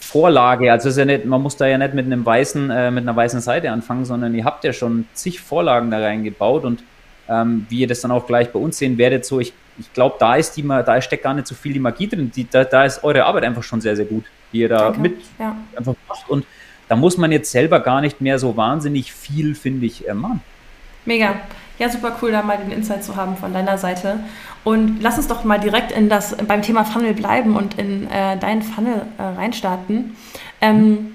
Vorlage. 0.03 0.73
Also 0.73 0.89
ist 0.89 0.99
ja 0.99 1.05
nicht, 1.05 1.25
man 1.25 1.41
muss 1.41 1.57
da 1.57 1.67
ja 1.67 1.79
nicht 1.79 1.95
mit 1.95 2.07
einem 2.07 2.27
weißen, 2.27 2.71
äh, 2.71 2.91
mit 2.91 3.05
einer 3.05 3.15
weißen 3.15 3.41
Seite 3.41 3.71
anfangen, 3.71 4.05
sondern 4.05 4.35
ihr 4.35 4.45
habt 4.45 4.65
ja 4.65 4.73
schon 4.73 5.07
zig 5.15 5.41
Vorlagen 5.41 5.91
da 5.91 6.01
reingebaut 6.01 6.65
und 6.65 6.83
ähm, 7.29 7.67
wie 7.69 7.81
ihr 7.81 7.87
das 7.87 8.01
dann 8.01 8.11
auch 8.11 8.27
gleich 8.27 8.51
bei 8.51 8.59
uns 8.59 8.79
sehen 8.79 8.99
werdet, 8.99 9.25
so 9.25 9.39
ich, 9.39 9.53
ich 9.79 9.93
glaube, 9.93 10.17
da 10.19 10.35
ist 10.35 10.57
die 10.57 10.67
da 10.67 11.01
steckt 11.01 11.23
gar 11.23 11.35
nicht 11.35 11.47
so 11.47 11.55
viel 11.55 11.73
die 11.73 11.79
Magie 11.79 12.09
drin. 12.09 12.33
Die, 12.35 12.49
da, 12.51 12.65
da 12.65 12.85
ist 12.85 13.05
eure 13.05 13.25
Arbeit 13.25 13.45
einfach 13.45 13.63
schon 13.63 13.81
sehr, 13.81 13.95
sehr 13.95 14.05
gut, 14.05 14.25
die 14.53 14.59
ihr 14.59 14.69
da 14.69 14.87
Danke. 14.87 15.01
mit 15.01 15.21
ja. 15.39 15.57
einfach 15.77 15.95
macht. 16.09 16.29
Und 16.29 16.45
da 16.89 16.97
muss 16.97 17.17
man 17.17 17.31
jetzt 17.31 17.51
selber 17.53 17.81
gar 17.81 18.01
nicht 18.01 18.21
mehr 18.21 18.39
so 18.39 18.57
wahnsinnig 18.57 19.13
viel, 19.13 19.55
finde 19.55 19.87
ich, 19.87 20.07
äh, 20.09 20.15
machen. 20.15 20.43
Mega. 21.05 21.37
Ja, 21.83 21.89
super 21.89 22.15
cool, 22.23 22.31
da 22.31 22.43
mal 22.43 22.59
den 22.59 22.71
Insight 22.71 23.03
zu 23.03 23.17
haben 23.17 23.37
von 23.37 23.53
deiner 23.53 23.77
Seite. 23.77 24.21
Und 24.63 24.99
lass 25.01 25.17
uns 25.17 25.27
doch 25.27 25.43
mal 25.43 25.59
direkt 25.59 25.91
in 25.91 26.09
das, 26.09 26.37
beim 26.37 26.63
Thema 26.63 26.85
Funnel 26.85 27.13
bleiben 27.13 27.57
und 27.57 27.77
in 27.77 28.09
äh, 28.09 28.37
deinen 28.37 28.63
Funnel 28.63 29.03
äh, 29.19 29.23
reinstarten. 29.25 30.17
Ähm, 30.61 31.13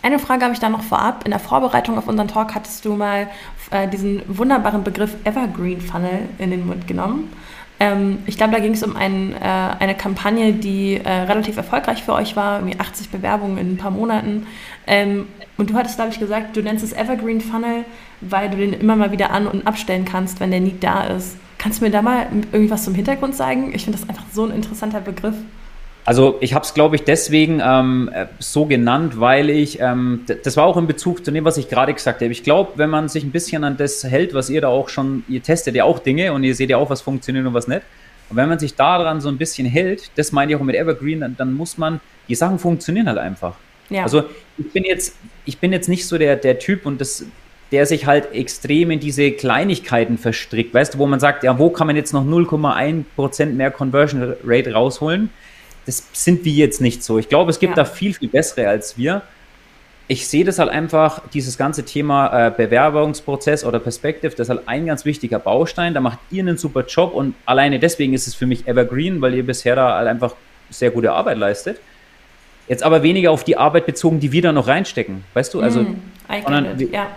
eine 0.00 0.20
Frage 0.20 0.44
habe 0.44 0.54
ich 0.54 0.60
da 0.60 0.68
noch 0.68 0.84
vorab. 0.84 1.24
In 1.24 1.32
der 1.32 1.40
Vorbereitung 1.40 1.98
auf 1.98 2.06
unseren 2.06 2.28
Talk 2.28 2.54
hattest 2.54 2.84
du 2.84 2.94
mal 2.94 3.26
äh, 3.72 3.88
diesen 3.88 4.22
wunderbaren 4.28 4.84
Begriff 4.84 5.16
Evergreen 5.24 5.80
Funnel 5.80 6.28
in 6.38 6.52
den 6.52 6.68
Mund 6.68 6.86
genommen. 6.86 7.32
Ähm, 7.80 8.18
ich 8.26 8.36
glaube, 8.36 8.52
da 8.52 8.60
ging 8.60 8.74
es 8.74 8.84
um 8.84 8.94
ein, 8.94 9.32
äh, 9.32 9.38
eine 9.80 9.96
Kampagne, 9.96 10.52
die 10.52 11.00
äh, 11.02 11.10
relativ 11.10 11.56
erfolgreich 11.56 12.04
für 12.04 12.12
euch 12.12 12.36
war, 12.36 12.60
irgendwie 12.60 12.78
80 12.78 13.10
Bewerbungen 13.10 13.58
in 13.58 13.72
ein 13.72 13.76
paar 13.76 13.90
Monaten. 13.90 14.46
Ähm, 14.86 15.26
und 15.56 15.70
du 15.70 15.74
hattest, 15.74 15.96
glaube 15.96 16.12
ich, 16.12 16.20
gesagt, 16.20 16.56
du 16.56 16.62
nennst 16.62 16.84
es 16.84 16.92
Evergreen 16.92 17.40
Funnel, 17.40 17.84
weil 18.20 18.50
du 18.50 18.56
den 18.56 18.72
immer 18.72 18.96
mal 18.96 19.12
wieder 19.12 19.30
an- 19.30 19.46
und 19.46 19.66
abstellen 19.66 20.04
kannst, 20.04 20.40
wenn 20.40 20.50
der 20.50 20.60
nie 20.60 20.76
da 20.78 21.04
ist. 21.04 21.36
Kannst 21.58 21.80
du 21.80 21.84
mir 21.84 21.90
da 21.90 22.02
mal 22.02 22.26
irgendwas 22.52 22.84
zum 22.84 22.94
Hintergrund 22.94 23.34
zeigen? 23.34 23.74
Ich 23.74 23.84
finde 23.84 23.98
das 23.98 24.08
einfach 24.08 24.24
so 24.32 24.44
ein 24.44 24.50
interessanter 24.50 25.00
Begriff. 25.00 25.34
Also 26.06 26.36
ich 26.40 26.52
habe 26.52 26.64
es, 26.64 26.74
glaube 26.74 26.96
ich, 26.96 27.04
deswegen 27.04 27.62
ähm, 27.64 28.10
so 28.38 28.66
genannt, 28.66 29.18
weil 29.18 29.48
ich, 29.48 29.80
ähm, 29.80 30.26
das 30.42 30.56
war 30.58 30.66
auch 30.66 30.76
in 30.76 30.86
Bezug 30.86 31.24
zu 31.24 31.30
dem, 31.30 31.44
was 31.46 31.56
ich 31.56 31.70
gerade 31.70 31.94
gesagt 31.94 32.20
habe. 32.20 32.30
Ich 32.30 32.42
glaube, 32.42 32.72
wenn 32.76 32.90
man 32.90 33.08
sich 33.08 33.24
ein 33.24 33.30
bisschen 33.30 33.64
an 33.64 33.78
das 33.78 34.04
hält, 34.04 34.34
was 34.34 34.50
ihr 34.50 34.60
da 34.60 34.68
auch 34.68 34.90
schon, 34.90 35.24
ihr 35.28 35.42
testet 35.42 35.74
ja 35.74 35.84
auch 35.84 35.98
Dinge 35.98 36.34
und 36.34 36.44
ihr 36.44 36.54
seht 36.54 36.68
ja 36.68 36.76
auch, 36.76 36.90
was 36.90 37.00
funktioniert 37.00 37.46
und 37.46 37.54
was 37.54 37.68
nicht. 37.68 37.82
Und 38.28 38.36
wenn 38.36 38.48
man 38.48 38.58
sich 38.58 38.74
daran 38.74 39.22
so 39.22 39.30
ein 39.30 39.38
bisschen 39.38 39.66
hält, 39.66 40.10
das 40.16 40.32
meine 40.32 40.52
ich 40.52 40.58
auch 40.58 40.62
mit 40.62 40.76
Evergreen, 40.76 41.20
dann, 41.20 41.36
dann 41.38 41.54
muss 41.54 41.78
man, 41.78 42.00
die 42.28 42.34
Sachen 42.34 42.58
funktionieren 42.58 43.06
halt 43.06 43.18
einfach. 43.18 43.54
Ja. 43.88 44.02
Also 44.02 44.24
ich 44.58 44.70
bin 44.72 44.84
jetzt, 44.84 45.16
ich 45.46 45.58
bin 45.58 45.72
jetzt 45.72 45.88
nicht 45.88 46.06
so 46.06 46.18
der, 46.18 46.36
der 46.36 46.58
Typ 46.58 46.84
und 46.84 47.00
das, 47.00 47.24
der 47.72 47.86
sich 47.86 48.06
halt 48.06 48.32
extrem 48.32 48.90
in 48.90 49.00
diese 49.00 49.32
Kleinigkeiten 49.32 50.18
verstrickt, 50.18 50.74
weißt 50.74 50.94
du, 50.94 50.98
wo 50.98 51.06
man 51.06 51.20
sagt, 51.20 51.44
ja, 51.44 51.58
wo 51.58 51.70
kann 51.70 51.86
man 51.86 51.96
jetzt 51.96 52.12
noch 52.12 52.24
0,1% 52.24 53.46
mehr 53.46 53.70
Conversion 53.70 54.34
Rate 54.44 54.72
rausholen? 54.72 55.30
Das 55.86 56.06
sind 56.12 56.44
wir 56.44 56.52
jetzt 56.52 56.80
nicht 56.80 57.02
so. 57.02 57.18
Ich 57.18 57.28
glaube, 57.28 57.50
es 57.50 57.58
gibt 57.58 57.76
ja. 57.76 57.82
da 57.82 57.84
viel, 57.84 58.14
viel 58.14 58.28
bessere 58.28 58.68
als 58.68 58.96
wir. 58.96 59.22
Ich 60.06 60.28
sehe 60.28 60.44
das 60.44 60.58
halt 60.58 60.68
einfach, 60.68 61.22
dieses 61.32 61.56
ganze 61.56 61.84
Thema 61.84 62.48
äh, 62.48 62.50
Bewerbungsprozess 62.50 63.64
oder 63.64 63.78
Perspective, 63.78 64.34
das 64.36 64.46
ist 64.46 64.50
halt 64.50 64.62
ein 64.66 64.86
ganz 64.86 65.06
wichtiger 65.06 65.38
Baustein. 65.38 65.94
Da 65.94 66.00
macht 66.00 66.18
ihr 66.30 66.42
einen 66.42 66.58
super 66.58 66.84
Job 66.86 67.14
und 67.14 67.34
alleine 67.46 67.78
deswegen 67.78 68.12
ist 68.12 68.26
es 68.26 68.34
für 68.34 68.46
mich 68.46 68.68
Evergreen, 68.68 69.20
weil 69.22 69.34
ihr 69.34 69.46
bisher 69.46 69.76
da 69.76 69.96
halt 69.96 70.08
einfach 70.08 70.34
sehr 70.70 70.90
gute 70.90 71.12
Arbeit 71.12 71.38
leistet. 71.38 71.80
Jetzt 72.68 72.82
aber 72.82 73.02
weniger 73.02 73.30
auf 73.30 73.44
die 73.44 73.56
Arbeit 73.56 73.86
bezogen, 73.86 74.20
die 74.20 74.32
wir 74.32 74.42
da 74.42 74.52
noch 74.52 74.68
reinstecken. 74.68 75.24
Weißt 75.34 75.52
du? 75.52 75.60
Also, 75.60 75.82
mm, 75.82 75.96
sondern, 76.44 76.78
ja. 76.90 77.08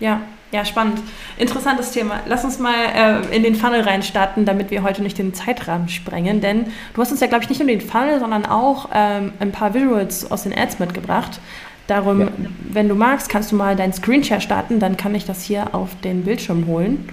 Ja, 0.00 0.20
ja, 0.52 0.66
spannend. 0.66 1.00
Interessantes 1.38 1.92
Thema. 1.92 2.20
Lass 2.26 2.44
uns 2.44 2.58
mal 2.58 2.74
äh, 2.74 3.34
in 3.34 3.42
den 3.42 3.54
Funnel 3.54 3.80
reinstarten, 3.80 4.44
damit 4.44 4.70
wir 4.70 4.82
heute 4.82 5.02
nicht 5.02 5.16
den 5.16 5.32
Zeitrahmen 5.32 5.88
sprengen. 5.88 6.42
Denn 6.42 6.66
du 6.92 7.00
hast 7.00 7.10
uns 7.10 7.20
ja, 7.20 7.26
glaube 7.26 7.44
ich, 7.44 7.48
nicht 7.48 7.58
nur 7.58 7.68
den 7.68 7.80
Funnel, 7.80 8.20
sondern 8.20 8.44
auch 8.44 8.90
ähm, 8.92 9.32
ein 9.40 9.50
paar 9.50 9.72
Visuals 9.72 10.30
aus 10.30 10.42
den 10.42 10.56
Ads 10.56 10.78
mitgebracht. 10.78 11.40
Darum, 11.86 12.20
ja. 12.20 12.28
wenn 12.70 12.88
du 12.88 12.94
magst, 12.94 13.30
kannst 13.30 13.50
du 13.50 13.56
mal 13.56 13.76
deinen 13.76 13.94
Screenshare 13.94 14.42
starten, 14.42 14.78
dann 14.78 14.96
kann 14.96 15.14
ich 15.14 15.24
das 15.24 15.42
hier 15.42 15.74
auf 15.74 15.98
den 16.02 16.24
Bildschirm 16.24 16.66
holen. 16.66 17.08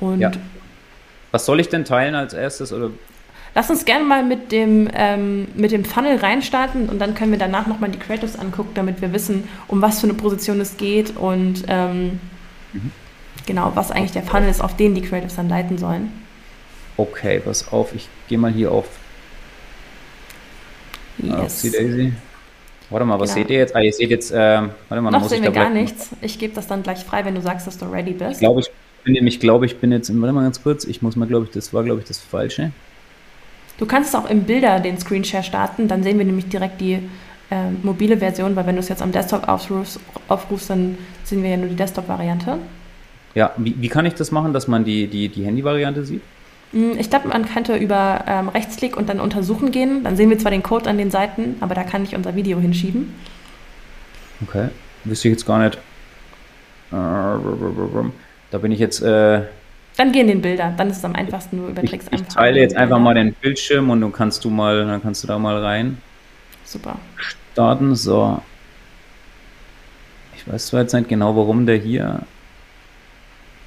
Und 0.00 0.20
ja. 0.20 0.32
Was 1.30 1.46
soll 1.46 1.60
ich 1.60 1.68
denn 1.68 1.84
teilen 1.84 2.14
als 2.14 2.34
erstes? 2.34 2.72
Oder 2.72 2.90
Lass 3.54 3.70
uns 3.70 3.84
gerne 3.84 4.04
mal 4.04 4.24
mit 4.24 4.50
dem, 4.50 4.88
ähm, 4.94 5.46
mit 5.54 5.70
dem 5.70 5.84
Funnel 5.84 6.16
reinstarten 6.16 6.88
und 6.88 6.98
dann 6.98 7.14
können 7.14 7.30
wir 7.30 7.38
danach 7.38 7.66
nochmal 7.68 7.90
die 7.90 7.98
Creatives 7.98 8.36
angucken, 8.36 8.70
damit 8.74 9.00
wir 9.00 9.12
wissen, 9.12 9.48
um 9.68 9.80
was 9.80 10.00
für 10.00 10.08
eine 10.08 10.14
Position 10.14 10.60
es 10.60 10.76
geht 10.76 11.16
und 11.16 11.62
ähm, 11.68 12.18
mhm. 12.72 12.90
genau, 13.46 13.70
was 13.74 13.92
eigentlich 13.92 14.12
der 14.12 14.24
Funnel 14.24 14.48
ist, 14.48 14.60
auf 14.60 14.76
den 14.76 14.94
die 14.96 15.02
Creatives 15.02 15.36
dann 15.36 15.48
leiten 15.48 15.78
sollen. 15.78 16.12
Okay, 16.96 17.40
pass 17.44 17.72
auf, 17.72 17.94
ich 17.94 18.08
gehe 18.28 18.38
mal 18.38 18.52
hier 18.52 18.72
auf. 18.72 18.86
Yes. 21.18 21.62
Daisy. 21.62 22.12
Warte 22.90 23.06
mal, 23.06 23.18
was 23.18 23.34
genau. 23.34 23.46
seht 23.46 23.50
ihr 23.50 23.58
jetzt? 23.58 23.76
Ah, 23.76 23.80
ihr 23.80 23.92
seht 23.92 24.10
jetzt, 24.10 24.30
äh, 24.32 24.62
warte 24.88 25.00
mal, 25.00 25.10
Noch 25.10 25.28
sehen 25.28 25.42
wir 25.42 25.50
gar 25.50 25.70
nichts. 25.70 26.10
Ich 26.20 26.38
gebe 26.38 26.54
das 26.54 26.66
dann 26.66 26.82
gleich 26.82 27.04
frei, 27.04 27.24
wenn 27.24 27.34
du 27.34 27.40
sagst, 27.40 27.66
dass 27.66 27.78
du 27.78 27.86
ready 27.86 28.12
bist. 28.12 28.32
Ich 28.32 28.38
glaube, 28.38 28.60
ich 28.60 28.70
bin, 29.04 29.26
ich 29.26 29.40
glaube, 29.40 29.66
ich 29.66 29.78
bin 29.78 29.92
jetzt, 29.92 30.10
warte 30.20 30.32
mal 30.32 30.42
ganz 30.42 30.62
kurz, 30.62 30.84
ich 30.84 31.02
muss 31.02 31.16
mal, 31.16 31.26
glaube 31.26 31.46
ich, 31.46 31.50
das 31.52 31.72
war, 31.72 31.82
glaube 31.82 32.00
ich, 32.00 32.06
das 32.06 32.18
Falsche. 32.18 32.72
Du 33.78 33.86
kannst 33.86 34.14
auch 34.16 34.28
im 34.28 34.44
Bilder 34.44 34.80
den 34.80 34.98
Screenshare 34.98 35.42
starten, 35.42 35.88
dann 35.88 36.02
sehen 36.02 36.18
wir 36.18 36.24
nämlich 36.24 36.48
direkt 36.48 36.80
die 36.80 37.00
äh, 37.50 37.70
mobile 37.82 38.18
Version, 38.18 38.54
weil 38.56 38.66
wenn 38.66 38.76
du 38.76 38.80
es 38.80 38.88
jetzt 38.88 39.02
am 39.02 39.12
Desktop 39.12 39.48
aufrufst, 39.48 40.00
aufrufst 40.28 40.70
dann 40.70 40.96
sehen 41.24 41.42
wir 41.42 41.50
ja 41.50 41.56
nur 41.56 41.68
die 41.68 41.76
Desktop-Variante. 41.76 42.58
Ja, 43.34 43.52
wie, 43.56 43.74
wie 43.78 43.88
kann 43.88 44.06
ich 44.06 44.14
das 44.14 44.30
machen, 44.30 44.52
dass 44.52 44.68
man 44.68 44.84
die, 44.84 45.08
die, 45.08 45.28
die 45.28 45.44
Handy-Variante 45.44 46.04
sieht? 46.04 46.22
Hm, 46.72 46.98
ich 46.98 47.10
glaube, 47.10 47.28
man 47.28 47.44
könnte 47.46 47.76
über 47.76 48.24
ähm, 48.26 48.48
Rechtsklick 48.48 48.96
und 48.96 49.08
dann 49.08 49.20
untersuchen 49.20 49.72
gehen. 49.72 50.04
Dann 50.04 50.16
sehen 50.16 50.30
wir 50.30 50.38
zwar 50.38 50.52
den 50.52 50.62
Code 50.62 50.88
an 50.88 50.98
den 50.98 51.10
Seiten, 51.10 51.56
aber 51.60 51.74
da 51.74 51.82
kann 51.82 52.04
ich 52.04 52.14
unser 52.14 52.36
Video 52.36 52.60
hinschieben. 52.60 53.12
Okay, 54.46 54.68
wüsste 55.04 55.28
ich 55.28 55.32
jetzt 55.32 55.46
gar 55.46 55.58
nicht. 55.58 55.78
Da 56.90 58.58
bin 58.60 58.72
ich 58.72 58.78
jetzt. 58.78 59.02
Äh, 59.02 59.42
dann 59.96 60.12
gehen 60.12 60.26
den 60.26 60.42
Bilder, 60.42 60.72
dann 60.76 60.90
ist 60.90 60.98
es 60.98 61.04
am 61.04 61.14
einfachsten, 61.14 61.56
du 61.58 61.68
überträgst 61.68 62.08
ich, 62.12 62.20
ich 62.20 62.28
teile 62.28 62.60
jetzt 62.60 62.76
einfach 62.76 62.98
mal 62.98 63.14
den 63.14 63.32
Bildschirm 63.34 63.90
und 63.90 64.00
dann 64.00 64.12
kannst 64.12 64.44
du 64.44 64.50
mal, 64.50 64.86
dann 64.86 65.02
kannst 65.02 65.22
du 65.22 65.28
da 65.28 65.38
mal 65.38 65.62
rein. 65.62 65.98
Super. 66.64 66.98
Starten, 67.16 67.94
so. 67.94 68.42
Ich 70.36 70.52
weiß 70.52 70.66
zwar 70.66 70.82
jetzt 70.82 70.92
nicht 70.92 71.08
genau, 71.08 71.36
warum 71.36 71.66
der 71.66 71.76
hier. 71.76 72.20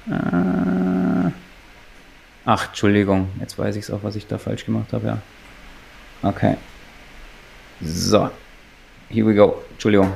Äh, 0.06 1.30
ach, 2.44 2.68
Entschuldigung, 2.68 3.28
jetzt 3.40 3.58
weiß 3.58 3.76
ich 3.76 3.84
es 3.84 3.90
auch, 3.90 4.02
was 4.02 4.16
ich 4.16 4.26
da 4.26 4.38
falsch 4.38 4.66
gemacht 4.66 4.92
habe, 4.92 5.06
ja. 5.06 5.18
Okay. 6.22 6.56
So. 7.80 8.30
Here 9.08 9.26
we 9.26 9.34
go. 9.34 9.62
Entschuldigung. 9.72 10.12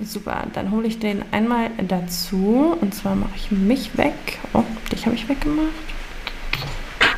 Super, 0.00 0.44
dann 0.52 0.70
hole 0.70 0.86
ich 0.86 0.98
den 0.98 1.24
einmal 1.30 1.70
dazu. 1.88 2.76
Und 2.80 2.94
zwar 2.94 3.14
mache 3.14 3.32
ich 3.36 3.50
mich 3.50 3.96
weg. 3.96 4.14
Oh, 4.52 4.64
dich 4.90 5.06
habe 5.06 5.14
ich 5.14 5.28
weggemacht. 5.28 5.68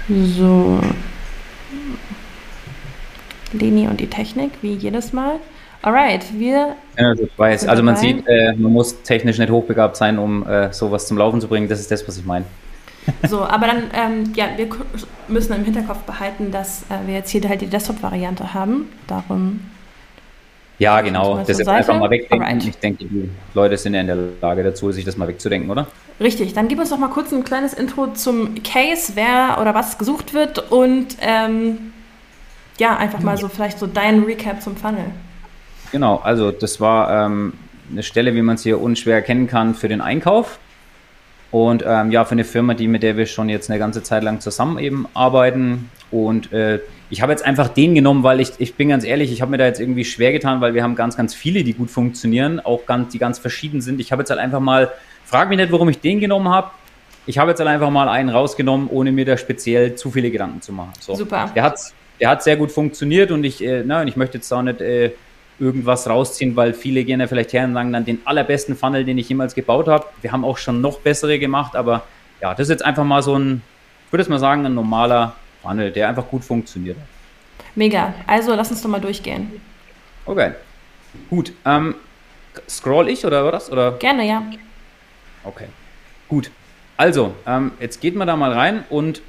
So. 0.09 0.81
Leni 3.53 3.89
und 3.89 4.01
die 4.01 4.09
Technik, 4.09 4.53
wie 4.63 4.75
jedes 4.75 5.13
Mal. 5.13 5.41
Alright, 5.83 6.27
wir. 6.39 6.77
Ja, 6.99 7.15
das 7.15 7.29
weiß. 7.37 7.69
Also 7.69 7.83
man 7.83 7.97
sieht, 7.97 8.27
äh, 8.27 8.55
man 8.57 8.73
muss 8.73 9.03
technisch 9.03 9.39
nicht 9.39 9.51
hochbegabt 9.51 9.97
sein, 9.97 10.19
um 10.19 10.47
äh, 10.47 10.73
sowas 10.73 11.07
zum 11.07 11.17
Laufen 11.17 11.41
zu 11.41 11.49
bringen. 11.49 11.69
Das 11.69 11.81
ist 11.81 11.91
das, 11.91 12.07
was 12.07 12.19
ich 12.19 12.25
meine. 12.25 12.45
So, 13.29 13.45
aber 13.45 13.69
dann, 13.69 13.85
ähm, 13.95 14.33
ja, 14.35 14.47
wir 14.57 14.67
müssen 15.29 15.53
im 15.53 15.65
Hinterkopf 15.65 16.01
behalten, 16.01 16.51
dass 16.51 16.83
äh, 16.91 17.07
wir 17.07 17.15
jetzt 17.15 17.31
hier 17.31 17.49
halt 17.49 17.61
die 17.61 17.69
Desktop-Variante 17.69 18.53
haben. 18.53 18.89
Darum 19.07 19.61
ja, 20.79 21.01
genau. 21.01 21.39
Das 21.47 21.59
jetzt 21.59 21.69
einfach 21.69 21.99
mal 21.99 22.11
wegdenken. 22.11 22.47
Alright. 22.47 22.67
Ich 22.67 22.79
denke, 22.79 23.05
die 23.05 23.31
Leute 23.55 23.77
sind 23.77 23.95
ja 23.95 24.01
in 24.01 24.07
der 24.07 24.19
Lage 24.41 24.63
dazu, 24.63 24.93
sich 24.93 25.05
das 25.05 25.17
mal 25.17 25.27
wegzudenken, 25.29 25.71
oder? 25.71 25.87
Richtig. 26.21 26.53
Dann 26.55 26.69
gib 26.69 26.79
uns 26.79 26.91
doch 26.91 26.99
mal 26.99 27.09
kurz 27.09 27.33
ein 27.33 27.45
kleines 27.45 27.75
Intro 27.75 28.09
zum 28.13 28.63
Case, 28.63 29.13
wer 29.15 29.59
oder 29.61 29.75
was 29.75 29.99
gesucht 29.99 30.35
wird 30.35 30.71
und 30.71 31.17
ähm, 31.21 31.93
ja, 32.79 32.97
einfach 32.97 33.21
mal 33.21 33.37
so 33.39 33.49
vielleicht 33.49 33.79
so 33.79 33.87
dein 33.87 34.25
Recap 34.25 34.63
zum 34.63 34.77
Funnel. 34.77 35.07
Genau, 35.93 36.17
also 36.17 36.51
das 36.51 36.81
war 36.81 37.27
ähm, 37.27 37.55
eine 37.91 38.03
Stelle, 38.03 38.35
wie 38.35 38.43
man 38.43 38.57
es 38.57 38.63
hier 38.63 38.81
unschwer 38.81 39.15
erkennen 39.15 39.47
kann, 39.47 39.75
für 39.75 39.89
den 39.89 40.01
Einkauf. 40.01 40.59
Und 41.51 41.85
ähm, 41.87 42.11
ja, 42.11 42.25
für 42.25 42.33
eine 42.33 42.45
Firma, 42.45 42.75
die 42.75 42.89
mit 42.89 43.03
der 43.03 43.17
wir 43.17 43.27
schon 43.27 43.49
jetzt 43.49 43.71
eine 43.71 43.79
ganze 43.79 44.03
Zeit 44.03 44.23
lang 44.23 44.41
zusammen 44.41 44.79
eben 44.79 45.07
arbeiten. 45.15 45.91
Und 46.11 46.53
äh, 46.53 46.81
ich 47.09 47.23
habe 47.23 47.33
jetzt 47.33 47.45
einfach 47.45 47.69
den 47.69 47.95
genommen, 47.95 48.23
weil 48.23 48.41
ich, 48.41 48.53
ich 48.59 48.75
bin 48.75 48.89
ganz 48.89 49.05
ehrlich, 49.05 49.31
ich 49.33 49.41
habe 49.41 49.51
mir 49.51 49.59
da 49.59 49.67
jetzt 49.67 49.81
irgendwie 49.81 50.05
schwer 50.05 50.33
getan, 50.33 50.61
weil 50.61 50.75
wir 50.75 50.83
haben 50.83 50.97
ganz, 50.97 51.17
ganz 51.17 51.35
viele, 51.35 51.63
die 51.63 51.73
gut 51.73 51.91
funktionieren, 51.91 52.61
auch 52.61 52.85
ganz, 52.87 53.13
die 53.13 53.19
ganz 53.19 53.39
verschieden 53.39 53.81
sind. 53.81 54.01
Ich 54.01 54.13
habe 54.13 54.23
jetzt 54.23 54.31
halt 54.31 54.41
einfach 54.41 54.61
mal, 54.61 54.91
frag 55.25 55.49
mich 55.49 55.59
nicht, 55.59 55.71
warum 55.71 55.89
ich 55.89 56.01
den 56.01 56.21
genommen 56.21 56.49
habe. 56.49 56.71
Ich 57.27 57.39
habe 57.39 57.51
jetzt 57.51 57.59
halt 57.59 57.69
einfach 57.69 57.91
mal 57.91 58.09
einen 58.09 58.29
rausgenommen, 58.29 58.89
ohne 58.89 59.13
mir 59.13 59.25
da 59.25 59.37
speziell 59.37 59.95
zu 59.95 60.11
viele 60.11 60.31
Gedanken 60.31 60.63
zu 60.63 60.73
machen. 60.73 60.93
So. 61.01 61.15
Super. 61.15 61.51
Der 61.55 61.63
hat, 61.63 61.79
der 62.21 62.29
hat 62.29 62.43
sehr 62.43 62.57
gut 62.57 62.73
funktioniert 62.73 63.31
und 63.31 63.45
ich, 63.45 63.63
äh, 63.63 63.83
und 63.83 64.09
ich 64.09 64.17
möchte 64.17 64.39
jetzt 64.39 64.53
auch 64.53 64.63
nicht 64.63 64.81
äh, 64.81 65.13
irgendwas 65.59 66.09
rausziehen, 66.09 66.57
weil 66.57 66.73
viele 66.73 67.05
gehen 67.05 67.21
ja 67.21 67.27
vielleicht 67.27 67.53
her 67.53 67.65
und 67.65 67.75
sagen 67.75 67.93
dann 67.93 68.05
den 68.05 68.19
allerbesten 68.25 68.77
Funnel, 68.77 69.05
den 69.05 69.17
ich 69.19 69.29
jemals 69.29 69.55
gebaut 69.55 69.89
habe. 69.89 70.07
Wir 70.23 70.33
haben 70.33 70.45
auch 70.45 70.59
schon 70.59 70.81
noch 70.81 71.01
bessere 71.01 71.39
gemacht, 71.39 71.77
aber 71.77 72.03
ja, 72.41 72.53
das 72.53 72.65
ist 72.65 72.71
jetzt 72.71 72.85
einfach 72.85 73.05
mal 73.05 73.23
so 73.23 73.39
ein, 73.39 73.63
ich 74.07 74.13
würde 74.13 74.23
es 74.23 74.29
mal 74.29 74.39
sagen, 74.39 74.67
ein 74.67 74.75
normaler 74.75 75.35
Funnel, 75.67 75.91
der 75.91 76.09
einfach 76.09 76.29
gut 76.29 76.45
funktioniert. 76.45 76.97
Mega. 77.75 78.15
Also 78.27 78.55
lass 78.55 78.71
uns 78.71 78.83
doch 78.83 78.89
mal 78.89 79.01
durchgehen. 79.01 79.61
Okay. 80.25 80.53
Gut. 81.31 81.53
Ähm, 81.65 81.95
scroll 82.69 83.09
ich 83.09 83.25
oder 83.25 83.53
was? 83.53 83.71
Oder? 83.71 83.93
Gerne, 83.93 84.27
ja. 84.27 84.43
Okay. 85.45 85.67
Gut. 86.29 86.51
Also, 86.97 87.35
ähm, 87.47 87.73
jetzt 87.81 88.01
geht 88.01 88.17
man 88.17 88.27
da 88.27 88.37
mal 88.37 88.53
rein 88.53 88.85
und 88.89 89.23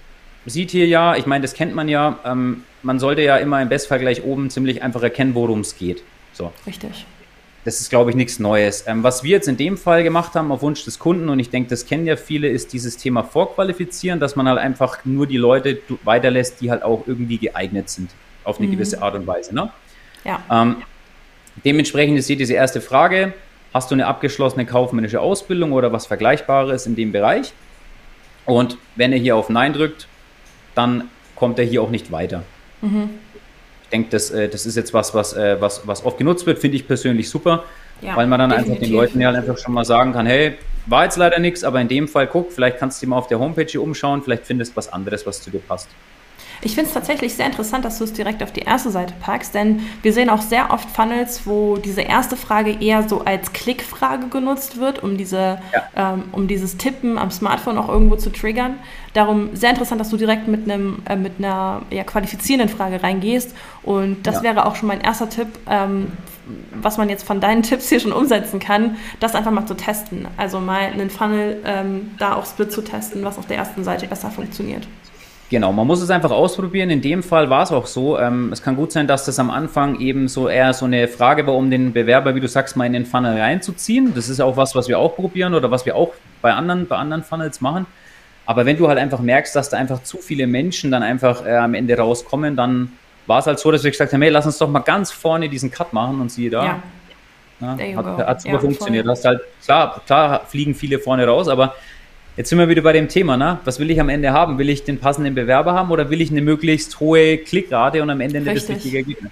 sieht 0.45 0.71
hier 0.71 0.87
ja, 0.87 1.15
ich 1.15 1.25
meine, 1.25 1.41
das 1.41 1.53
kennt 1.53 1.75
man 1.75 1.89
ja, 1.89 2.19
ähm, 2.23 2.63
man 2.81 2.99
sollte 2.99 3.21
ja 3.21 3.37
immer 3.37 3.61
im 3.61 3.69
Bestfall 3.69 3.99
gleich 3.99 4.23
oben 4.23 4.49
ziemlich 4.49 4.81
einfach 4.81 5.03
erkennen, 5.03 5.35
worum 5.35 5.59
es 5.61 5.77
geht. 5.77 6.03
So. 6.33 6.53
Richtig. 6.65 7.05
Das 7.67 7.81
ist, 7.81 7.89
glaube 7.89 8.11
ich, 8.11 8.15
nichts 8.15 8.39
Neues. 8.39 8.85
Ähm, 8.87 9.03
was 9.03 9.25
wir 9.25 9.31
jetzt 9.31 9.49
in 9.49 9.57
dem 9.57 9.75
Fall 9.75 10.01
gemacht 10.01 10.35
haben, 10.35 10.53
auf 10.53 10.61
Wunsch 10.61 10.85
des 10.85 10.99
Kunden, 10.99 11.27
und 11.27 11.37
ich 11.39 11.49
denke, 11.49 11.69
das 11.69 11.85
kennen 11.85 12.07
ja 12.07 12.15
viele, 12.15 12.47
ist 12.47 12.71
dieses 12.71 12.95
Thema 12.95 13.23
Vorqualifizieren, 13.23 14.21
dass 14.21 14.37
man 14.37 14.47
halt 14.47 14.57
einfach 14.57 15.03
nur 15.03 15.27
die 15.27 15.35
Leute 15.35 15.81
weiterlässt, 16.05 16.61
die 16.61 16.71
halt 16.71 16.81
auch 16.81 17.03
irgendwie 17.07 17.37
geeignet 17.37 17.89
sind, 17.89 18.11
auf 18.45 18.59
eine 18.59 18.67
mhm. 18.67 18.71
gewisse 18.71 19.01
Art 19.01 19.15
und 19.15 19.27
Weise. 19.27 19.53
Ne? 19.53 19.69
Ja. 20.23 20.41
Ähm, 20.49 20.77
dementsprechend 21.65 22.17
ist 22.17 22.27
hier 22.27 22.37
diese 22.37 22.53
erste 22.53 22.79
Frage, 22.79 23.33
hast 23.73 23.91
du 23.91 23.95
eine 23.95 24.07
abgeschlossene 24.07 24.65
kaufmännische 24.65 25.19
Ausbildung 25.19 25.73
oder 25.73 25.91
was 25.91 26.07
Vergleichbares 26.07 26.85
in 26.85 26.95
dem 26.95 27.11
Bereich? 27.11 27.51
Und 28.45 28.77
wenn 28.95 29.11
er 29.11 29.19
hier 29.19 29.35
auf 29.35 29.49
Nein 29.49 29.73
drückt, 29.73 30.07
dann 30.73 31.09
kommt 31.35 31.59
er 31.59 31.65
hier 31.65 31.81
auch 31.81 31.89
nicht 31.89 32.13
weiter. 32.13 32.43
Mhm. 32.81 33.09
Ich 33.87 33.91
denke, 33.91 34.09
das, 34.09 34.31
äh, 34.31 34.49
das 34.49 34.65
ist 34.65 34.75
jetzt 34.75 34.93
was, 34.93 35.13
was, 35.13 35.33
äh, 35.33 35.55
was, 35.61 35.87
was 35.87 36.03
oft 36.03 36.17
genutzt 36.17 36.45
wird, 36.45 36.59
finde 36.59 36.75
ich 36.75 36.85
persönlich 36.85 37.29
super, 37.29 37.63
ja, 38.01 38.17
weil 38.17 38.27
man 38.27 38.39
dann 38.39 38.49
definitiv. 38.49 38.73
einfach 38.73 38.85
den 38.85 38.93
Leuten 38.93 39.21
ja 39.21 39.29
einfach 39.31 39.57
schon 39.57 39.73
mal 39.73 39.85
sagen 39.85 40.11
kann, 40.11 40.25
hey, 40.25 40.57
war 40.87 41.05
jetzt 41.05 41.15
leider 41.15 41.39
nichts, 41.39 41.63
aber 41.63 41.79
in 41.79 41.87
dem 41.87 42.07
Fall 42.09 42.27
guck, 42.27 42.51
vielleicht 42.51 42.79
kannst 42.79 43.01
du 43.01 43.05
dich 43.05 43.09
mal 43.09 43.17
auf 43.17 43.27
der 43.27 43.39
Homepage 43.39 43.65
hier 43.65 43.81
umschauen, 43.81 44.21
vielleicht 44.21 44.45
findest 44.45 44.73
du 44.73 44.77
was 44.77 44.91
anderes, 44.91 45.25
was 45.25 45.41
zu 45.41 45.51
dir 45.51 45.59
passt. 45.59 45.87
Ich 46.61 46.75
finde 46.75 46.87
es 46.87 46.93
tatsächlich 46.93 47.35
sehr 47.35 47.45
interessant, 47.45 47.85
dass 47.85 47.97
du 47.97 48.03
es 48.03 48.13
direkt 48.13 48.41
auf 48.43 48.51
die 48.51 48.61
erste 48.61 48.89
Seite 48.89 49.13
packst, 49.19 49.53
denn 49.53 49.81
wir 50.01 50.13
sehen 50.13 50.29
auch 50.29 50.41
sehr 50.41 50.71
oft 50.71 50.89
Funnels, 50.89 51.45
wo 51.45 51.77
diese 51.77 52.01
erste 52.01 52.35
Frage 52.35 52.77
eher 52.79 53.07
so 53.07 53.23
als 53.23 53.53
Klickfrage 53.53 54.27
genutzt 54.27 54.79
wird, 54.79 55.03
um, 55.03 55.17
diese, 55.17 55.59
ja. 55.73 56.13
ähm, 56.13 56.25
um 56.31 56.47
dieses 56.47 56.77
Tippen 56.77 57.17
am 57.17 57.31
Smartphone 57.31 57.77
auch 57.77 57.89
irgendwo 57.89 58.15
zu 58.15 58.31
triggern. 58.31 58.75
Darum 59.13 59.55
sehr 59.55 59.71
interessant, 59.71 60.01
dass 60.01 60.09
du 60.09 60.17
direkt 60.17 60.47
mit, 60.47 60.69
einem, 60.69 60.99
äh, 61.07 61.15
mit 61.15 61.33
einer 61.39 61.81
ja, 61.89 62.03
qualifizierenden 62.03 62.75
Frage 62.75 63.01
reingehst. 63.01 63.55
Und 63.83 64.27
das 64.27 64.35
ja. 64.35 64.43
wäre 64.43 64.65
auch 64.65 64.75
schon 64.75 64.87
mein 64.87 65.01
erster 65.01 65.29
Tipp, 65.29 65.47
ähm, 65.69 66.11
was 66.73 66.97
man 66.97 67.09
jetzt 67.09 67.25
von 67.25 67.39
deinen 67.39 67.63
Tipps 67.67 67.89
hier 67.89 67.99
schon 67.99 68.11
umsetzen 68.11 68.59
kann, 68.59 68.97
das 69.19 69.35
einfach 69.35 69.51
mal 69.51 69.65
zu 69.65 69.75
testen. 69.75 70.27
Also 70.37 70.59
mal 70.59 70.81
einen 70.81 71.09
Funnel 71.09 71.61
ähm, 71.65 72.11
da 72.17 72.35
auch 72.35 72.45
Split 72.45 72.71
zu 72.71 72.83
testen, 72.83 73.23
was 73.23 73.37
auf 73.37 73.47
der 73.47 73.57
ersten 73.57 73.83
Seite 73.83 74.07
besser 74.07 74.29
funktioniert. 74.29 74.87
Genau, 75.49 75.71
man 75.71 75.87
muss 75.87 76.01
es 76.01 76.09
einfach 76.09 76.31
ausprobieren. 76.31 76.89
In 76.89 77.01
dem 77.01 77.23
Fall 77.23 77.49
war 77.49 77.63
es 77.63 77.71
auch 77.71 77.85
so. 77.85 78.19
Ähm, 78.19 78.51
es 78.51 78.61
kann 78.61 78.75
gut 78.75 78.91
sein, 78.91 79.07
dass 79.07 79.25
das 79.25 79.39
am 79.39 79.49
Anfang 79.49 79.99
eben 79.99 80.27
so 80.27 80.49
eher 80.49 80.73
so 80.73 80.85
eine 80.85 81.07
Frage 81.07 81.47
war, 81.47 81.55
um 81.55 81.71
den 81.71 81.93
Bewerber, 81.93 82.35
wie 82.35 82.41
du 82.41 82.49
sagst, 82.49 82.75
mal 82.75 82.85
in 82.85 82.93
den 82.93 83.05
Funnel 83.05 83.39
reinzuziehen. 83.39 84.13
Das 84.13 84.27
ist 84.27 84.41
auch 84.41 84.57
was, 84.57 84.75
was 84.75 84.89
wir 84.89 84.99
auch 84.99 85.15
probieren 85.15 85.53
oder 85.53 85.71
was 85.71 85.85
wir 85.85 85.95
auch 85.95 86.11
bei 86.41 86.53
anderen, 86.53 86.87
bei 86.87 86.97
anderen 86.97 87.23
Funnels 87.23 87.61
machen. 87.61 87.85
Aber 88.45 88.65
wenn 88.65 88.77
du 88.77 88.89
halt 88.89 88.97
einfach 88.97 89.19
merkst, 89.19 89.55
dass 89.55 89.69
da 89.69 89.77
einfach 89.77 90.03
zu 90.03 90.17
viele 90.17 90.47
Menschen 90.47 90.91
dann 90.91 91.03
einfach 91.03 91.45
äh, 91.45 91.55
am 91.55 91.73
Ende 91.73 91.97
rauskommen, 91.97 92.57
dann 92.57 92.91
war 93.25 93.39
es 93.39 93.47
halt 93.47 93.59
so, 93.59 93.71
dass 93.71 93.83
wir 93.83 93.91
gesagt 93.91 94.11
haben, 94.11 94.21
hey, 94.21 94.31
lass 94.31 94.45
uns 94.45 94.57
doch 94.57 94.69
mal 94.69 94.79
ganz 94.79 95.11
vorne 95.11 95.47
diesen 95.47 95.71
Cut 95.71 95.93
machen 95.93 96.19
und 96.19 96.29
siehe 96.29 96.49
da. 96.49 96.65
Ja. 96.65 96.83
Ja, 97.59 97.75
hat, 97.95 98.05
hat 98.27 98.41
super 98.41 98.53
ja, 98.53 98.59
funktioniert. 98.59 99.07
Hast 99.07 99.25
halt, 99.25 99.41
klar, 99.63 100.01
klar 100.05 100.45
fliegen 100.45 100.75
viele 100.75 100.99
vorne 100.99 101.25
raus, 101.25 101.47
aber 101.47 101.73
Jetzt 102.37 102.49
sind 102.49 102.59
wir 102.59 102.69
wieder 102.69 102.83
bei 102.83 102.93
dem 102.93 103.07
Thema, 103.07 103.35
ne? 103.35 103.59
Was 103.65 103.79
will 103.79 103.89
ich 103.89 103.99
am 103.99 104.09
Ende 104.09 104.31
haben? 104.31 104.59
Will 104.59 104.69
ich 104.69 104.83
den 104.83 104.99
passenden 104.99 105.33
Bewerber 105.33 105.73
haben 105.73 105.89
oder 105.89 106.11
will 106.11 106.21
ich 106.21 106.29
eine 106.29 106.41
möglichst 106.41 106.99
hohe 106.99 107.39
Klickrate 107.39 108.03
und 108.03 108.11
am 108.11 108.21
Ende 108.21 108.39
nicht 108.39 108.55
das 108.55 108.69
richtige 108.69 108.97
Ergebnis? 108.97 109.31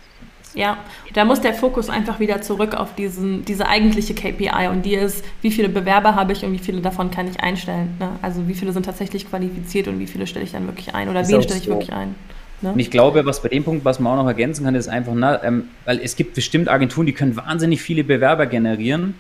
Ja, 0.56 0.78
da 1.14 1.24
muss 1.24 1.40
der 1.40 1.54
Fokus 1.54 1.90
einfach 1.90 2.20
wieder 2.20 2.42
zurück 2.42 2.74
auf 2.74 2.96
diesen, 2.96 3.46
diese 3.46 3.68
eigentliche 3.68 4.16
KPI 4.16 4.70
und 4.72 4.86
die 4.86 4.96
ist, 4.96 5.24
wie 5.42 5.52
viele 5.52 5.70
Bewerber 5.70 6.16
habe 6.16 6.34
ich 6.34 6.44
und 6.44 6.54
wie 6.54 6.58
viele 6.58 6.82
davon 6.82 7.12
kann 7.12 7.30
ich 7.30 7.40
einstellen. 7.42 7.96
Ne? 8.00 8.10
Also 8.24 8.48
wie 8.48 8.56
viele 8.56 8.72
sind 8.72 8.86
tatsächlich 8.86 9.30
qualifiziert 9.30 9.88
und 9.88 10.00
wie 10.00 10.08
viele 10.08 10.26
stelle 10.26 10.46
ich 10.46 10.54
dann 10.54 10.66
wirklich 10.66 10.96
ein 10.96 11.10
oder 11.10 11.22
ist 11.22 11.32
wen 11.32 11.44
stelle 11.44 11.60
ich 11.60 11.66
so. 11.66 11.72
wirklich 11.72 11.94
ein. 11.94 12.16
Ne? 12.62 12.72
Und 12.72 12.80
ich 12.80 12.90
glaube, 12.90 13.26
was 13.26 13.44
bei 13.44 13.50
dem 13.50 13.66
Punkt, 13.66 13.86
was 13.86 14.00
man 14.00 14.14
auch 14.14 14.24
noch 14.24 14.28
ergänzen 14.28 14.64
kann, 14.64 14.74
ist 14.74 14.88
einfach, 14.88 15.14
na, 15.14 15.44
ähm, 15.44 15.66
weil 15.84 16.00
es 16.00 16.16
gibt 16.16 16.34
bestimmt 16.34 16.70
Agenturen, 16.70 17.06
die 17.06 17.14
können 17.14 17.36
wahnsinnig 17.36 17.82
viele 17.82 18.04
Bewerber 18.04 18.48
generieren 18.48 19.14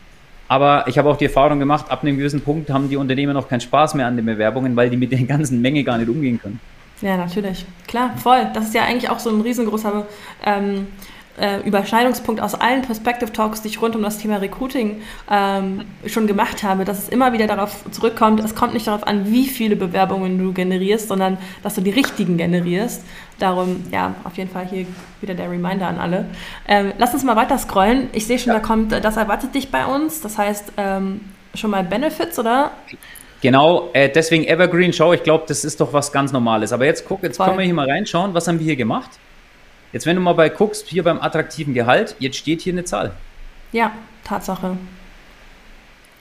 aber 0.48 0.86
ich 0.88 0.98
habe 0.98 1.10
auch 1.10 1.18
die 1.18 1.26
Erfahrung 1.26 1.60
gemacht, 1.60 1.89
ab 1.89 2.04
einem 2.04 2.18
gewissen 2.18 2.41
Punkt 2.41 2.70
haben 2.70 2.89
die 2.89 2.98
Unternehmen 2.98 3.34
noch 3.34 3.48
keinen 3.48 3.62
Spaß 3.62 3.96
mehr 3.96 4.08
an 4.08 4.16
den 4.16 4.26
Bewerbungen, 4.26 4.76
weil 4.76 4.89
die 4.89 4.98
mit 4.98 5.12
der 5.12 5.24
ganzen 5.24 5.62
Menge 5.62 5.84
gar 5.84 5.98
nicht 5.98 6.10
umgehen 6.10 6.39
können. 6.39 6.60
Ja, 7.02 7.18
natürlich. 7.18 7.66
Klar, 7.88 8.16
voll. 8.18 8.48
Das 8.54 8.66
ist 8.66 8.74
ja 8.74 8.84
eigentlich 8.84 9.10
auch 9.10 9.20
so 9.20 9.30
ein 9.30 9.41
riesengroßer 9.41 10.06
ähm, 10.46 10.88
äh, 11.40 11.60
Überschneidungspunkt 11.62 12.42
aus 12.42 12.56
allen 12.56 12.82
Perspective 12.82 13.32
Talks, 13.32 13.62
die 13.62 13.68
ich 13.68 13.82
rund 13.82 13.96
um 13.96 14.04
das 14.04 14.18
Thema 14.18 14.38
Recruiting 14.38 15.02
ähm, 15.30 15.86
schon 16.06 16.28
gemacht 16.28 16.64
habe, 16.64 16.86
dass 16.86 17.00
es 17.00 17.10
immer 17.10 17.34
wieder 17.34 17.48
darauf 17.48 17.84
zurückkommt, 17.92 18.40
es 18.44 18.56
kommt 18.56 18.74
nicht 18.74 18.88
darauf 18.88 19.06
an, 19.06 19.32
wie 19.32 19.48
viele 19.48 19.76
Bewerbungen 19.76 20.38
du 20.38 20.54
generierst, 20.54 21.08
sondern 21.08 21.38
dass 21.64 21.76
du 21.76 21.82
die 21.82 21.92
richtigen 21.92 22.38
generierst. 22.38 23.04
Darum, 23.40 23.84
ja, 23.92 24.16
auf 24.24 24.38
jeden 24.38 24.50
Fall 24.50 24.66
hier 24.66 24.86
wieder 25.20 25.34
der 25.34 25.52
Reminder 25.52 25.88
an 25.88 25.98
alle. 25.98 26.26
Ähm, 26.68 26.94
lass 26.98 27.14
uns 27.14 27.24
mal 27.24 27.36
weiter 27.36 27.58
scrollen. 27.58 28.08
Ich 28.14 28.28
sehe 28.28 28.40
schon, 28.40 28.54
ja. 28.54 28.60
da 28.60 28.66
kommt, 28.66 28.92
das 28.92 29.18
erwartet 29.18 29.54
dich 29.54 29.72
bei 29.72 29.86
uns. 29.86 30.22
Das 30.22 30.38
heißt, 30.38 30.72
ähm, 30.78 31.20
schon 31.54 31.72
mal 31.72 31.84
Benefits, 31.84 32.40
oder? 32.40 32.72
Genau, 33.42 33.90
äh, 33.94 34.10
deswegen 34.10 34.46
Evergreen 34.46 34.94
Show, 34.94 35.12
ich 35.14 35.24
glaube, 35.24 35.44
das 35.48 35.66
ist 35.66 35.82
doch 35.82 35.92
was 35.92 36.12
ganz 36.12 36.32
Normales. 36.32 36.72
Aber 36.72 36.86
jetzt 36.86 37.06
guck, 37.06 37.24
jetzt 37.24 37.38
Voll. 37.38 37.48
können 37.48 37.60
wir 37.60 37.66
hier 37.66 37.74
mal 37.74 37.90
reinschauen, 37.90 38.34
was 38.34 38.48
haben 38.48 38.60
wir 38.60 38.66
hier 38.66 38.78
gemacht? 38.78 39.12
Jetzt, 39.96 40.06
wenn 40.06 40.18
du 40.18 40.22
mal 40.22 40.34
bei 40.34 40.50
guckst, 40.50 40.89
hier 40.89 41.04
beim 41.04 41.22
attraktiven 41.22 41.74
Gehalt, 41.74 42.18
jetzt 42.20 42.36
steht 42.36 42.60
hier 42.60 42.74
eine 42.74 42.84
Zahl. 42.84 43.14
Ja, 43.72 43.93
Tatsache. 44.26 44.76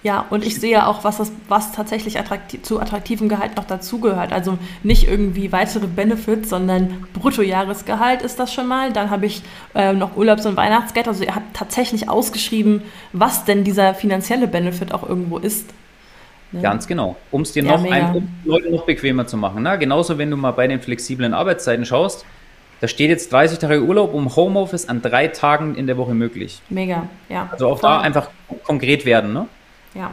Ja, 0.05 0.27
und 0.31 0.47
ich 0.47 0.61
sehe 0.61 0.87
auch, 0.87 1.03
was, 1.03 1.17
das, 1.17 1.33
was 1.49 1.73
tatsächlich 1.73 2.17
attraktiv, 2.21 2.63
zu 2.63 2.79
attraktivem 2.79 3.29
Gehalt 3.29 3.57
noch 3.57 3.65
dazugehört. 3.65 4.33
Also 4.33 4.59
nicht 4.85 5.09
irgendwie 5.09 5.51
weitere 5.51 5.89
Benefits, 5.89 6.51
sondern 6.51 7.09
Bruttojahresgehalt 7.15 8.23
ist 8.23 8.39
das 8.39 8.55
schon 8.55 8.69
mal. 8.69 8.93
Dann 8.93 9.11
habe 9.11 9.27
ich 9.27 9.43
äh, 9.75 9.93
noch 9.93 10.17
Urlaubs- 10.17 10.47
und 10.47 10.57
Weihnachtsgeld. 10.57 11.09
Also 11.09 11.25
ihr 11.25 11.35
habt 11.35 11.57
tatsächlich 11.57 12.09
ausgeschrieben, 12.09 12.83
was 13.13 13.45
denn 13.45 13.65
dieser 13.65 13.93
finanzielle 13.95 14.47
Benefit 14.47 14.95
auch 14.95 15.03
irgendwo 15.03 15.39
ist. 15.39 15.69
Ne? 16.53 16.63
Ganz 16.63 16.87
genau. 16.87 17.17
Um 17.33 17.43
es 17.43 17.51
dir 17.51 17.65
ja, 17.65 17.77
noch 17.77 17.91
ein, 17.91 18.15
um 18.15 18.29
Leute 18.45 18.71
noch 18.71 18.87
bequemer 18.87 19.27
zu 19.27 19.37
machen. 19.37 19.65
Na, 19.65 19.75
genauso, 19.75 20.17
wenn 20.17 20.31
du 20.31 20.37
mal 20.37 20.53
bei 20.53 20.69
den 20.69 20.81
flexiblen 20.81 21.35
Arbeitszeiten 21.35 21.85
schaust, 21.85 22.25
da 22.81 22.89
steht 22.89 23.11
jetzt 23.11 23.33
30 23.33 23.59
Tage 23.59 23.83
Urlaub 23.83 24.15
um 24.15 24.35
Homeoffice 24.35 24.89
an 24.89 25.03
drei 25.03 25.29
Tagen 25.29 25.75
in 25.75 25.87
der 25.87 25.97
Woche 25.97 26.15
möglich. 26.15 26.61
Mega, 26.69 27.09
ja. 27.29 27.49
Also 27.51 27.69
auch 27.69 27.81
Voll. 27.81 27.91
da 27.91 28.01
einfach 28.01 28.31
konkret 28.65 29.05
werden, 29.05 29.33
ne? 29.33 29.49
Ja. 29.95 30.11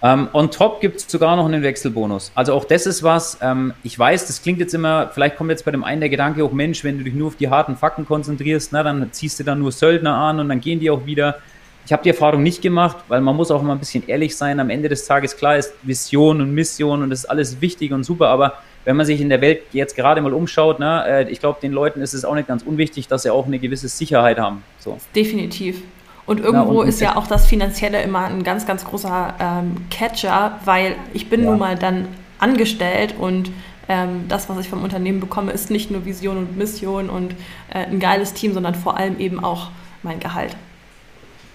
Ähm, 0.00 0.28
on 0.32 0.50
top 0.50 0.80
gibt 0.80 0.98
es 0.98 1.10
sogar 1.10 1.34
noch 1.34 1.46
einen 1.46 1.62
Wechselbonus. 1.62 2.30
Also 2.34 2.54
auch 2.54 2.64
das 2.64 2.86
ist 2.86 3.02
was, 3.02 3.38
ähm, 3.42 3.74
ich 3.82 3.98
weiß, 3.98 4.26
das 4.26 4.42
klingt 4.42 4.60
jetzt 4.60 4.72
immer, 4.72 5.10
vielleicht 5.12 5.36
kommt 5.36 5.50
jetzt 5.50 5.64
bei 5.64 5.72
dem 5.72 5.82
einen 5.82 6.00
der 6.00 6.08
Gedanke, 6.08 6.44
auch 6.44 6.52
Mensch, 6.52 6.84
wenn 6.84 6.98
du 6.98 7.04
dich 7.04 7.14
nur 7.14 7.28
auf 7.28 7.36
die 7.36 7.48
harten 7.48 7.76
Fakten 7.76 8.06
konzentrierst, 8.06 8.72
na, 8.72 8.84
dann 8.84 9.12
ziehst 9.12 9.40
du 9.40 9.44
dann 9.44 9.58
nur 9.58 9.72
Söldner 9.72 10.14
an 10.14 10.38
und 10.38 10.48
dann 10.48 10.60
gehen 10.60 10.78
die 10.78 10.90
auch 10.90 11.04
wieder. 11.04 11.38
Ich 11.84 11.92
habe 11.92 12.02
die 12.02 12.10
Erfahrung 12.10 12.42
nicht 12.42 12.62
gemacht, 12.62 12.98
weil 13.08 13.20
man 13.20 13.34
muss 13.34 13.50
auch 13.50 13.62
immer 13.62 13.72
ein 13.72 13.78
bisschen 13.78 14.06
ehrlich 14.06 14.36
sein. 14.36 14.60
Am 14.60 14.70
Ende 14.70 14.88
des 14.88 15.06
Tages, 15.06 15.36
klar 15.36 15.56
ist 15.56 15.72
Vision 15.82 16.40
und 16.42 16.52
Mission 16.52 17.02
und 17.02 17.10
das 17.10 17.20
ist 17.20 17.24
alles 17.26 17.60
wichtig 17.60 17.92
und 17.92 18.04
super, 18.04 18.28
aber 18.28 18.54
wenn 18.88 18.96
man 18.96 19.04
sich 19.04 19.20
in 19.20 19.28
der 19.28 19.42
Welt 19.42 19.60
jetzt 19.72 19.96
gerade 19.96 20.22
mal 20.22 20.32
umschaut, 20.32 20.80
ne, 20.80 21.04
äh, 21.06 21.30
ich 21.30 21.40
glaube, 21.40 21.58
den 21.60 21.72
Leuten 21.72 22.00
ist 22.00 22.14
es 22.14 22.24
auch 22.24 22.34
nicht 22.34 22.48
ganz 22.48 22.62
unwichtig, 22.62 23.06
dass 23.06 23.24
sie 23.24 23.30
auch 23.30 23.44
eine 23.44 23.58
gewisse 23.58 23.86
Sicherheit 23.86 24.38
haben. 24.38 24.64
So. 24.78 24.96
Definitiv. 25.14 25.82
Und 26.24 26.40
irgendwo 26.40 26.72
ja, 26.72 26.80
und 26.80 26.88
ist 26.88 26.98
ja 27.02 27.16
auch 27.16 27.26
das 27.26 27.44
Finanzielle 27.44 28.00
immer 28.00 28.24
ein 28.24 28.44
ganz, 28.44 28.66
ganz 28.66 28.86
großer 28.86 29.34
ähm, 29.38 29.76
Catcher, 29.90 30.58
weil 30.64 30.96
ich 31.12 31.28
bin 31.28 31.44
ja. 31.44 31.50
nun 31.50 31.58
mal 31.58 31.76
dann 31.76 32.08
angestellt 32.38 33.14
und 33.18 33.50
ähm, 33.90 34.24
das, 34.26 34.48
was 34.48 34.58
ich 34.58 34.70
vom 34.70 34.82
Unternehmen 34.82 35.20
bekomme, 35.20 35.52
ist 35.52 35.70
nicht 35.70 35.90
nur 35.90 36.06
Vision 36.06 36.38
und 36.38 36.56
Mission 36.56 37.10
und 37.10 37.32
äh, 37.68 37.80
ein 37.80 38.00
geiles 38.00 38.32
Team, 38.32 38.54
sondern 38.54 38.74
vor 38.74 38.96
allem 38.96 39.20
eben 39.20 39.44
auch 39.44 39.68
mein 40.02 40.18
Gehalt. 40.18 40.56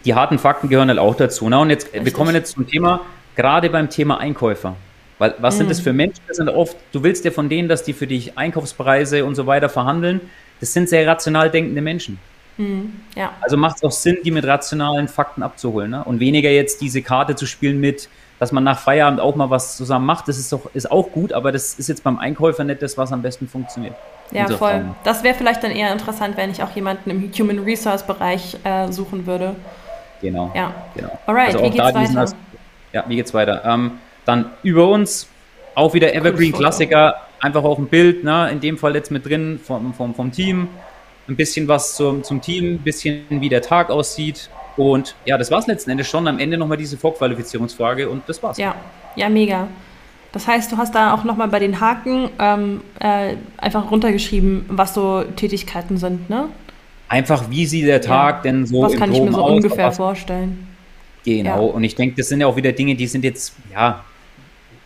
Die 0.05 0.13
harten 0.13 0.37
Fakten 0.37 0.69
gehören 0.69 0.89
halt 0.89 0.99
auch 0.99 1.15
dazu. 1.15 1.49
Ne? 1.49 1.57
Und 1.57 1.71
jetzt, 1.71 1.87
Richtig. 1.87 2.05
wir 2.05 2.13
kommen 2.13 2.35
jetzt 2.35 2.53
zum 2.53 2.67
Thema, 2.67 3.01
gerade 3.35 3.71
beim 3.71 3.89
Thema 3.89 4.19
Einkäufer. 4.19 4.75
Weil 5.23 5.35
was 5.37 5.53
mhm. 5.53 5.59
sind 5.59 5.71
das 5.71 5.79
für 5.79 5.93
Menschen? 5.93 6.21
Das 6.27 6.35
sind 6.35 6.49
oft, 6.49 6.75
du 6.91 7.01
willst 7.01 7.23
ja 7.23 7.31
von 7.31 7.47
denen, 7.47 7.69
dass 7.69 7.83
die 7.83 7.93
für 7.93 8.07
dich 8.07 8.37
Einkaufspreise 8.37 9.23
und 9.23 9.35
so 9.35 9.47
weiter 9.47 9.69
verhandeln. 9.69 10.19
Das 10.59 10.73
sind 10.73 10.89
sehr 10.89 11.07
rational 11.07 11.49
denkende 11.49 11.81
Menschen. 11.81 12.19
Mhm. 12.57 12.99
Ja. 13.15 13.31
Also 13.39 13.55
macht 13.55 13.77
es 13.77 13.83
auch 13.85 13.91
Sinn, 13.93 14.17
die 14.25 14.31
mit 14.31 14.43
rationalen 14.43 15.07
Fakten 15.07 15.41
abzuholen. 15.41 15.91
Ne? 15.91 16.03
Und 16.03 16.19
weniger 16.19 16.49
jetzt 16.49 16.81
diese 16.81 17.01
Karte 17.01 17.37
zu 17.37 17.45
spielen 17.45 17.79
mit, 17.79 18.09
dass 18.37 18.51
man 18.51 18.65
nach 18.65 18.79
Feierabend 18.79 19.21
auch 19.21 19.37
mal 19.37 19.49
was 19.49 19.77
zusammen 19.77 20.05
macht. 20.05 20.27
Das 20.27 20.37
ist, 20.37 20.51
doch, 20.51 20.69
ist 20.73 20.91
auch 20.91 21.09
gut, 21.13 21.31
aber 21.31 21.53
das 21.53 21.75
ist 21.75 21.87
jetzt 21.87 22.03
beim 22.03 22.19
Einkäufer 22.19 22.65
nicht 22.65 22.81
das, 22.81 22.97
was 22.97 23.13
am 23.13 23.21
besten 23.21 23.47
funktioniert. 23.47 23.95
Ja, 24.31 24.49
voll. 24.49 24.83
Das 25.05 25.23
wäre 25.23 25.35
vielleicht 25.35 25.63
dann 25.63 25.71
eher 25.71 25.93
interessant, 25.93 26.35
wenn 26.35 26.51
ich 26.51 26.61
auch 26.61 26.71
jemanden 26.71 27.09
im 27.09 27.31
Human 27.31 27.59
Resource 27.59 28.05
Bereich 28.05 28.57
äh, 28.65 28.91
suchen 28.91 29.25
würde. 29.25 29.55
Genau. 30.19 30.51
Ja. 30.53 30.73
Genau. 30.93 31.17
Alright, 31.27 31.53
also 31.55 31.63
wie 31.63 31.69
geht's 31.69 31.93
weiter? 31.93 32.33
Ja, 32.91 33.05
wie 33.07 33.15
geht's 33.15 33.33
weiter? 33.33 33.63
Ähm, 33.63 33.99
dann 34.25 34.51
über 34.63 34.87
uns 34.87 35.27
auch 35.75 35.93
wieder 35.93 36.13
Evergreen-Klassiker, 36.13 37.15
einfach 37.39 37.63
auf 37.63 37.77
dem 37.77 37.87
Bild, 37.87 38.23
ne? 38.23 38.49
in 38.51 38.59
dem 38.59 38.77
Fall 38.77 38.95
jetzt 38.95 39.11
mit 39.11 39.25
drin 39.25 39.59
vom, 39.63 39.93
vom, 39.93 40.15
vom 40.15 40.31
Team. 40.31 40.67
Ein 41.27 41.35
bisschen 41.35 41.67
was 41.67 41.95
zum, 41.95 42.23
zum 42.23 42.41
Team, 42.41 42.75
ein 42.75 42.79
bisschen 42.79 43.23
wie 43.29 43.49
der 43.49 43.61
Tag 43.61 43.89
aussieht. 43.89 44.49
Und 44.75 45.15
ja, 45.25 45.37
das 45.37 45.51
war 45.51 45.59
es 45.59 45.67
letzten 45.67 45.91
Endes 45.91 46.07
schon. 46.07 46.27
Am 46.27 46.39
Ende 46.39 46.57
nochmal 46.57 46.77
diese 46.77 46.97
Vorqualifizierungsfrage 46.97 48.09
und 48.09 48.23
das 48.27 48.41
war's. 48.41 48.57
Ja, 48.57 48.75
ja, 49.15 49.29
mega. 49.29 49.67
Das 50.31 50.47
heißt, 50.47 50.71
du 50.71 50.77
hast 50.77 50.95
da 50.95 51.13
auch 51.13 51.23
nochmal 51.23 51.47
bei 51.47 51.59
den 51.59 51.79
Haken 51.79 52.29
ähm, 52.39 52.81
äh, 52.99 53.35
einfach 53.57 53.91
runtergeschrieben, 53.91 54.65
was 54.67 54.95
so 54.95 55.23
Tätigkeiten 55.35 55.97
sind, 55.97 56.29
ne? 56.29 56.49
Einfach, 57.07 57.51
wie 57.51 57.67
sieht 57.67 57.85
der 57.85 58.01
Tag 58.01 58.37
ja. 58.37 58.41
denn 58.51 58.65
so 58.65 58.81
Was 58.81 58.95
kann 58.95 59.13
ich 59.13 59.21
mir 59.21 59.31
so 59.31 59.43
aus, 59.43 59.51
ungefähr 59.51 59.91
vorstellen? 59.91 60.67
Genau, 61.23 61.67
ja. 61.67 61.73
und 61.73 61.83
ich 61.83 61.93
denke, 61.93 62.15
das 62.17 62.29
sind 62.29 62.41
ja 62.41 62.47
auch 62.47 62.55
wieder 62.55 62.71
Dinge, 62.71 62.95
die 62.95 63.05
sind 63.05 63.23
jetzt, 63.23 63.55
ja, 63.71 64.03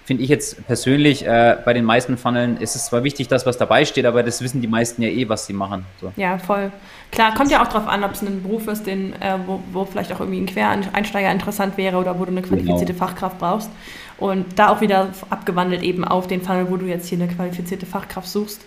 finde 0.07 0.23
ich 0.23 0.29
jetzt 0.29 0.65
persönlich, 0.65 1.27
äh, 1.27 1.57
bei 1.65 1.73
den 1.73 1.83
meisten 1.83 2.17
Funneln 2.17 2.55
ist 2.61 2.77
es 2.77 2.85
zwar 2.85 3.03
wichtig, 3.03 3.27
dass 3.27 3.45
was 3.45 3.57
dabei 3.57 3.83
steht, 3.83 4.05
aber 4.05 4.23
das 4.23 4.41
wissen 4.41 4.61
die 4.61 4.67
meisten 4.67 5.01
ja 5.01 5.09
eh, 5.09 5.27
was 5.27 5.47
sie 5.47 5.51
machen. 5.51 5.85
So. 5.99 6.13
Ja, 6.15 6.37
voll. 6.37 6.71
Klar, 7.11 7.33
kommt 7.33 7.51
ja 7.51 7.61
auch 7.61 7.67
darauf 7.67 7.89
an, 7.89 8.05
ob 8.05 8.13
es 8.13 8.21
ein 8.21 8.41
Beruf 8.41 8.69
ist, 8.69 8.87
den, 8.87 9.11
äh, 9.21 9.37
wo, 9.45 9.59
wo, 9.73 9.83
vielleicht 9.83 10.13
auch 10.13 10.21
irgendwie 10.21 10.39
ein 10.39 10.45
Quereinsteiger 10.45 11.29
interessant 11.29 11.75
wäre 11.75 11.97
oder 11.97 12.17
wo 12.17 12.23
du 12.23 12.31
eine 12.31 12.41
qualifizierte 12.41 12.93
genau. 12.93 13.05
Fachkraft 13.05 13.37
brauchst. 13.37 13.69
Und 14.17 14.57
da 14.57 14.69
auch 14.69 14.79
wieder 14.79 15.09
abgewandelt 15.29 15.83
eben 15.83 16.05
auf 16.05 16.25
den 16.25 16.41
Funnel, 16.41 16.69
wo 16.69 16.77
du 16.77 16.85
jetzt 16.85 17.09
hier 17.09 17.19
eine 17.19 17.27
qualifizierte 17.27 17.85
Fachkraft 17.85 18.29
suchst. 18.29 18.61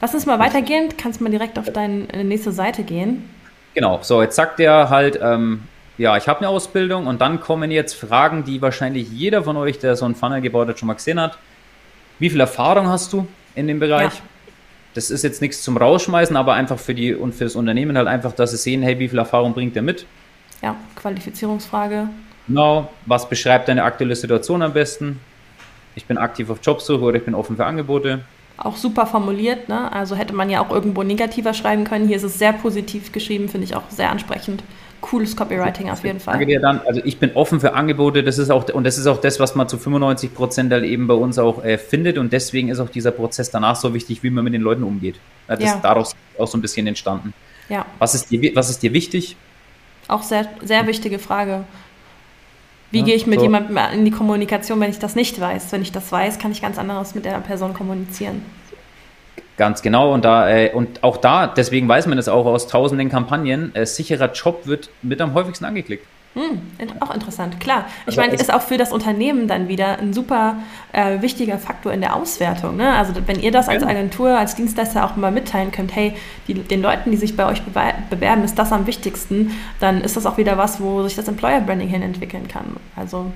Lass 0.00 0.14
uns 0.14 0.24
mal 0.24 0.38
weitergehen. 0.38 0.90
Kannst 0.96 1.18
du 1.18 1.24
mal 1.24 1.30
direkt 1.30 1.58
auf 1.58 1.68
deine 1.72 2.08
äh, 2.12 2.22
nächste 2.22 2.52
Seite 2.52 2.84
gehen. 2.84 3.28
Genau, 3.74 3.98
so 4.02 4.22
jetzt 4.22 4.36
sagt 4.36 4.60
er 4.60 4.88
halt, 4.88 5.18
ähm, 5.20 5.62
ja, 5.98 6.16
ich 6.16 6.28
habe 6.28 6.40
eine 6.40 6.48
Ausbildung 6.48 7.06
und 7.06 7.20
dann 7.20 7.40
kommen 7.40 7.70
jetzt 7.70 7.94
Fragen, 7.94 8.44
die 8.44 8.60
wahrscheinlich 8.60 9.10
jeder 9.10 9.44
von 9.44 9.56
euch, 9.56 9.78
der 9.78 9.96
so 9.96 10.04
ein 10.04 10.14
Funnel 10.14 10.42
gebaut 10.42 10.68
hat, 10.68 10.78
schon 10.78 10.88
mal 10.88 10.94
gesehen 10.94 11.20
hat. 11.20 11.38
Wie 12.18 12.28
viel 12.28 12.40
Erfahrung 12.40 12.88
hast 12.88 13.12
du 13.12 13.26
in 13.54 13.66
dem 13.66 13.80
Bereich? 13.80 14.12
Ja. 14.14 14.20
Das 14.94 15.10
ist 15.10 15.22
jetzt 15.24 15.42
nichts 15.42 15.62
zum 15.62 15.76
Rausschmeißen, 15.76 16.36
aber 16.36 16.54
einfach 16.54 16.78
für 16.78 16.94
die 16.94 17.14
und 17.14 17.34
für 17.34 17.44
das 17.44 17.56
Unternehmen 17.56 17.96
halt 17.96 18.08
einfach, 18.08 18.32
dass 18.32 18.50
sie 18.50 18.56
sehen, 18.56 18.82
hey, 18.82 18.98
wie 18.98 19.08
viel 19.08 19.18
Erfahrung 19.18 19.52
bringt 19.52 19.76
er 19.76 19.82
mit? 19.82 20.06
Ja, 20.62 20.76
Qualifizierungsfrage. 20.96 22.08
Genau, 22.46 22.90
was 23.06 23.28
beschreibt 23.28 23.68
deine 23.68 23.84
aktuelle 23.84 24.16
Situation 24.16 24.62
am 24.62 24.72
besten? 24.72 25.20
Ich 25.94 26.06
bin 26.06 26.18
aktiv 26.18 26.48
auf 26.50 26.58
Jobsuche 26.62 27.02
oder 27.02 27.16
ich 27.16 27.24
bin 27.24 27.34
offen 27.34 27.56
für 27.56 27.64
Angebote. 27.64 28.20
Auch 28.58 28.76
super 28.76 29.06
formuliert, 29.06 29.68
ne? 29.68 29.92
Also 29.92 30.14
hätte 30.14 30.34
man 30.34 30.48
ja 30.48 30.62
auch 30.64 30.70
irgendwo 30.70 31.02
negativer 31.02 31.52
schreiben 31.52 31.84
können. 31.84 32.06
Hier 32.06 32.16
ist 32.16 32.22
es 32.22 32.38
sehr 32.38 32.54
positiv 32.54 33.12
geschrieben, 33.12 33.48
finde 33.48 33.66
ich 33.66 33.74
auch 33.74 33.90
sehr 33.90 34.10
ansprechend 34.10 34.62
cooles 35.06 35.36
Copywriting 35.36 35.88
auf 35.90 36.02
jeden 36.04 36.18
Fall. 36.18 36.34
Danke 36.34 36.46
dir 36.46 36.60
dann. 36.60 36.80
Also 36.86 37.00
ich 37.04 37.18
bin 37.18 37.30
offen 37.34 37.60
für 37.60 37.74
Angebote. 37.74 38.24
Das 38.24 38.38
ist 38.38 38.50
auch 38.50 38.68
und 38.70 38.84
das 38.84 38.98
ist 38.98 39.06
auch 39.06 39.20
das, 39.20 39.38
was 39.38 39.54
man 39.54 39.68
zu 39.68 39.78
95 39.78 40.34
Prozent 40.34 40.72
halt 40.72 40.84
eben 40.84 41.06
bei 41.06 41.14
uns 41.14 41.38
auch 41.38 41.64
äh, 41.64 41.78
findet 41.78 42.18
und 42.18 42.32
deswegen 42.32 42.68
ist 42.68 42.80
auch 42.80 42.88
dieser 42.88 43.12
Prozess 43.12 43.50
danach 43.50 43.76
so 43.76 43.94
wichtig, 43.94 44.22
wie 44.22 44.30
man 44.30 44.42
mit 44.44 44.54
den 44.54 44.62
Leuten 44.62 44.82
umgeht. 44.82 45.16
Das 45.46 45.60
ja. 45.60 45.74
ist 45.74 45.82
daraus 45.82 46.16
auch 46.38 46.48
so 46.48 46.58
ein 46.58 46.60
bisschen 46.60 46.86
entstanden. 46.86 47.32
Ja. 47.68 47.86
Was 47.98 48.14
ist 48.14 48.30
dir, 48.30 48.54
was 48.54 48.68
ist 48.68 48.82
dir 48.82 48.92
wichtig? 48.92 49.36
Auch 50.08 50.22
sehr, 50.22 50.48
sehr 50.62 50.86
wichtige 50.86 51.18
Frage. 51.18 51.64
Wie 52.90 53.00
ja, 53.00 53.04
gehe 53.04 53.14
ich 53.14 53.26
mit 53.26 53.38
so. 53.38 53.44
jemandem 53.44 53.78
in 53.92 54.04
die 54.04 54.10
Kommunikation, 54.10 54.80
wenn 54.80 54.90
ich 54.90 54.98
das 54.98 55.14
nicht 55.14 55.40
weiß? 55.40 55.72
Wenn 55.72 55.82
ich 55.82 55.92
das 55.92 56.10
weiß, 56.10 56.38
kann 56.38 56.52
ich 56.52 56.62
ganz 56.62 56.78
anderes 56.78 57.14
mit 57.14 57.24
der 57.24 57.38
Person 57.40 57.74
kommunizieren. 57.74 58.42
Ganz 59.56 59.80
genau. 59.82 60.12
Und, 60.12 60.24
da, 60.24 60.48
äh, 60.48 60.72
und 60.72 61.02
auch 61.02 61.16
da, 61.16 61.46
deswegen 61.46 61.88
weiß 61.88 62.06
man 62.06 62.18
es 62.18 62.28
auch 62.28 62.44
aus 62.46 62.68
tausenden 62.68 63.08
Kampagnen, 63.08 63.74
äh, 63.74 63.86
sicherer 63.86 64.32
Job 64.32 64.66
wird 64.66 64.90
mit 65.02 65.20
am 65.20 65.34
häufigsten 65.34 65.64
angeklickt. 65.64 66.06
Hm, 66.36 66.60
auch 67.00 67.14
interessant, 67.14 67.58
klar. 67.60 67.86
Ich 68.02 68.08
also 68.08 68.20
meine, 68.20 68.34
ist 68.34 68.52
auch 68.52 68.60
für 68.60 68.76
das 68.76 68.92
Unternehmen 68.92 69.48
dann 69.48 69.68
wieder 69.68 69.98
ein 69.98 70.12
super 70.12 70.56
äh, 70.92 71.22
wichtiger 71.22 71.56
Faktor 71.56 71.94
in 71.94 72.02
der 72.02 72.14
Auswertung. 72.14 72.76
Ne? 72.76 72.94
Also 72.94 73.14
wenn 73.24 73.40
ihr 73.40 73.50
das 73.50 73.70
als 73.70 73.82
Agentur, 73.82 74.36
als 74.36 74.54
Dienstleister 74.54 75.06
auch 75.06 75.16
mal 75.16 75.32
mitteilen 75.32 75.72
könnt, 75.72 75.96
hey, 75.96 76.12
die, 76.46 76.52
den 76.52 76.82
Leuten, 76.82 77.10
die 77.10 77.16
sich 77.16 77.38
bei 77.38 77.46
euch 77.46 77.62
bewerben, 78.10 78.44
ist 78.44 78.58
das 78.58 78.70
am 78.70 78.86
wichtigsten, 78.86 79.52
dann 79.80 80.02
ist 80.02 80.18
das 80.18 80.26
auch 80.26 80.36
wieder 80.36 80.58
was, 80.58 80.78
wo 80.78 81.02
sich 81.04 81.16
das 81.16 81.26
Employer 81.26 81.62
Branding 81.62 81.88
hin 81.88 82.02
entwickeln 82.02 82.48
kann. 82.48 82.76
Also 82.96 83.32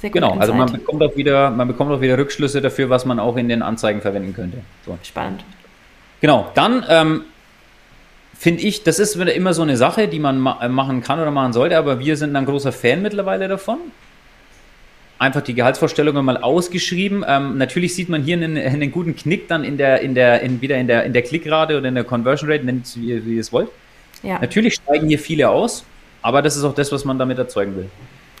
sehr 0.00 0.10
Genau, 0.10 0.36
also 0.36 0.52
man 0.52 0.72
bekommt, 0.72 1.04
auch 1.04 1.14
wieder, 1.14 1.50
man 1.50 1.68
bekommt 1.68 1.92
auch 1.92 2.00
wieder 2.00 2.18
Rückschlüsse 2.18 2.60
dafür, 2.60 2.90
was 2.90 3.04
man 3.04 3.20
auch 3.20 3.36
in 3.36 3.48
den 3.48 3.62
Anzeigen 3.62 4.00
verwenden 4.00 4.34
könnte. 4.34 4.58
So. 4.84 4.98
Spannend. 5.04 5.44
Genau, 6.20 6.50
dann 6.54 6.84
ähm, 6.88 7.24
finde 8.38 8.62
ich, 8.62 8.82
das 8.84 8.98
ist 8.98 9.16
immer 9.16 9.54
so 9.54 9.62
eine 9.62 9.76
Sache, 9.76 10.08
die 10.08 10.18
man 10.18 10.38
ma 10.38 10.68
machen 10.68 11.02
kann 11.02 11.20
oder 11.20 11.30
machen 11.30 11.52
sollte, 11.52 11.76
aber 11.76 11.98
wir 11.98 12.16
sind 12.16 12.34
ein 12.36 12.46
großer 12.46 12.72
Fan 12.72 13.02
mittlerweile 13.02 13.48
davon. 13.48 13.78
Einfach 15.18 15.42
die 15.42 15.52
Gehaltsvorstellungen 15.52 16.24
mal 16.24 16.38
ausgeschrieben. 16.38 17.22
Ähm, 17.28 17.58
natürlich 17.58 17.94
sieht 17.94 18.08
man 18.08 18.22
hier 18.22 18.38
einen, 18.38 18.56
einen, 18.56 18.90
guten 18.90 19.14
Knick 19.14 19.48
dann 19.48 19.64
in 19.64 19.76
der, 19.76 20.00
in 20.00 20.14
der, 20.14 20.40
in, 20.40 20.62
wieder 20.62 20.78
in 20.78 20.86
der, 20.86 21.04
in 21.04 21.12
der 21.12 21.20
Klickrate 21.20 21.76
oder 21.76 21.88
in 21.88 21.94
der 21.94 22.04
Conversion 22.04 22.50
Rate, 22.50 22.64
nennt 22.64 22.86
es 22.86 22.98
wie, 22.98 23.24
wie 23.26 23.34
ihr 23.34 23.40
es 23.40 23.52
wollt. 23.52 23.68
Ja. 24.22 24.38
Natürlich 24.38 24.74
steigen 24.74 25.08
hier 25.08 25.18
viele 25.18 25.50
aus, 25.50 25.84
aber 26.22 26.40
das 26.40 26.56
ist 26.56 26.64
auch 26.64 26.74
das, 26.74 26.90
was 26.92 27.04
man 27.04 27.18
damit 27.18 27.38
erzeugen 27.38 27.76
will. 27.76 27.90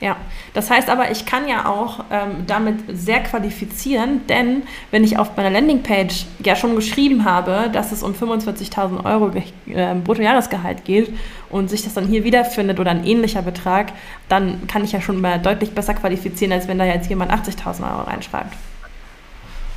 Ja, 0.00 0.16
das 0.54 0.70
heißt 0.70 0.88
aber, 0.88 1.10
ich 1.10 1.26
kann 1.26 1.46
ja 1.46 1.66
auch 1.66 2.04
ähm, 2.10 2.44
damit 2.46 2.76
sehr 2.88 3.20
qualifizieren, 3.20 4.26
denn 4.28 4.62
wenn 4.90 5.04
ich 5.04 5.18
auf 5.18 5.36
meiner 5.36 5.50
Landingpage 5.50 6.24
ja 6.42 6.56
schon 6.56 6.74
geschrieben 6.74 7.26
habe, 7.26 7.68
dass 7.70 7.92
es 7.92 8.02
um 8.02 8.14
45.000 8.14 9.04
Euro 9.04 9.30
äh, 9.66 9.94
Bruttojahresgehalt 9.94 10.86
geht 10.86 11.12
und 11.50 11.68
sich 11.68 11.82
das 11.82 11.92
dann 11.92 12.06
hier 12.06 12.24
wiederfindet 12.24 12.80
oder 12.80 12.92
ein 12.92 13.04
ähnlicher 13.04 13.42
Betrag, 13.42 13.92
dann 14.30 14.66
kann 14.68 14.84
ich 14.84 14.92
ja 14.92 15.02
schon 15.02 15.20
mal 15.20 15.38
deutlich 15.38 15.72
besser 15.72 15.92
qualifizieren, 15.92 16.52
als 16.54 16.66
wenn 16.66 16.78
da 16.78 16.86
jetzt 16.86 17.10
jemand 17.10 17.30
80.000 17.30 17.82
Euro 17.82 18.02
reinschreibt. 18.04 18.54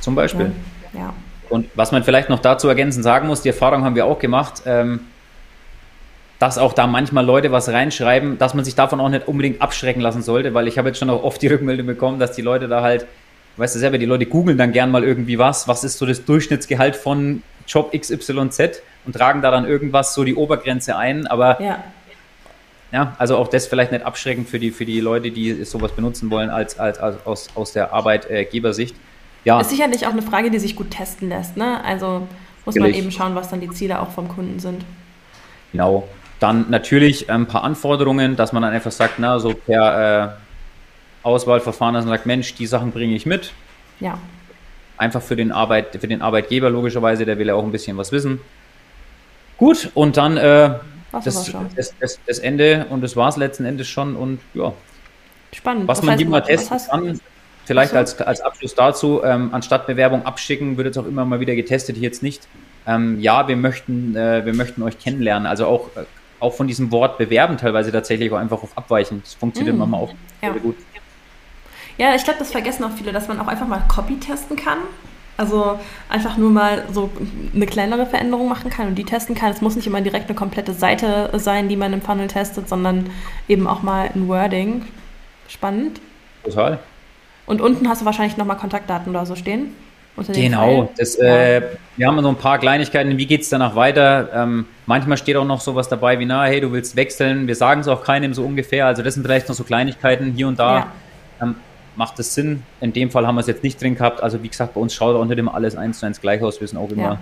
Zum 0.00 0.14
Beispiel. 0.14 0.52
Ja. 0.94 1.00
ja. 1.00 1.14
Und 1.50 1.68
was 1.74 1.92
man 1.92 2.02
vielleicht 2.02 2.30
noch 2.30 2.38
dazu 2.38 2.66
ergänzend 2.68 3.04
sagen 3.04 3.28
muss, 3.28 3.42
die 3.42 3.48
Erfahrung 3.48 3.84
haben 3.84 3.94
wir 3.94 4.06
auch 4.06 4.18
gemacht, 4.18 4.62
ähm, 4.64 5.00
dass 6.38 6.58
auch 6.58 6.72
da 6.72 6.86
manchmal 6.86 7.24
Leute 7.24 7.52
was 7.52 7.68
reinschreiben, 7.68 8.38
dass 8.38 8.54
man 8.54 8.64
sich 8.64 8.74
davon 8.74 9.00
auch 9.00 9.08
nicht 9.08 9.28
unbedingt 9.28 9.62
abschrecken 9.62 10.00
lassen 10.00 10.22
sollte, 10.22 10.54
weil 10.54 10.66
ich 10.68 10.78
habe 10.78 10.88
jetzt 10.88 10.98
schon 10.98 11.10
auch 11.10 11.22
oft 11.22 11.40
die 11.40 11.46
Rückmeldung 11.46 11.86
bekommen, 11.86 12.18
dass 12.18 12.32
die 12.32 12.42
Leute 12.42 12.68
da 12.68 12.82
halt, 12.82 13.06
weißt 13.56 13.74
du 13.74 13.78
selber, 13.78 13.98
die 13.98 14.06
Leute 14.06 14.26
googeln 14.26 14.58
dann 14.58 14.72
gern 14.72 14.90
mal 14.90 15.04
irgendwie 15.04 15.38
was, 15.38 15.68
was 15.68 15.84
ist 15.84 15.98
so 15.98 16.06
das 16.06 16.24
Durchschnittsgehalt 16.24 16.96
von 16.96 17.42
Job 17.66 17.92
XYZ 17.98 18.82
und 19.06 19.14
tragen 19.14 19.42
da 19.42 19.50
dann 19.50 19.64
irgendwas 19.64 20.14
so 20.14 20.24
die 20.24 20.34
Obergrenze 20.34 20.96
ein, 20.96 21.26
aber 21.26 21.60
ja. 21.62 21.84
ja, 22.90 23.14
also 23.18 23.36
auch 23.36 23.48
das 23.48 23.66
vielleicht 23.66 23.92
nicht 23.92 24.04
abschreckend 24.04 24.48
für 24.48 24.58
die, 24.58 24.70
für 24.70 24.84
die 24.84 25.00
Leute, 25.00 25.30
die 25.30 25.64
sowas 25.64 25.92
benutzen 25.92 26.30
wollen 26.30 26.50
als, 26.50 26.78
als, 26.78 26.98
als 26.98 27.24
aus, 27.26 27.48
aus 27.54 27.72
der 27.72 27.92
Arbeitgebersicht. 27.92 28.96
Ja. 29.44 29.60
Ist 29.60 29.70
sicherlich 29.70 30.06
auch 30.06 30.12
eine 30.12 30.22
Frage, 30.22 30.50
die 30.50 30.58
sich 30.58 30.74
gut 30.74 30.90
testen 30.90 31.28
lässt, 31.28 31.56
ne? 31.56 31.84
Also 31.84 32.26
muss 32.64 32.76
man 32.76 32.92
eben 32.94 33.10
schauen, 33.10 33.34
was 33.34 33.50
dann 33.50 33.60
die 33.60 33.70
Ziele 33.70 34.00
auch 34.00 34.10
vom 34.10 34.26
Kunden 34.28 34.58
sind. 34.58 34.84
Genau. 35.72 36.08
Dann 36.44 36.66
natürlich 36.68 37.30
ein 37.30 37.46
paar 37.46 37.64
Anforderungen, 37.64 38.36
dass 38.36 38.52
man 38.52 38.62
dann 38.62 38.74
einfach 38.74 38.92
sagt, 38.92 39.14
na, 39.16 39.38
so 39.38 39.54
per 39.54 40.24
äh, 40.24 41.26
Auswahlverfahren, 41.26 41.94
dass 41.94 42.04
man 42.04 42.12
sagt, 42.12 42.26
Mensch, 42.26 42.54
die 42.54 42.66
Sachen 42.66 42.92
bringe 42.92 43.14
ich 43.14 43.24
mit. 43.24 43.54
Ja. 43.98 44.18
Einfach 44.98 45.22
für 45.22 45.36
den, 45.36 45.52
Arbeit, 45.52 45.96
für 45.98 46.06
den 46.06 46.20
Arbeitgeber 46.20 46.68
logischerweise, 46.68 47.24
der 47.24 47.38
will 47.38 47.46
ja 47.46 47.54
auch 47.54 47.64
ein 47.64 47.72
bisschen 47.72 47.96
was 47.96 48.12
wissen. 48.12 48.42
Gut, 49.56 49.90
und 49.94 50.18
dann 50.18 50.36
äh, 50.36 50.74
das, 51.12 51.50
das, 51.74 51.94
das, 51.98 52.20
das, 52.26 52.38
Ende 52.40 52.84
und 52.90 53.00
das 53.00 53.16
war 53.16 53.30
es 53.30 53.38
letzten 53.38 53.64
Endes 53.64 53.88
schon 53.88 54.14
und 54.14 54.38
ja. 54.52 54.74
Spannend. 55.54 55.88
Was, 55.88 56.00
was 56.00 56.04
man 56.04 56.28
mal 56.28 56.42
testen 56.42 56.76
kann, 56.90 57.20
vielleicht 57.64 57.94
als, 57.94 58.20
als 58.20 58.42
Abschluss 58.42 58.74
dazu, 58.74 59.22
ähm, 59.24 59.48
anstatt 59.52 59.86
Bewerbung 59.86 60.26
abschicken, 60.26 60.76
wird 60.76 60.88
jetzt 60.88 60.98
auch 60.98 61.06
immer 61.06 61.24
mal 61.24 61.40
wieder 61.40 61.54
getestet, 61.54 61.96
hier 61.96 62.04
jetzt 62.04 62.22
nicht. 62.22 62.46
Ähm, 62.86 63.18
ja, 63.18 63.48
wir 63.48 63.56
möchten, 63.56 64.14
äh, 64.14 64.44
wir 64.44 64.52
möchten 64.52 64.82
euch 64.82 64.98
kennenlernen. 64.98 65.46
Also 65.46 65.64
auch 65.64 65.88
äh, 65.96 66.04
auch 66.40 66.54
von 66.54 66.66
diesem 66.66 66.90
Wort 66.90 67.18
bewerben 67.18 67.56
teilweise 67.56 67.92
tatsächlich 67.92 68.30
auch 68.32 68.36
einfach 68.36 68.62
auf 68.62 68.76
abweichen. 68.76 69.20
Das 69.22 69.34
funktioniert 69.34 69.76
mm, 69.76 69.78
manchmal 69.78 70.00
auch 70.00 70.14
ja. 70.42 70.52
sehr 70.52 70.60
gut. 70.60 70.76
Ja, 71.96 72.14
ich 72.14 72.24
glaube, 72.24 72.38
das 72.38 72.50
vergessen 72.50 72.84
auch 72.84 72.90
viele, 72.90 73.12
dass 73.12 73.28
man 73.28 73.40
auch 73.40 73.46
einfach 73.46 73.68
mal 73.68 73.82
Copy 73.88 74.18
testen 74.18 74.56
kann. 74.56 74.78
Also 75.36 75.78
einfach 76.08 76.36
nur 76.36 76.50
mal 76.50 76.84
so 76.92 77.10
eine 77.54 77.66
kleinere 77.66 78.06
Veränderung 78.06 78.48
machen 78.48 78.70
kann 78.70 78.86
und 78.88 78.94
die 78.94 79.04
testen 79.04 79.34
kann. 79.34 79.50
Es 79.50 79.60
muss 79.60 79.74
nicht 79.74 79.86
immer 79.86 80.00
direkt 80.00 80.28
eine 80.28 80.36
komplette 80.36 80.72
Seite 80.72 81.30
sein, 81.34 81.68
die 81.68 81.76
man 81.76 81.92
im 81.92 82.02
Funnel 82.02 82.28
testet, 82.28 82.68
sondern 82.68 83.10
eben 83.48 83.66
auch 83.66 83.82
mal 83.82 84.10
ein 84.14 84.28
Wording. 84.28 84.84
Spannend. 85.48 86.00
Total. 86.44 86.78
Und 87.46 87.60
unten 87.60 87.88
hast 87.88 88.02
du 88.02 88.06
wahrscheinlich 88.06 88.36
nochmal 88.36 88.56
Kontaktdaten 88.56 89.10
oder 89.10 89.26
so 89.26 89.34
stehen. 89.34 89.74
Genau, 90.16 90.90
das, 90.96 91.16
äh, 91.16 91.62
wir 91.96 92.06
haben 92.06 92.22
so 92.22 92.28
ein 92.28 92.36
paar 92.36 92.58
Kleinigkeiten, 92.58 93.18
wie 93.18 93.26
geht 93.26 93.42
es 93.42 93.48
danach 93.48 93.74
weiter? 93.74 94.30
Ähm, 94.32 94.66
manchmal 94.86 95.18
steht 95.18 95.36
auch 95.36 95.44
noch 95.44 95.60
sowas 95.60 95.88
dabei 95.88 96.18
wie, 96.20 96.24
na, 96.24 96.44
hey, 96.44 96.60
du 96.60 96.70
willst 96.70 96.94
wechseln, 96.94 97.48
wir 97.48 97.56
sagen 97.56 97.80
es 97.80 97.88
auch 97.88 98.04
keinem 98.04 98.32
so 98.32 98.44
ungefähr, 98.44 98.86
also 98.86 99.02
das 99.02 99.14
sind 99.14 99.24
vielleicht 99.24 99.48
noch 99.48 99.56
so 99.56 99.64
Kleinigkeiten 99.64 100.32
hier 100.32 100.46
und 100.46 100.58
da. 100.58 100.76
Ja. 100.78 100.92
Ähm, 101.42 101.56
macht 101.96 102.18
es 102.20 102.34
Sinn? 102.34 102.62
In 102.80 102.92
dem 102.92 103.10
Fall 103.10 103.26
haben 103.26 103.34
wir 103.34 103.40
es 103.40 103.48
jetzt 103.48 103.64
nicht 103.64 103.80
drin 103.80 103.96
gehabt, 103.96 104.22
also 104.22 104.42
wie 104.42 104.48
gesagt, 104.48 104.74
bei 104.74 104.80
uns 104.80 104.94
schaut 104.94 105.16
auch 105.16 105.24
nicht 105.24 105.38
immer 105.38 105.54
alles 105.54 105.76
eins 105.76 105.98
zu 105.98 106.06
eins 106.06 106.20
gleich 106.20 106.42
aus, 106.42 106.60
wir 106.60 106.68
sind 106.68 106.78
auch 106.78 106.90
immer, 106.90 107.02
ja. 107.02 107.18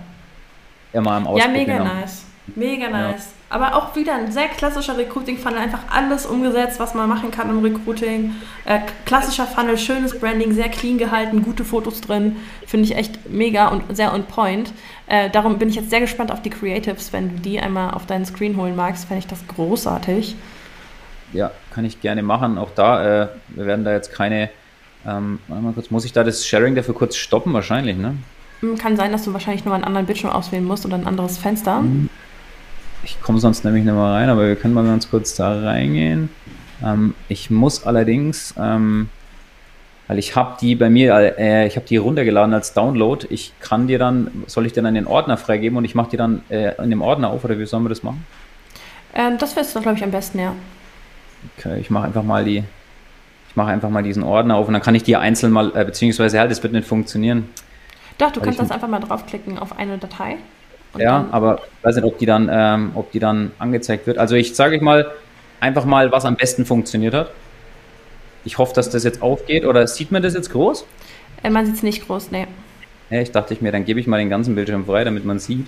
immer 0.93 1.11
am 1.13 1.27
Ausprobieren. 1.27 1.67
Ja, 1.67 1.77
mega 1.79 1.83
nice. 1.83 2.25
Mega 2.55 2.89
nice. 2.89 3.33
Aber 3.53 3.75
auch 3.75 3.95
wieder 3.95 4.15
ein 4.15 4.31
sehr 4.31 4.47
klassischer 4.47 4.97
Recruiting-Funnel, 4.97 5.59
einfach 5.59 5.83
alles 5.91 6.25
umgesetzt, 6.25 6.79
was 6.79 6.95
man 6.95 7.07
machen 7.07 7.29
kann 7.29 7.51
im 7.51 7.59
Recruiting. 7.59 8.33
Äh, 8.65 8.79
klassischer 9.05 9.45
Funnel, 9.45 9.77
schönes 9.77 10.19
Branding, 10.19 10.53
sehr 10.53 10.69
clean 10.69 10.97
gehalten, 10.97 11.43
gute 11.43 11.63
Fotos 11.63 12.01
drin. 12.01 12.37
Finde 12.65 12.85
ich 12.85 12.95
echt 12.95 13.29
mega 13.29 13.67
und 13.67 13.95
sehr 13.95 14.11
on 14.11 14.23
point. 14.23 14.73
Äh, 15.05 15.29
darum 15.29 15.59
bin 15.59 15.69
ich 15.69 15.75
jetzt 15.75 15.91
sehr 15.91 15.99
gespannt 15.99 16.31
auf 16.31 16.41
die 16.41 16.49
Creatives. 16.49 17.13
Wenn 17.13 17.29
du 17.29 17.41
die 17.43 17.59
einmal 17.59 17.91
auf 17.91 18.07
deinen 18.07 18.25
Screen 18.25 18.57
holen 18.57 18.75
magst, 18.75 19.05
fände 19.05 19.19
ich 19.19 19.27
das 19.27 19.47
großartig. 19.47 20.35
Ja, 21.31 21.51
kann 21.75 21.85
ich 21.85 22.01
gerne 22.01 22.23
machen. 22.23 22.57
Auch 22.57 22.71
da, 22.73 23.03
äh, 23.03 23.27
wir 23.49 23.67
werden 23.67 23.85
da 23.85 23.91
jetzt 23.93 24.11
keine. 24.11 24.49
Ähm, 25.05 25.37
mal 25.47 25.73
kurz, 25.73 25.91
muss 25.91 26.05
ich 26.05 26.13
da 26.13 26.23
das 26.23 26.47
Sharing 26.47 26.73
dafür 26.73 26.95
kurz 26.95 27.17
stoppen? 27.17 27.53
Wahrscheinlich, 27.53 27.97
ne? 27.97 28.15
Hm, 28.61 28.79
kann 28.79 28.97
sein, 28.97 29.11
dass 29.11 29.25
du 29.25 29.33
wahrscheinlich 29.33 29.63
nur 29.63 29.75
einen 29.75 29.83
anderen 29.83 30.07
Bildschirm 30.07 30.31
auswählen 30.31 30.65
musst 30.65 30.87
oder 30.87 30.95
ein 30.95 31.05
anderes 31.05 31.37
Fenster. 31.37 31.81
Mhm. 31.81 32.09
Ich 33.03 33.21
komme 33.21 33.39
sonst 33.39 33.65
nämlich 33.65 33.83
nicht 33.83 33.93
mal 33.93 34.13
rein, 34.13 34.29
aber 34.29 34.47
wir 34.47 34.55
können 34.55 34.73
mal 34.73 34.85
ganz 34.85 35.09
kurz 35.09 35.35
da 35.35 35.61
reingehen. 35.61 36.29
Ähm, 36.83 37.15
ich 37.27 37.49
muss 37.49 37.85
allerdings, 37.85 38.53
ähm, 38.57 39.09
weil 40.07 40.19
ich 40.19 40.35
habe 40.35 40.57
die 40.59 40.75
bei 40.75 40.89
mir, 40.89 41.37
äh, 41.37 41.67
ich 41.67 41.75
habe 41.75 41.85
die 41.85 41.97
runtergeladen 41.97 42.53
als 42.53 42.73
Download. 42.73 43.25
Ich 43.29 43.53
kann 43.59 43.87
dir 43.87 43.99
dann, 43.99 44.43
soll 44.47 44.65
ich 44.65 44.73
dir 44.73 44.81
dann 44.81 44.93
den 44.93 45.07
Ordner 45.07 45.37
freigeben 45.37 45.77
und 45.77 45.85
ich 45.85 45.95
mache 45.95 46.11
die 46.11 46.17
dann 46.17 46.43
äh, 46.49 46.81
in 46.81 46.89
dem 46.89 47.01
Ordner 47.01 47.29
auf 47.29 47.43
oder 47.43 47.59
wie 47.59 47.65
sollen 47.65 47.83
wir 47.83 47.89
das 47.89 48.03
machen? 48.03 48.25
Ähm, 49.13 49.37
das 49.37 49.55
wäre 49.55 49.65
glaube 49.81 49.97
ich, 49.97 50.03
am 50.03 50.11
besten, 50.11 50.39
ja. 50.39 50.55
Okay, 51.57 51.79
ich 51.79 51.89
mache 51.89 52.05
einfach 52.05 52.23
mal 52.23 52.45
die, 52.45 52.63
ich 53.49 53.55
mache 53.55 53.71
einfach 53.71 53.89
mal 53.89 54.01
diesen 54.01 54.23
Ordner 54.23 54.55
auf 54.55 54.67
und 54.67 54.73
dann 54.73 54.81
kann 54.81 54.95
ich 54.95 55.03
die 55.03 55.17
einzeln 55.17 55.51
mal, 55.51 55.71
äh, 55.75 55.83
beziehungsweise 55.83 56.39
halt, 56.39 56.51
das 56.51 56.63
wird 56.63 56.71
nicht 56.73 56.87
funktionieren. 56.87 57.49
Doch, 58.17 58.31
du 58.31 58.39
kannst 58.39 58.59
das 58.59 58.71
einfach 58.71 58.87
mal 58.87 58.99
draufklicken 58.99 59.57
auf 59.59 59.77
eine 59.77 59.97
Datei 59.97 60.37
ja, 60.97 61.27
aber 61.31 61.61
ich 61.79 61.83
weiß 61.83 61.95
nicht, 61.95 62.05
ob 62.05 62.17
die 62.17 62.25
dann, 62.25 62.49
ähm, 62.51 62.91
ob 62.95 63.11
die 63.11 63.19
dann 63.19 63.51
angezeigt 63.59 64.07
wird. 64.07 64.17
Also 64.17 64.35
ich 64.35 64.55
sage 64.55 64.75
ich 64.75 64.81
mal 64.81 65.11
einfach 65.59 65.85
mal, 65.85 66.11
was 66.11 66.25
am 66.25 66.35
besten 66.35 66.65
funktioniert 66.65 67.13
hat. 67.13 67.31
Ich 68.45 68.57
hoffe, 68.57 68.73
dass 68.75 68.89
das 68.89 69.03
jetzt 69.03 69.21
aufgeht. 69.21 69.65
Oder 69.65 69.87
sieht 69.87 70.11
man 70.11 70.21
das 70.21 70.33
jetzt 70.33 70.51
groß? 70.51 70.85
Äh, 71.43 71.49
man 71.49 71.65
sieht 71.65 71.75
es 71.75 71.83
nicht 71.83 72.05
groß, 72.05 72.31
ne. 72.31 72.47
Ja, 73.09 73.21
ich 73.21 73.31
dachte 73.31 73.53
ich 73.53 73.61
mir, 73.61 73.71
dann 73.71 73.85
gebe 73.85 73.99
ich 73.99 74.07
mal 74.07 74.17
den 74.17 74.29
ganzen 74.29 74.55
Bildschirm 74.55 74.85
frei, 74.85 75.03
damit 75.03 75.25
man 75.25 75.39
sieht. 75.39 75.67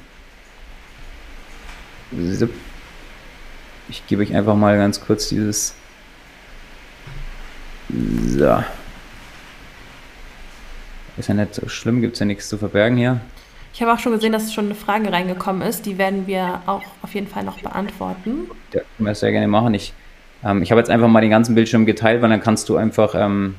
Ich 3.89 4.05
gebe 4.07 4.21
euch 4.21 4.35
einfach 4.35 4.55
mal 4.55 4.77
ganz 4.77 4.99
kurz 4.99 5.29
dieses. 5.29 5.75
So. 7.89 8.63
Ist 11.17 11.29
ja 11.29 11.33
nicht 11.35 11.55
so 11.55 11.67
schlimm, 11.69 12.01
gibt 12.01 12.13
es 12.13 12.19
ja 12.19 12.25
nichts 12.25 12.49
zu 12.49 12.57
verbergen 12.57 12.97
hier. 12.97 13.21
Ich 13.75 13.81
habe 13.81 13.91
auch 13.91 13.99
schon 13.99 14.13
gesehen, 14.13 14.31
dass 14.31 14.53
schon 14.53 14.65
eine 14.65 14.75
Frage 14.75 15.11
reingekommen 15.11 15.61
ist. 15.61 15.85
Die 15.85 15.97
werden 15.97 16.27
wir 16.27 16.61
auch 16.65 16.83
auf 17.01 17.13
jeden 17.13 17.27
Fall 17.27 17.43
noch 17.43 17.59
beantworten. 17.59 18.49
Ja, 18.71 18.79
können 18.95 19.07
wir 19.07 19.15
sehr 19.15 19.33
gerne 19.33 19.49
machen. 19.49 19.73
Ich, 19.73 19.91
ähm, 20.45 20.63
ich 20.63 20.71
habe 20.71 20.79
jetzt 20.79 20.89
einfach 20.89 21.09
mal 21.09 21.19
den 21.19 21.29
ganzen 21.29 21.55
Bildschirm 21.55 21.85
geteilt, 21.85 22.21
weil 22.21 22.29
dann 22.29 22.39
kannst 22.39 22.69
du 22.69 22.77
einfach, 22.77 23.15
ähm, 23.15 23.55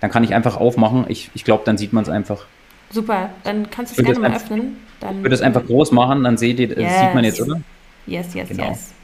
dann 0.00 0.10
kann 0.10 0.24
ich 0.24 0.34
einfach 0.34 0.56
aufmachen. 0.56 1.04
Ich, 1.08 1.30
ich 1.34 1.44
glaube, 1.44 1.64
dann 1.66 1.76
sieht 1.76 1.92
man 1.92 2.02
es 2.04 2.08
einfach. 2.08 2.46
Super, 2.88 3.28
dann 3.44 3.68
kannst 3.70 3.98
du 3.98 4.00
es 4.00 4.06
gerne 4.06 4.20
mal 4.20 4.34
öffnen. 4.34 4.78
Dann 5.00 5.18
ich 5.18 5.22
würde 5.22 5.34
es 5.34 5.42
einfach 5.42 5.66
groß 5.66 5.92
machen, 5.92 6.24
dann 6.24 6.38
seht 6.38 6.58
ihr, 6.58 6.68
yes. 6.68 7.00
sieht 7.00 7.14
man 7.14 7.22
jetzt, 7.22 7.42
oder? 7.42 7.60
Yes, 8.06 8.32
yes, 8.32 8.48
genau. 8.48 8.70
yes. 8.70 8.94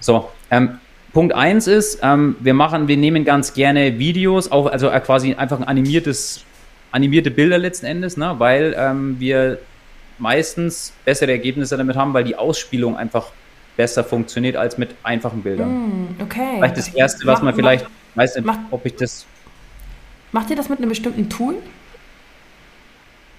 So, 0.00 0.30
ähm, 0.50 0.80
Punkt 1.12 1.32
1 1.32 1.68
ist, 1.68 2.00
ähm, 2.02 2.34
wir 2.40 2.54
machen, 2.54 2.88
wir 2.88 2.96
nehmen 2.96 3.24
ganz 3.24 3.54
gerne 3.54 4.00
Videos, 4.00 4.50
auch, 4.50 4.66
also 4.66 4.88
äh, 4.88 4.98
quasi 4.98 5.34
einfach 5.34 5.60
ein 5.60 5.64
animiertes 5.64 6.44
animierte 6.92 7.30
Bilder 7.30 7.58
letzten 7.58 7.86
Endes, 7.86 8.16
ne? 8.16 8.34
weil 8.38 8.74
ähm, 8.76 9.16
wir 9.18 9.58
meistens 10.18 10.92
bessere 11.04 11.32
Ergebnisse 11.32 11.76
damit 11.76 11.96
haben, 11.96 12.12
weil 12.12 12.24
die 12.24 12.36
Ausspielung 12.36 12.96
einfach 12.96 13.28
besser 13.76 14.04
funktioniert 14.04 14.56
als 14.56 14.76
mit 14.76 14.94
einfachen 15.02 15.42
Bildern. 15.42 15.68
Mm, 15.68 16.16
okay. 16.20 16.56
Vielleicht 16.56 16.76
das 16.76 16.88
Erste, 16.88 17.26
was 17.26 17.38
mach, 17.38 17.44
man 17.44 17.54
vielleicht, 17.54 17.84
mach, 17.84 18.22
weiß 18.22 18.36
nicht, 18.36 18.44
mach, 18.44 18.58
ob 18.70 18.84
ich 18.84 18.96
das... 18.96 19.26
Macht 20.32 20.50
ihr 20.50 20.56
das 20.56 20.68
mit 20.68 20.78
einem 20.78 20.90
bestimmten 20.90 21.28
Tool? 21.28 21.56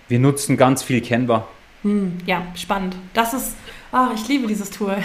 Wir 0.08 0.20
nutzen 0.20 0.58
ganz 0.58 0.84
viel 0.84 1.02
Canva. 1.02 1.48
Hm, 1.84 2.18
ja, 2.26 2.44
spannend. 2.56 2.96
Das 3.14 3.34
ist, 3.34 3.56
oh, 3.92 4.08
ich 4.14 4.28
liebe 4.28 4.48
dieses 4.48 4.70
Tool. 4.70 4.98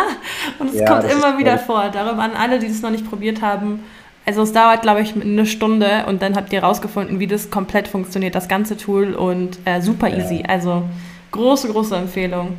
Und 0.58 0.74
es 0.74 0.80
ja, 0.80 0.86
kommt 0.86 1.10
immer 1.10 1.38
wieder 1.38 1.58
vor. 1.58 1.88
Darum 1.90 2.18
an 2.18 2.32
alle, 2.32 2.58
die 2.58 2.66
es 2.66 2.82
noch 2.82 2.90
nicht 2.90 3.08
probiert 3.08 3.42
haben, 3.42 3.84
also 4.30 4.42
es 4.42 4.52
dauert, 4.52 4.82
glaube 4.82 5.00
ich, 5.00 5.20
eine 5.20 5.44
Stunde 5.44 6.04
und 6.06 6.22
dann 6.22 6.36
habt 6.36 6.52
ihr 6.52 6.62
rausgefunden, 6.62 7.18
wie 7.18 7.26
das 7.26 7.50
komplett 7.50 7.88
funktioniert, 7.88 8.36
das 8.36 8.46
ganze 8.46 8.76
Tool 8.76 9.14
und 9.14 9.58
äh, 9.64 9.80
super 9.80 10.08
easy. 10.08 10.44
Also 10.46 10.88
große, 11.32 11.68
große 11.68 11.96
Empfehlung. 11.96 12.56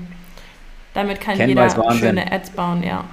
Damit 0.93 1.21
kann 1.21 1.37
Canva 1.37 1.47
jeder 1.47 1.93
schöne 1.93 2.29
Ads 2.29 2.49
bauen, 2.49 2.83
ja. 2.83 3.05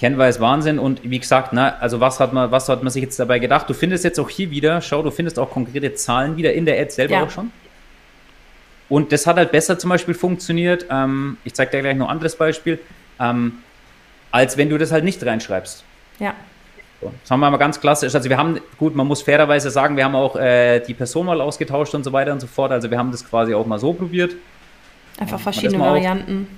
Canva 0.00 0.28
ist 0.28 0.40
Wahnsinn 0.40 0.78
und 0.78 1.00
wie 1.02 1.18
gesagt, 1.18 1.52
ne, 1.52 1.80
also 1.80 1.98
was 1.98 2.20
hat 2.20 2.32
man, 2.32 2.52
was 2.52 2.68
hat 2.68 2.84
man 2.84 2.92
sich 2.92 3.02
jetzt 3.02 3.18
dabei 3.18 3.40
gedacht? 3.40 3.68
Du 3.68 3.74
findest 3.74 4.04
jetzt 4.04 4.20
auch 4.20 4.30
hier 4.30 4.52
wieder, 4.52 4.80
schau, 4.80 5.02
du 5.02 5.10
findest 5.10 5.40
auch 5.40 5.50
konkrete 5.50 5.94
Zahlen 5.94 6.36
wieder 6.36 6.52
in 6.52 6.66
der 6.66 6.80
Ad 6.80 6.92
selber 6.92 7.14
ja. 7.14 7.24
auch 7.24 7.30
schon. 7.30 7.50
Und 8.88 9.10
das 9.10 9.26
hat 9.26 9.36
halt 9.36 9.50
besser 9.50 9.80
zum 9.80 9.90
Beispiel 9.90 10.14
funktioniert. 10.14 10.86
Ähm, 10.90 11.38
ich 11.42 11.54
zeige 11.54 11.72
dir 11.72 11.82
gleich 11.82 11.96
noch 11.96 12.06
ein 12.06 12.12
anderes 12.12 12.36
Beispiel 12.36 12.78
ähm, 13.18 13.58
als 14.30 14.56
wenn 14.56 14.68
du 14.68 14.78
das 14.78 14.90
halt 14.90 15.04
nicht 15.04 15.24
reinschreibst. 15.24 15.84
Ja. 16.18 16.34
So, 17.04 17.12
das 17.20 17.30
haben 17.30 17.40
wir 17.40 17.50
mal 17.50 17.58
ganz 17.58 17.78
klassisch. 17.78 18.14
Also 18.14 18.30
wir 18.30 18.38
haben, 18.38 18.58
gut, 18.78 18.96
man 18.96 19.06
muss 19.06 19.20
fairerweise 19.20 19.70
sagen, 19.70 19.94
wir 19.94 20.04
haben 20.04 20.14
auch 20.14 20.36
äh, 20.36 20.80
die 20.80 20.94
Person 20.94 21.26
mal 21.26 21.38
ausgetauscht 21.38 21.94
und 21.94 22.02
so 22.02 22.12
weiter 22.12 22.32
und 22.32 22.40
so 22.40 22.46
fort. 22.46 22.72
Also 22.72 22.90
wir 22.90 22.96
haben 22.96 23.10
das 23.10 23.28
quasi 23.28 23.52
auch 23.52 23.66
mal 23.66 23.78
so 23.78 23.92
probiert. 23.92 24.34
Einfach 25.18 25.38
verschiedene 25.38 25.78
Varianten. 25.80 26.48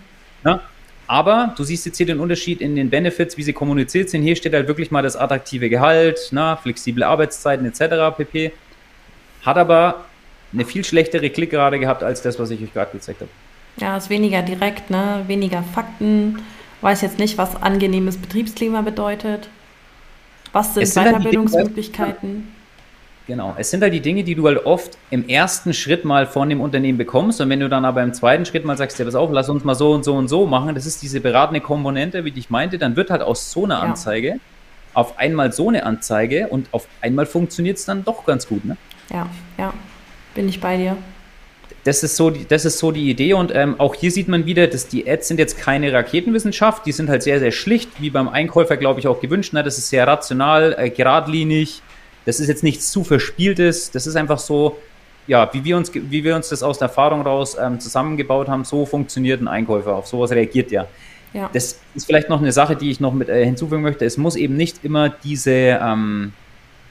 Ne? 0.44 0.60
Aber 1.08 1.52
du 1.56 1.64
siehst 1.64 1.84
jetzt 1.84 1.96
hier 1.96 2.06
den 2.06 2.20
Unterschied 2.20 2.60
in 2.60 2.76
den 2.76 2.90
Benefits, 2.90 3.36
wie 3.36 3.42
sie 3.42 3.52
kommuniziert 3.52 4.08
sind. 4.08 4.22
Hier 4.22 4.36
steht 4.36 4.54
halt 4.54 4.68
wirklich 4.68 4.92
mal 4.92 5.02
das 5.02 5.16
attraktive 5.16 5.68
Gehalt, 5.68 6.28
ne? 6.30 6.56
flexible 6.62 7.02
Arbeitszeiten 7.02 7.66
etc. 7.66 8.16
pp. 8.16 8.52
Hat 9.44 9.58
aber 9.58 10.04
eine 10.52 10.64
viel 10.64 10.84
schlechtere 10.84 11.28
Klickrate 11.30 11.80
gehabt 11.80 12.04
als 12.04 12.22
das, 12.22 12.38
was 12.38 12.50
ich 12.50 12.62
euch 12.62 12.72
gerade 12.72 12.92
gezeigt 12.92 13.20
habe. 13.20 13.30
Ja, 13.78 13.96
ist 13.96 14.10
weniger 14.10 14.42
direkt, 14.42 14.90
ne? 14.90 15.24
weniger 15.26 15.64
Fakten. 15.74 16.38
Weiß 16.82 17.00
jetzt 17.00 17.18
nicht, 17.18 17.36
was 17.36 17.60
angenehmes 17.60 18.16
Betriebsklima 18.16 18.82
bedeutet. 18.82 19.48
Was 20.52 20.74
sind 20.74 20.96
halt 20.96 21.16
Weiterbildungsmöglichkeiten? 21.16 22.48
Genau, 23.26 23.56
es 23.58 23.70
sind 23.70 23.82
halt 23.82 23.92
die 23.92 24.00
Dinge, 24.00 24.22
die 24.22 24.36
du 24.36 24.46
halt 24.46 24.64
oft 24.66 24.96
im 25.10 25.28
ersten 25.28 25.74
Schritt 25.74 26.04
mal 26.04 26.26
von 26.26 26.48
dem 26.48 26.60
Unternehmen 26.60 26.96
bekommst 26.96 27.40
und 27.40 27.48
wenn 27.48 27.58
du 27.58 27.68
dann 27.68 27.84
aber 27.84 28.02
im 28.04 28.14
zweiten 28.14 28.46
Schritt 28.46 28.64
mal 28.64 28.76
sagst, 28.76 29.00
ja, 29.00 29.04
pass 29.04 29.16
auf, 29.16 29.30
lass 29.32 29.48
uns 29.48 29.64
mal 29.64 29.74
so 29.74 29.92
und 29.92 30.04
so 30.04 30.14
und 30.14 30.28
so 30.28 30.46
machen, 30.46 30.76
das 30.76 30.86
ist 30.86 31.02
diese 31.02 31.20
beratende 31.20 31.60
Komponente, 31.60 32.24
wie 32.24 32.32
ich 32.36 32.50
meinte, 32.50 32.78
dann 32.78 32.94
wird 32.94 33.10
halt 33.10 33.22
aus 33.22 33.50
so 33.50 33.64
einer 33.64 33.82
Anzeige 33.82 34.28
ja. 34.28 34.36
auf 34.94 35.18
einmal 35.18 35.50
so 35.50 35.68
eine 35.68 35.84
Anzeige 35.84 36.46
und 36.48 36.68
auf 36.70 36.86
einmal 37.00 37.26
funktioniert 37.26 37.78
es 37.78 37.84
dann 37.84 38.04
doch 38.04 38.24
ganz 38.24 38.46
gut, 38.46 38.64
ne? 38.64 38.76
Ja, 39.10 39.28
ja, 39.58 39.72
bin 40.34 40.48
ich 40.48 40.60
bei 40.60 40.76
dir. 40.76 40.96
Das 41.86 42.02
ist 42.02 42.16
so 42.16 42.30
die, 42.30 42.44
das 42.44 42.64
ist 42.64 42.78
so 42.78 42.90
die 42.90 43.08
Idee 43.08 43.34
und 43.34 43.54
ähm, 43.54 43.76
auch 43.78 43.94
hier 43.94 44.10
sieht 44.10 44.26
man 44.26 44.44
wieder, 44.44 44.66
dass 44.66 44.88
die 44.88 45.08
Ads 45.08 45.28
sind 45.28 45.38
jetzt 45.38 45.56
keine 45.56 45.92
Raketenwissenschaft, 45.92 46.84
die 46.84 46.90
sind 46.90 47.08
halt 47.08 47.22
sehr, 47.22 47.38
sehr 47.38 47.52
schlicht, 47.52 47.88
wie 48.00 48.10
beim 48.10 48.28
Einkäufer, 48.28 48.76
glaube 48.76 48.98
ich, 48.98 49.06
auch 49.06 49.20
gewünscht. 49.20 49.52
Ne? 49.52 49.62
Das 49.62 49.78
ist 49.78 49.88
sehr 49.88 50.04
rational, 50.04 50.74
äh, 50.76 50.90
geradlinig, 50.90 51.82
das 52.24 52.40
ist 52.40 52.48
jetzt 52.48 52.64
nichts 52.64 52.90
zu 52.90 53.04
verspieltes, 53.04 53.92
das 53.92 54.08
ist 54.08 54.16
einfach 54.16 54.40
so, 54.40 54.78
ja, 55.28 55.48
wie 55.54 55.62
wir 55.62 55.76
uns, 55.76 55.92
wie 55.94 56.24
wir 56.24 56.34
uns 56.34 56.48
das 56.48 56.64
aus 56.64 56.78
der 56.78 56.88
Erfahrung 56.88 57.22
raus 57.22 57.56
ähm, 57.56 57.78
zusammengebaut 57.78 58.48
haben, 58.48 58.64
so 58.64 58.84
funktioniert 58.84 59.40
ein 59.40 59.46
Einkäufer, 59.46 59.94
auf 59.94 60.08
sowas 60.08 60.32
reagiert 60.32 60.72
ja. 60.72 60.88
ja. 61.34 61.48
Das 61.52 61.78
ist 61.94 62.06
vielleicht 62.06 62.28
noch 62.28 62.40
eine 62.40 62.50
Sache, 62.50 62.74
die 62.74 62.90
ich 62.90 62.98
noch 62.98 63.12
mit 63.12 63.28
äh, 63.28 63.44
hinzufügen 63.44 63.82
möchte. 63.82 64.04
Es 64.04 64.16
muss 64.16 64.34
eben 64.34 64.56
nicht 64.56 64.84
immer 64.84 65.08
diese, 65.08 65.52
ähm, 65.52 66.32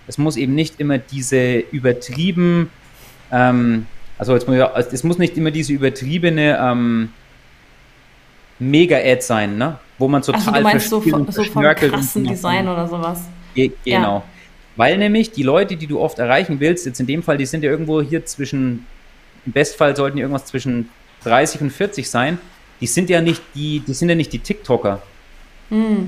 es 0.07 0.17
muss 0.17 0.37
eben 0.37 0.55
nicht 0.55 0.79
immer 0.79 0.99
diese 0.99 1.57
übertrieben, 1.57 2.69
ähm, 3.29 3.87
also 4.17 4.33
jetzt 4.33 4.47
muss 4.47 4.57
ich, 4.57 4.93
es 4.93 5.03
muss 5.03 5.17
nicht 5.17 5.37
immer 5.37 5.51
diese 5.51 5.73
übertriebene 5.73 6.57
ähm, 6.61 7.09
Mega-Ad 8.59 9.21
sein, 9.21 9.57
ne? 9.57 9.79
Wo 9.97 10.07
man 10.07 10.21
total 10.21 10.41
also 10.41 10.51
du 10.53 10.61
meinst 10.61 10.89
so, 10.89 11.01
von, 11.01 11.31
so 11.31 11.43
vom 11.43 11.63
krassen 11.63 12.23
Design 12.25 12.67
oder 12.67 12.87
sowas. 12.87 13.23
Ge 13.53 13.71
genau. 13.83 14.17
Ja. 14.17 14.23
Weil 14.75 14.97
nämlich 14.97 15.31
die 15.31 15.43
Leute, 15.43 15.77
die 15.77 15.87
du 15.87 15.99
oft 15.99 16.19
erreichen 16.19 16.59
willst, 16.59 16.85
jetzt 16.85 16.99
in 16.99 17.07
dem 17.07 17.23
Fall, 17.23 17.37
die 17.37 17.45
sind 17.45 17.63
ja 17.63 17.69
irgendwo 17.69 18.01
hier 18.01 18.25
zwischen, 18.25 18.85
im 19.45 19.51
Bestfall 19.53 19.95
sollten 19.95 20.17
die 20.17 20.21
irgendwas 20.21 20.45
zwischen 20.45 20.89
30 21.23 21.61
und 21.61 21.69
40 21.71 22.09
sein, 22.09 22.37
die 22.81 22.87
sind 22.87 23.09
ja 23.09 23.21
nicht 23.21 23.41
die, 23.55 23.79
die 23.79 23.93
sind 23.93 24.09
ja 24.09 24.15
nicht 24.15 24.33
die 24.33 24.39
TikToker. 24.39 25.01
Mm, 25.69 26.03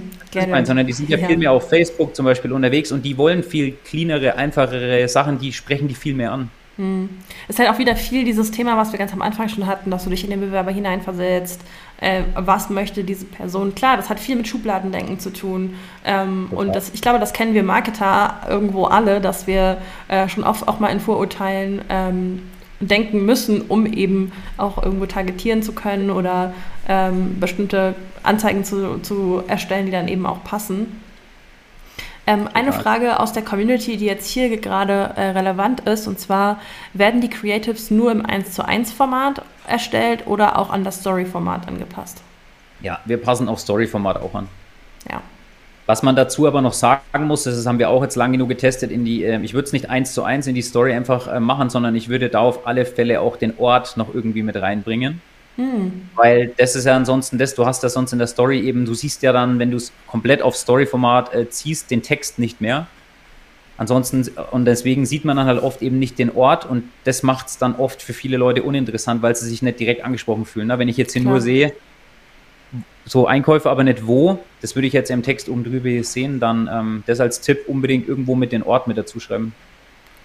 mein, 0.50 0.66
sondern 0.66 0.86
die 0.86 0.94
sind 0.94 1.10
ja, 1.10 1.18
ja, 1.18 1.28
viel 1.28 1.38
mehr 1.38 1.52
auf 1.52 1.70
Facebook 1.70 2.16
zum 2.16 2.26
Beispiel 2.26 2.52
unterwegs 2.52 2.92
und 2.92 3.04
die 3.04 3.18
wollen 3.18 3.42
viel 3.42 3.72
cleanere, 3.72 4.36
einfachere 4.36 5.08
Sachen, 5.08 5.40
die 5.40 5.52
sprechen 5.52 5.88
die 5.88 5.96
viel 5.96 6.14
mehr 6.14 6.32
an. 6.34 6.52
Hm. 6.78 7.10
Ist 7.48 7.60
halt 7.60 7.70
auch 7.70 7.80
wieder 7.80 7.96
viel 7.96 8.24
dieses 8.24 8.52
Thema, 8.52 8.78
was 8.78 8.92
wir 8.92 9.00
ganz 9.00 9.12
am 9.12 9.22
Anfang 9.22 9.50
schon 9.50 9.66
hatten, 9.66 9.90
dass 9.90 10.04
du 10.04 10.10
dich 10.12 10.24
in 10.24 10.30
den 10.30 10.40
Bewerber 10.40 10.72
hineinversetzt. 10.72 11.62
Äh, 12.00 12.22
was 12.36 12.70
möchte 12.70 13.04
diese 13.04 13.26
Person? 13.26 13.74
Klar, 13.74 13.98
das 13.98 14.10
hat 14.10 14.20
viel 14.20 14.36
mit 14.36 14.48
Schubladendenken 14.48 15.20
zu 15.20 15.34
tun. 15.34 15.76
Ähm, 16.06 16.48
und 16.52 16.76
das, 16.76 16.92
ich 16.94 17.02
glaube, 17.02 17.20
das 17.20 17.34
kennen 17.34 17.56
wir 17.56 17.64
Marketer 17.64 18.42
irgendwo 18.48 18.86
alle, 18.86 19.20
dass 19.20 19.48
wir 19.48 19.78
äh, 20.08 20.30
schon 20.30 20.44
oft 20.44 20.68
auch 20.68 20.80
mal 20.80 20.90
in 20.90 21.00
Vorurteilen 21.00 21.82
ähm, 21.90 22.44
denken 22.80 23.26
müssen, 23.26 23.62
um 23.62 23.88
eben 23.88 24.32
auch 24.58 24.82
irgendwo 24.84 25.08
targetieren 25.08 25.64
zu 25.64 25.74
können 25.74 26.12
oder 26.12 26.54
ähm, 26.88 27.40
bestimmte 27.40 27.96
Anzeigen 28.22 28.64
zu, 28.64 29.00
zu 29.00 29.42
erstellen, 29.48 29.88
die 29.88 29.92
dann 29.92 30.08
eben 30.08 30.28
auch 30.28 30.44
passen. 30.44 31.02
Ähm, 32.30 32.50
eine 32.54 32.74
Frage 32.74 33.22
aus 33.22 33.32
der 33.32 33.42
Community, 33.42 33.96
die 33.96 34.06
jetzt 34.06 34.30
hier 34.30 34.56
gerade 34.58 35.14
äh, 35.16 35.30
relevant 35.30 35.80
ist, 35.82 36.08
und 36.08 36.20
zwar, 36.20 36.60
werden 36.94 37.22
die 37.22 37.30
Creatives 37.30 37.90
nur 37.90 38.12
im 38.12 38.26
1 38.26 38.52
zu 38.52 38.66
1 38.66 38.92
Format 38.92 39.42
erstellt 39.66 40.28
oder 40.28 40.60
auch 40.60 40.70
an 40.70 40.84
das 40.84 41.00
Story-Format 41.00 41.70
angepasst? 41.70 42.22
Ja, 42.82 43.00
wir 43.06 43.18
passen 43.18 43.48
auf 43.48 43.62
Story-Format 43.62 44.18
auch 44.22 44.36
an. 44.36 44.50
Ja. 45.10 45.22
Was 45.86 46.04
man 46.04 46.18
dazu 46.18 46.46
aber 46.46 46.62
noch 46.62 46.74
sagen 46.74 47.28
muss, 47.28 47.44
das 47.44 47.66
haben 47.66 47.80
wir 47.80 47.90
auch 47.90 48.04
jetzt 48.04 48.18
lange 48.18 48.34
genug 48.34 48.50
getestet, 48.50 48.92
in 48.92 49.06
die, 49.06 49.24
äh, 49.24 49.40
ich 49.42 49.54
würde 49.54 49.68
es 49.68 49.72
nicht 49.72 49.90
eins 49.90 50.14
zu 50.14 50.24
eins 50.24 50.46
in 50.48 50.54
die 50.54 50.62
Story 50.62 50.92
einfach 50.92 51.30
äh, 51.30 51.40
machen, 51.40 51.70
sondern 51.70 51.96
ich 51.96 52.10
würde 52.10 52.28
da 52.28 52.42
auf 52.42 52.68
alle 52.68 52.86
Fälle 52.86 53.22
auch 53.22 53.38
den 53.38 53.58
Ort 53.58 53.96
noch 53.96 54.14
irgendwie 54.14 54.44
mit 54.44 54.58
reinbringen. 54.58 55.22
Hm. 55.58 56.08
Weil 56.16 56.54
das 56.58 56.76
ist 56.76 56.86
ja 56.86 56.96
ansonsten 56.96 57.38
das, 57.38 57.56
du 57.56 57.66
hast 57.66 57.84
ja 57.84 57.90
sonst 57.90 58.14
in 58.14 58.20
der 58.20 58.28
Story 58.28 58.62
eben, 58.62 58.86
du 58.86 58.94
siehst 58.94 59.24
ja 59.24 59.34
dann, 59.34 59.60
wenn 59.60 59.72
du 59.72 59.78
es 59.78 59.92
komplett 60.08 60.42
auf 60.42 60.56
Story-Format 60.56 61.34
äh, 61.34 61.50
ziehst, 61.50 61.92
den 61.92 62.04
Text 62.04 62.40
nicht 62.40 62.62
mehr. 62.62 62.88
Ansonsten, 63.78 64.28
und 64.52 64.66
deswegen 64.66 65.06
sieht 65.06 65.24
man 65.24 65.38
dann 65.38 65.46
halt 65.46 65.62
oft 65.62 65.82
eben 65.82 66.00
nicht 66.00 66.18
den 66.18 66.36
Ort 66.36 66.66
und 66.66 66.84
das 67.04 67.22
macht 67.22 67.48
es 67.48 67.58
dann 67.58 67.76
oft 67.76 68.02
für 68.02 68.14
viele 68.14 68.38
Leute 68.38 68.64
uninteressant, 68.64 69.22
weil 69.22 69.36
sie 69.36 69.48
sich 69.48 69.62
nicht 69.62 69.80
direkt 69.80 70.04
angesprochen 70.04 70.46
fühlen. 70.46 70.68
Na, 70.68 70.80
wenn 70.80 70.88
ich 70.88 70.98
jetzt 70.98 71.14
hier 71.14 71.22
Klar. 71.22 71.34
nur 71.34 71.42
sehe, 71.42 71.74
so 73.06 73.28
Einkäufe, 73.28 73.70
aber 73.70 73.84
nicht 73.84 74.06
wo, 74.06 74.40
das 74.62 74.76
würde 74.76 74.88
ich 74.88 74.94
jetzt 74.94 75.12
im 75.12 75.24
Text 75.24 75.48
oben 75.48 75.64
drüber 75.64 76.04
sehen, 76.04 76.40
dann 76.40 76.70
ähm, 76.72 77.04
das 77.06 77.20
als 77.20 77.40
Tipp 77.42 77.66
unbedingt 77.68 78.08
irgendwo 78.08 78.36
mit 78.36 78.52
den 78.52 78.64
Ort 78.64 78.88
mit 78.88 78.98
dazu 78.98 79.20
schreiben. 79.20 79.54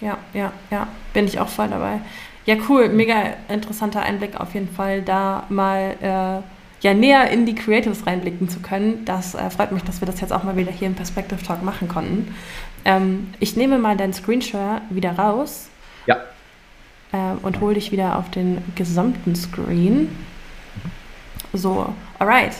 Ja, 0.01 0.17
ja, 0.33 0.51
ja, 0.69 0.87
bin 1.13 1.25
ich 1.25 1.39
auch 1.39 1.47
voll 1.47 1.69
dabei. 1.69 2.01
Ja, 2.45 2.55
cool. 2.67 2.89
Mega 2.89 3.33
interessanter 3.49 4.01
Einblick 4.01 4.39
auf 4.39 4.53
jeden 4.53 4.69
Fall, 4.69 5.01
da 5.01 5.45
mal 5.49 5.95
äh, 6.01 6.85
ja, 6.85 6.93
näher 6.93 7.29
in 7.31 7.45
die 7.45 7.55
Creatives 7.55 8.05
reinblicken 8.05 8.49
zu 8.49 8.59
können. 8.59 9.05
Das 9.05 9.35
äh, 9.35 9.49
freut 9.49 9.71
mich, 9.71 9.83
dass 9.83 10.01
wir 10.01 10.05
das 10.05 10.19
jetzt 10.19 10.33
auch 10.33 10.43
mal 10.43 10.57
wieder 10.57 10.71
hier 10.71 10.87
im 10.87 10.95
Perspective 10.95 11.41
Talk 11.41 11.63
machen 11.63 11.87
konnten. 11.87 12.35
Ähm, 12.83 13.33
ich 13.39 13.55
nehme 13.55 13.79
mal 13.79 13.95
deinen 13.95 14.13
Screenshot 14.13 14.81
wieder 14.89 15.13
raus. 15.13 15.69
Ja. 16.05 16.17
Äh, 17.13 17.37
und 17.41 17.61
hole 17.61 17.75
dich 17.75 17.91
wieder 17.93 18.19
auf 18.19 18.29
den 18.31 18.61
gesamten 18.75 19.35
Screen. 19.35 20.09
So, 21.53 21.93
alright. 22.19 22.55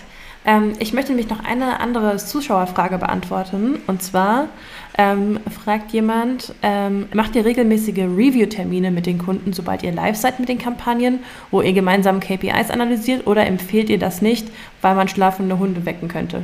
Ähm, 0.45 0.73
ich 0.79 0.93
möchte 0.93 1.11
nämlich 1.11 1.29
noch 1.29 1.43
eine 1.43 1.79
andere 1.79 2.17
Zuschauerfrage 2.17 2.97
beantworten. 2.97 3.79
Und 3.87 4.03
zwar 4.03 4.49
ähm, 4.97 5.39
fragt 5.63 5.91
jemand, 5.91 6.53
ähm, 6.61 7.07
macht 7.13 7.35
ihr 7.35 7.45
regelmäßige 7.45 7.99
Review-Termine 7.99 8.91
mit 8.91 9.05
den 9.05 9.17
Kunden, 9.17 9.53
sobald 9.53 9.83
ihr 9.83 9.91
live 9.91 10.17
seid 10.17 10.39
mit 10.39 10.49
den 10.49 10.57
Kampagnen, 10.57 11.19
wo 11.51 11.61
ihr 11.61 11.73
gemeinsam 11.73 12.19
KPIs 12.19 12.69
analysiert 12.69 13.25
oder 13.25 13.47
empfehlt 13.47 13.89
ihr 13.89 13.99
das 13.99 14.21
nicht, 14.21 14.47
weil 14.81 14.95
man 14.95 15.07
schlafende 15.07 15.57
Hunde 15.59 15.85
wecken 15.85 16.09
könnte? 16.09 16.43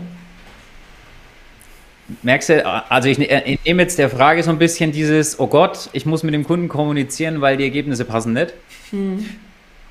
Merkst 2.24 2.50
du, 2.50 2.66
also 2.66 3.08
ich, 3.08 3.20
ne, 3.20 3.44
ich 3.46 3.64
nehme 3.66 3.84
jetzt 3.84 4.00
der 4.00 4.10
Frage 4.10 4.42
so 4.42 4.50
ein 4.50 4.58
bisschen 4.58 4.92
dieses, 4.92 5.40
oh 5.40 5.46
Gott, 5.46 5.90
ich 5.94 6.08
muss 6.08 6.24
mit 6.24 6.34
dem 6.34 6.44
Kunden 6.44 6.68
kommunizieren, 6.68 7.42
weil 7.42 7.58
die 7.58 7.66
Ergebnisse 7.66 8.04
passen 8.04 8.34
nicht. 8.34 8.54
Hm. 8.90 9.30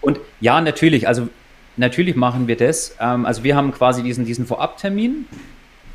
Und 0.01 0.19
ja, 0.41 0.61
natürlich, 0.61 1.07
also 1.07 1.29
Natürlich 1.79 2.17
machen 2.17 2.49
wir 2.49 2.57
das. 2.57 2.97
Ähm, 3.01 3.25
also 3.25 3.45
wir 3.45 3.57
haben 3.57 3.73
quasi 3.73 4.03
diesen, 4.03 4.25
diesen 4.25 4.47
Vorabtermin. 4.47 5.27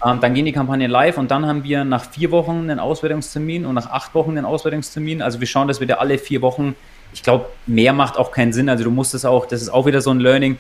Ähm, 0.04 0.20
dann 0.22 0.34
gehen 0.34 0.46
die 0.46 0.52
Kampagnen 0.52 0.90
live 0.90 1.18
und 1.18 1.30
dann 1.30 1.46
haben 1.46 1.64
wir 1.64 1.84
nach 1.84 2.10
vier 2.10 2.32
Wochen 2.32 2.70
einen 2.70 2.80
Auswertungstermin 2.80 3.66
und 3.66 3.76
nach 3.76 3.90
acht 3.90 4.16
Wochen 4.16 4.32
einen 4.32 4.46
Auswertungstermin. 4.46 5.22
Also 5.22 5.40
wir 5.40 5.48
schauen, 5.48 5.68
dass 5.68 5.80
wir 5.80 5.88
da 5.88 5.96
alle 5.96 6.18
vier 6.18 6.42
Wochen, 6.42 6.76
ich 7.14 7.22
glaube, 7.22 7.46
mehr 7.68 7.94
macht 7.94 8.18
auch 8.18 8.32
keinen 8.32 8.54
Sinn. 8.54 8.70
Also 8.70 8.84
du 8.84 8.92
musst 8.92 9.14
es 9.14 9.26
auch, 9.26 9.46
das 9.46 9.62
ist 9.62 9.70
auch 9.70 9.86
wieder 9.86 10.02
so 10.02 10.12
ein 10.12 10.20
Learning. 10.20 10.58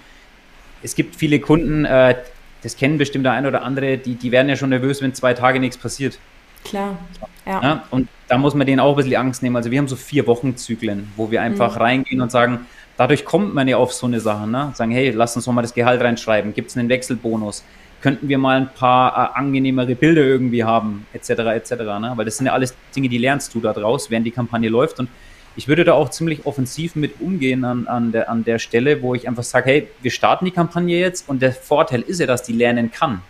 Es 0.82 0.95
gibt 0.95 1.15
viele 1.15 1.39
Kunden, 1.39 1.86
äh, 1.86 2.15
das 2.61 2.76
kennen 2.78 2.97
bestimmt 2.97 3.26
der 3.26 3.34
ein 3.34 3.45
oder 3.45 3.63
andere, 3.63 3.97
die, 3.97 4.15
die 4.15 4.32
werden 4.32 4.49
ja 4.49 4.55
schon 4.55 4.69
nervös, 4.69 5.01
wenn 5.01 5.13
zwei 5.13 5.34
Tage 5.34 5.59
nichts 5.59 5.78
passiert. 5.78 6.19
Klar, 6.63 6.97
ja. 7.45 7.61
ja. 7.61 7.84
Und 7.91 8.07
da 8.30 8.38
muss 8.38 8.55
man 8.55 8.65
denen 8.65 8.80
auch 8.80 8.91
ein 8.91 8.95
bisschen 8.95 9.15
Angst 9.15 9.43
nehmen. 9.43 9.55
Also 9.55 9.71
wir 9.71 9.80
haben 9.80 9.88
so 9.88 9.97
vier 9.97 10.28
Wochen 10.28 10.55
Zyklen, 10.55 11.11
wo 11.17 11.32
wir 11.32 11.41
einfach 11.41 11.76
mhm. 11.76 11.82
reingehen 11.82 12.21
und 12.21 12.32
sagen, 12.32 12.65
dadurch 12.97 13.25
kommt 13.25 13.53
man 13.53 13.67
ja 13.67 13.77
auf 13.77 13.93
so 13.93 14.07
eine 14.07 14.19
Sache. 14.19 14.47
Ne? 14.47 14.71
Sagen, 14.75 14.91
hey, 14.91 15.11
lass 15.11 15.35
uns 15.35 15.45
doch 15.45 15.53
mal 15.53 15.61
das 15.61 15.73
Gehalt 15.73 16.01
reinschreiben. 16.01 16.53
Gibt 16.53 16.69
es 16.69 16.77
einen 16.77 16.89
Wechselbonus? 16.89 17.63
Könnten 18.01 18.27
wir 18.27 18.37
mal 18.37 18.57
ein 18.57 18.69
paar 18.73 19.31
äh, 19.35 19.39
angenehmere 19.39 19.95
Bilder 19.95 20.21
irgendwie 20.21 20.63
haben, 20.63 21.05
etc., 21.13 21.29
etc. 21.29 21.71
Ne? 21.71 22.13
Weil 22.15 22.25
das 22.25 22.37
sind 22.37 22.47
ja 22.47 22.53
alles 22.53 22.75
Dinge, 22.95 23.09
die 23.09 23.17
lernst 23.17 23.53
du 23.55 23.61
da 23.61 23.73
draus, 23.73 24.09
während 24.09 24.27
die 24.27 24.31
Kampagne 24.31 24.69
läuft. 24.69 24.99
Und 24.99 25.09
ich 25.55 25.67
würde 25.67 25.83
da 25.83 25.93
auch 25.93 26.09
ziemlich 26.09 26.45
offensiv 26.45 26.95
mit 26.95 27.21
umgehen 27.21 27.63
an, 27.63 27.87
an, 27.87 28.11
der, 28.11 28.29
an 28.29 28.43
der 28.43 28.59
Stelle, 28.59 29.01
wo 29.01 29.13
ich 29.13 29.27
einfach 29.27 29.43
sage, 29.43 29.69
hey, 29.69 29.87
wir 30.01 30.11
starten 30.11 30.45
die 30.45 30.51
Kampagne 30.51 30.99
jetzt 30.99 31.29
und 31.29 31.41
der 31.41 31.53
Vorteil 31.53 32.01
ist 32.01 32.19
ja, 32.19 32.25
dass 32.25 32.43
die 32.43 32.53
lernen 32.53 32.91
kann. 32.91 33.21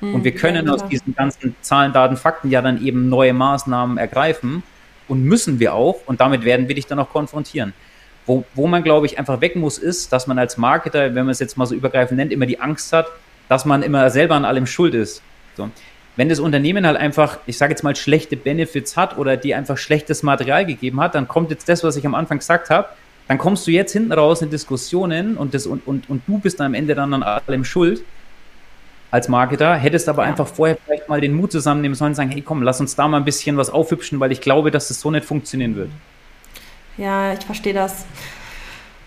Mhm, 0.00 0.16
und 0.16 0.24
wir 0.24 0.32
können 0.34 0.66
ja, 0.66 0.72
aus 0.72 0.86
diesen 0.88 1.14
ganzen 1.14 1.54
Zahlen, 1.60 1.92
Daten, 1.92 2.16
Fakten 2.16 2.50
ja 2.50 2.62
dann 2.62 2.84
eben 2.84 3.08
neue 3.08 3.32
Maßnahmen 3.32 3.96
ergreifen 3.96 4.62
und 5.06 5.22
müssen 5.22 5.60
wir 5.60 5.74
auch 5.74 6.00
und 6.06 6.20
damit 6.20 6.44
werden 6.44 6.68
wir 6.68 6.74
dich 6.74 6.86
dann 6.86 6.98
auch 6.98 7.10
konfrontieren. 7.10 7.72
Wo, 8.28 8.44
wo 8.54 8.66
man, 8.66 8.84
glaube 8.84 9.06
ich, 9.06 9.18
einfach 9.18 9.40
weg 9.40 9.56
muss, 9.56 9.78
ist, 9.78 10.12
dass 10.12 10.26
man 10.26 10.38
als 10.38 10.58
Marketer, 10.58 11.14
wenn 11.14 11.24
man 11.24 11.30
es 11.30 11.40
jetzt 11.40 11.56
mal 11.56 11.66
so 11.66 11.74
übergreifend 11.74 12.18
nennt, 12.18 12.30
immer 12.30 12.46
die 12.46 12.60
Angst 12.60 12.92
hat, 12.92 13.06
dass 13.48 13.64
man 13.64 13.82
immer 13.82 14.10
selber 14.10 14.34
an 14.34 14.44
allem 14.44 14.66
schuld 14.66 14.94
ist. 14.94 15.22
So. 15.56 15.70
Wenn 16.14 16.28
das 16.28 16.38
Unternehmen 16.38 16.86
halt 16.86 16.98
einfach, 16.98 17.38
ich 17.46 17.56
sage 17.56 17.72
jetzt 17.72 17.82
mal, 17.82 17.96
schlechte 17.96 18.36
Benefits 18.36 18.96
hat 18.96 19.16
oder 19.16 19.36
die 19.36 19.54
einfach 19.54 19.78
schlechtes 19.78 20.22
Material 20.22 20.66
gegeben 20.66 21.00
hat, 21.00 21.14
dann 21.14 21.26
kommt 21.26 21.50
jetzt 21.50 21.68
das, 21.68 21.82
was 21.82 21.96
ich 21.96 22.04
am 22.04 22.14
Anfang 22.14 22.38
gesagt 22.38 22.70
habe, 22.70 22.88
dann 23.28 23.38
kommst 23.38 23.66
du 23.66 23.70
jetzt 23.70 23.92
hinten 23.92 24.12
raus 24.12 24.42
in 24.42 24.50
Diskussionen 24.50 25.36
und, 25.36 25.54
das, 25.54 25.66
und, 25.66 25.86
und, 25.86 26.10
und 26.10 26.22
du 26.26 26.38
bist 26.38 26.60
am 26.60 26.74
Ende 26.74 26.94
dann 26.94 27.14
an 27.14 27.22
allem 27.22 27.64
schuld 27.64 28.02
als 29.10 29.28
Marketer, 29.28 29.74
hättest 29.74 30.08
aber 30.08 30.24
ja. 30.24 30.28
einfach 30.28 30.46
vorher 30.46 30.76
vielleicht 30.84 31.08
mal 31.08 31.20
den 31.20 31.32
Mut 31.32 31.50
zusammennehmen 31.52 31.94
sollen 31.94 32.10
und 32.10 32.16
sagen, 32.16 32.30
hey 32.30 32.42
komm, 32.42 32.62
lass 32.62 32.80
uns 32.80 32.94
da 32.94 33.08
mal 33.08 33.16
ein 33.16 33.24
bisschen 33.24 33.56
was 33.56 33.70
aufhübschen, 33.70 34.20
weil 34.20 34.32
ich 34.32 34.42
glaube, 34.42 34.70
dass 34.70 34.88
das 34.88 35.00
so 35.00 35.10
nicht 35.10 35.24
funktionieren 35.24 35.76
wird. 35.76 35.90
Ja, 36.98 37.32
ich 37.32 37.44
verstehe 37.44 37.72
das. 37.72 38.04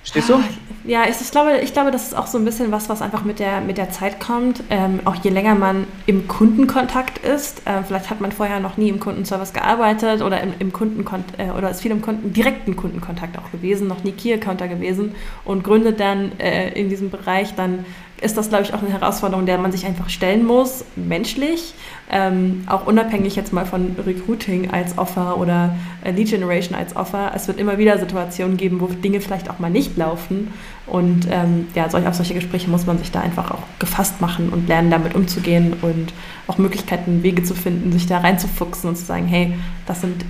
Stehst 0.04 0.30
du? 0.30 0.40
Ja, 0.84 1.04
ich, 1.08 1.22
ich, 1.22 1.30
glaube, 1.30 1.60
ich 1.62 1.74
glaube, 1.74 1.92
das 1.92 2.08
ist 2.08 2.18
auch 2.18 2.26
so 2.26 2.40
ein 2.40 2.46
bisschen 2.46 2.72
was, 2.72 2.90
was 2.90 3.04
einfach 3.04 3.24
mit 3.24 3.38
der, 3.38 3.62
mit 3.62 3.78
der 3.78 3.92
Zeit 3.92 4.20
kommt. 4.20 4.64
Ähm, 4.72 5.00
auch 5.06 5.14
je 5.16 5.30
länger 5.30 5.54
man 5.54 5.86
im 6.08 6.28
Kundenkontakt 6.28 7.20
ist, 7.20 7.62
äh, 7.68 7.84
vielleicht 7.84 8.10
hat 8.10 8.20
man 8.20 8.32
vorher 8.32 8.60
noch 8.60 8.78
nie 8.78 8.90
im 8.90 9.00
Kundenservice 9.00 9.54
gearbeitet 9.54 10.24
oder 10.24 10.42
im, 10.42 10.54
im 10.58 10.74
Kundenkont 10.74 11.26
äh, 11.38 11.52
oder 11.52 11.70
ist 11.70 11.82
viel 11.82 11.92
im 11.92 12.02
Kunden, 12.02 12.34
direkten 12.34 12.76
Kundenkontakt 12.76 13.38
auch 13.38 13.52
gewesen, 13.52 13.88
noch 13.88 14.04
nie 14.04 14.12
Key-Accounter 14.12 14.68
gewesen 14.68 15.14
und 15.46 15.64
gründet 15.64 16.00
dann 16.00 16.32
äh, 16.40 16.70
in 16.72 16.90
diesem 16.90 17.12
Bereich 17.12 17.54
dann 17.54 17.86
ist 18.22 18.38
das, 18.38 18.50
glaube 18.50 18.64
ich, 18.64 18.74
auch 18.74 18.82
eine 18.82 18.92
Herausforderung, 18.92 19.46
der 19.46 19.58
man 19.58 19.72
sich 19.72 19.86
einfach 19.86 20.10
stellen 20.10 20.46
muss, 20.46 20.86
menschlich, 20.96 21.74
ähm, 22.12 22.66
auch 22.68 22.86
unabhängig 22.86 23.38
jetzt 23.38 23.54
mal 23.54 23.66
von 23.66 23.96
Recruiting 24.06 24.70
als 24.70 24.98
Offer 24.98 25.38
oder 25.38 25.76
äh, 26.04 26.12
Lead 26.12 26.30
Generation 26.30 26.78
als 26.78 26.96
Offer. 26.96 27.32
Es 27.34 27.48
wird 27.48 27.58
immer 27.58 27.78
wieder 27.78 27.98
Situationen 27.98 28.58
geben, 28.58 28.82
wo 28.82 28.88
Dinge 28.88 29.22
vielleicht 29.22 29.50
auch 29.50 29.60
mal 29.60 29.70
nicht 29.70 29.98
laufen. 29.98 30.54
Und 30.88 31.28
ähm, 31.32 31.68
ja, 31.74 31.90
solch, 31.90 32.06
auf 32.06 32.16
solche 32.16 32.34
Gespräche 32.34 32.70
muss 32.70 32.86
man 32.86 32.98
sich 32.98 33.12
da 33.12 33.22
einfach 33.22 33.52
auch 33.52 33.64
gefasst 33.80 34.20
machen 34.20 34.50
und 34.50 34.68
lernen, 34.68 34.92
damit 34.92 35.16
umzugehen 35.16 35.74
und 35.82 36.12
auch 36.48 36.58
Möglichkeiten, 36.58 37.24
Wege 37.24 37.44
zu 37.44 37.56
finden, 37.56 37.94
sich 37.94 38.08
da 38.08 38.18
reinzufuchsen 38.18 38.90
und 38.90 38.98
zu 38.98 39.06
sagen, 39.06 39.28
hey, 39.28 39.54
das 39.86 40.02
sind 40.02 40.26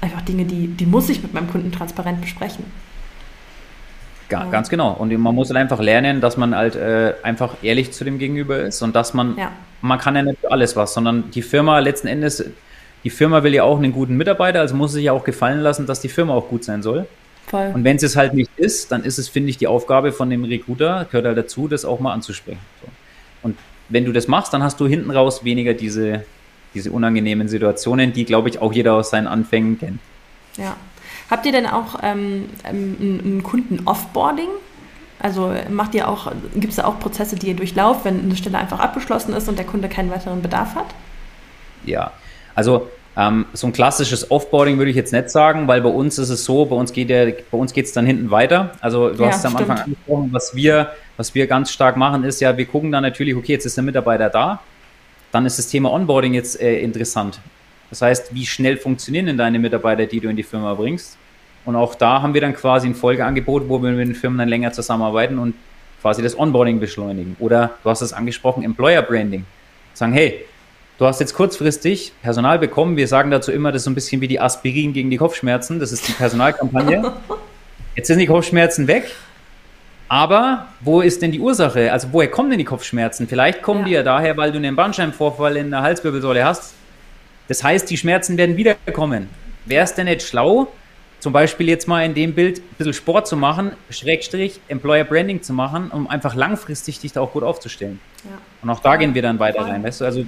einfach 0.00 0.22
Dinge, 0.22 0.46
die, 0.46 0.68
die 0.68 0.86
muss 0.86 1.10
ich 1.10 1.22
mit 1.22 1.34
meinem 1.34 1.50
Kunden 1.50 1.70
transparent 1.70 2.22
besprechen. 2.22 2.64
Ga, 4.28 4.44
ja. 4.44 4.50
Ganz 4.50 4.68
genau. 4.68 4.92
Und 4.92 5.12
man 5.18 5.34
muss 5.34 5.48
halt 5.48 5.58
einfach 5.58 5.80
lernen, 5.80 6.20
dass 6.20 6.36
man 6.36 6.54
halt 6.54 6.76
äh, 6.76 7.14
einfach 7.22 7.56
ehrlich 7.62 7.92
zu 7.92 8.04
dem 8.04 8.18
Gegenüber 8.18 8.58
ist 8.60 8.82
und 8.82 8.96
dass 8.96 9.14
man, 9.14 9.36
ja. 9.36 9.52
Man 9.80 9.98
kann 9.98 10.16
ja 10.16 10.22
nicht 10.22 10.40
für 10.40 10.50
alles 10.50 10.76
was, 10.76 10.94
sondern 10.94 11.30
die 11.30 11.42
Firma 11.42 11.78
letzten 11.78 12.06
Endes, 12.06 12.44
die 13.04 13.10
Firma 13.10 13.42
will 13.42 13.54
ja 13.54 13.62
auch 13.62 13.76
einen 13.76 13.92
guten 13.92 14.16
Mitarbeiter, 14.16 14.60
also 14.60 14.74
muss 14.74 14.92
sich 14.92 15.04
ja 15.04 15.12
auch 15.12 15.24
gefallen 15.24 15.60
lassen, 15.60 15.86
dass 15.86 16.00
die 16.00 16.08
Firma 16.08 16.34
auch 16.34 16.48
gut 16.48 16.64
sein 16.64 16.82
soll. 16.82 17.06
Voll. 17.46 17.70
Und 17.74 17.84
wenn 17.84 17.96
es 17.96 18.02
es 18.02 18.16
halt 18.16 18.34
nicht 18.34 18.50
ist, 18.56 18.90
dann 18.90 19.04
ist 19.04 19.18
es, 19.18 19.28
finde 19.28 19.50
ich, 19.50 19.56
die 19.56 19.68
Aufgabe 19.68 20.10
von 20.12 20.28
dem 20.28 20.44
Recruiter, 20.44 21.06
gehört 21.10 21.26
halt 21.26 21.38
dazu, 21.38 21.68
das 21.68 21.84
auch 21.84 22.00
mal 22.00 22.12
anzusprechen. 22.12 22.60
So. 22.82 22.88
Und 23.42 23.56
wenn 23.88 24.04
du 24.04 24.12
das 24.12 24.26
machst, 24.26 24.52
dann 24.52 24.64
hast 24.64 24.80
du 24.80 24.86
hinten 24.88 25.12
raus 25.12 25.44
weniger 25.44 25.72
diese, 25.74 26.24
diese 26.74 26.90
unangenehmen 26.90 27.48
Situationen, 27.48 28.12
die, 28.12 28.24
glaube 28.24 28.48
ich, 28.48 28.60
auch 28.60 28.72
jeder 28.72 28.94
aus 28.94 29.10
seinen 29.10 29.28
Anfängen 29.28 29.78
kennt. 29.78 30.00
Ja, 30.56 30.76
Habt 31.30 31.44
ihr 31.44 31.52
denn 31.52 31.66
auch 31.66 31.98
ähm, 32.02 32.48
ähm 32.64 33.38
ein 33.38 33.42
Kunden-Offboarding? 33.42 34.48
Also 35.26 35.52
macht 35.70 35.92
ihr 35.96 36.06
auch, 36.06 36.30
gibt 36.54 36.70
es 36.70 36.76
da 36.76 36.84
auch 36.84 37.00
Prozesse, 37.00 37.34
die 37.34 37.48
ihr 37.48 37.56
durchlauft, 37.56 38.04
wenn 38.04 38.20
eine 38.20 38.36
Stelle 38.36 38.58
einfach 38.58 38.78
abgeschlossen 38.78 39.34
ist 39.34 39.48
und 39.48 39.58
der 39.58 39.66
Kunde 39.66 39.88
keinen 39.88 40.08
weiteren 40.08 40.40
Bedarf 40.40 40.76
hat? 40.76 40.86
Ja, 41.84 42.12
also 42.54 42.88
ähm, 43.16 43.46
so 43.52 43.66
ein 43.66 43.72
klassisches 43.72 44.30
Offboarding 44.30 44.78
würde 44.78 44.92
ich 44.92 44.96
jetzt 44.96 45.12
nicht 45.12 45.30
sagen, 45.30 45.66
weil 45.66 45.80
bei 45.80 45.88
uns 45.88 46.16
ist 46.18 46.28
es 46.28 46.44
so, 46.44 46.66
bei 46.66 46.76
uns 46.76 46.92
geht 46.92 47.10
der, 47.10 47.34
bei 47.50 47.58
uns 47.58 47.72
geht 47.72 47.86
es 47.86 47.92
dann 47.92 48.06
hinten 48.06 48.30
weiter. 48.30 48.70
Also 48.80 49.10
du 49.10 49.24
ja, 49.24 49.30
hast 49.30 49.38
es 49.38 49.46
am 49.46 49.54
stimmt. 49.54 49.70
Anfang 49.70 49.84
angesprochen, 49.86 50.28
was 50.30 50.54
wir, 50.54 50.92
was 51.16 51.34
wir 51.34 51.48
ganz 51.48 51.72
stark 51.72 51.96
machen, 51.96 52.22
ist 52.22 52.40
ja, 52.40 52.56
wir 52.56 52.66
gucken 52.66 52.92
dann 52.92 53.02
natürlich, 53.02 53.34
okay, 53.34 53.54
jetzt 53.54 53.66
ist 53.66 53.76
der 53.76 53.82
Mitarbeiter 53.82 54.30
da, 54.30 54.60
dann 55.32 55.44
ist 55.44 55.58
das 55.58 55.66
Thema 55.66 55.90
Onboarding 55.90 56.34
jetzt 56.34 56.60
äh, 56.60 56.78
interessant. 56.78 57.40
Das 57.90 58.00
heißt, 58.00 58.32
wie 58.32 58.46
schnell 58.46 58.76
funktionieren 58.76 59.26
denn 59.26 59.38
deine 59.38 59.58
Mitarbeiter, 59.58 60.06
die 60.06 60.20
du 60.20 60.28
in 60.28 60.36
die 60.36 60.44
Firma 60.44 60.74
bringst? 60.74 61.18
Und 61.66 61.76
auch 61.76 61.94
da 61.94 62.22
haben 62.22 62.32
wir 62.32 62.40
dann 62.40 62.54
quasi 62.54 62.88
ein 62.88 62.94
Folgeangebot, 62.94 63.68
wo 63.68 63.82
wir 63.82 63.90
mit 63.90 64.08
den 64.08 64.14
Firmen 64.14 64.38
dann 64.38 64.48
länger 64.48 64.72
zusammenarbeiten 64.72 65.38
und 65.38 65.54
quasi 66.00 66.22
das 66.22 66.38
Onboarding 66.38 66.80
beschleunigen. 66.80 67.36
Oder 67.38 67.72
du 67.82 67.90
hast 67.90 68.00
es 68.00 68.12
angesprochen, 68.12 68.64
Employer 68.64 69.02
Branding. 69.02 69.44
Sagen, 69.92 70.12
hey, 70.12 70.44
du 70.98 71.06
hast 71.06 71.20
jetzt 71.20 71.34
kurzfristig 71.34 72.12
Personal 72.22 72.58
bekommen. 72.58 72.96
Wir 72.96 73.08
sagen 73.08 73.30
dazu 73.30 73.52
immer, 73.52 73.72
das 73.72 73.80
ist 73.80 73.84
so 73.84 73.90
ein 73.90 73.94
bisschen 73.94 74.20
wie 74.20 74.28
die 74.28 74.40
Aspirin 74.40 74.92
gegen 74.92 75.10
die 75.10 75.18
Kopfschmerzen. 75.18 75.78
Das 75.80 75.92
ist 75.92 76.08
die 76.08 76.12
Personalkampagne. 76.12 77.12
Jetzt 77.96 78.08
sind 78.08 78.18
die 78.18 78.26
Kopfschmerzen 78.26 78.86
weg. 78.86 79.14
Aber 80.08 80.68
wo 80.80 81.00
ist 81.00 81.22
denn 81.22 81.32
die 81.32 81.40
Ursache? 81.40 81.90
Also 81.92 82.08
woher 82.12 82.30
kommen 82.30 82.50
denn 82.50 82.58
die 82.58 82.64
Kopfschmerzen? 82.64 83.26
Vielleicht 83.26 83.62
kommen 83.62 83.80
ja. 83.80 83.86
die 83.86 83.92
ja 83.92 84.02
daher, 84.02 84.36
weil 84.36 84.52
du 84.52 84.58
einen 84.58 84.76
Bandscheibenvorfall 84.76 85.56
in 85.56 85.70
der 85.70 85.82
Halswirbelsäule 85.82 86.44
hast 86.44 86.74
das 87.48 87.62
heißt, 87.62 87.88
die 87.90 87.96
Schmerzen 87.96 88.36
werden 88.36 88.56
wiederkommen. 88.56 89.28
Wäre 89.66 89.84
es 89.84 89.94
denn 89.94 90.06
nicht 90.06 90.22
schlau, 90.22 90.68
zum 91.26 91.32
Beispiel 91.32 91.68
jetzt 91.68 91.88
mal 91.88 92.04
in 92.04 92.14
dem 92.14 92.34
Bild 92.34 92.58
ein 92.58 92.76
bisschen 92.78 92.92
Sport 92.92 93.26
zu 93.26 93.36
machen, 93.36 93.72
Schrägstrich, 93.90 94.60
Employer 94.68 95.02
Branding 95.02 95.42
zu 95.42 95.52
machen, 95.52 95.90
um 95.90 96.06
einfach 96.06 96.36
langfristig 96.36 97.00
dich 97.00 97.14
da 97.14 97.20
auch 97.20 97.32
gut 97.32 97.42
aufzustellen. 97.42 97.98
Ja. 98.22 98.38
Und 98.62 98.70
auch 98.70 98.78
da 98.78 98.94
gehen 98.94 99.12
wir 99.12 99.22
dann 99.22 99.40
weiter 99.40 99.62
rein, 99.62 99.82
weißt 99.82 100.02
du? 100.02 100.04
Also 100.04 100.24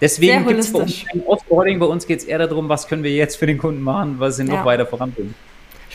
deswegen 0.00 0.44
gibt 0.44 0.58
es 0.58 0.72
bei 0.72 0.80
uns 0.80 1.04
kein 1.06 1.22
Offboarding, 1.24 1.78
bei 1.78 1.86
uns 1.86 2.04
geht 2.04 2.18
es 2.18 2.24
eher 2.24 2.38
darum, 2.38 2.68
was 2.68 2.88
können 2.88 3.04
wir 3.04 3.12
jetzt 3.12 3.36
für 3.36 3.46
den 3.46 3.58
Kunden 3.58 3.80
machen, 3.80 4.16
was 4.18 4.38
sie 4.38 4.44
ja. 4.44 4.56
noch 4.56 4.64
weiter 4.64 4.86
voranbringen. 4.86 5.36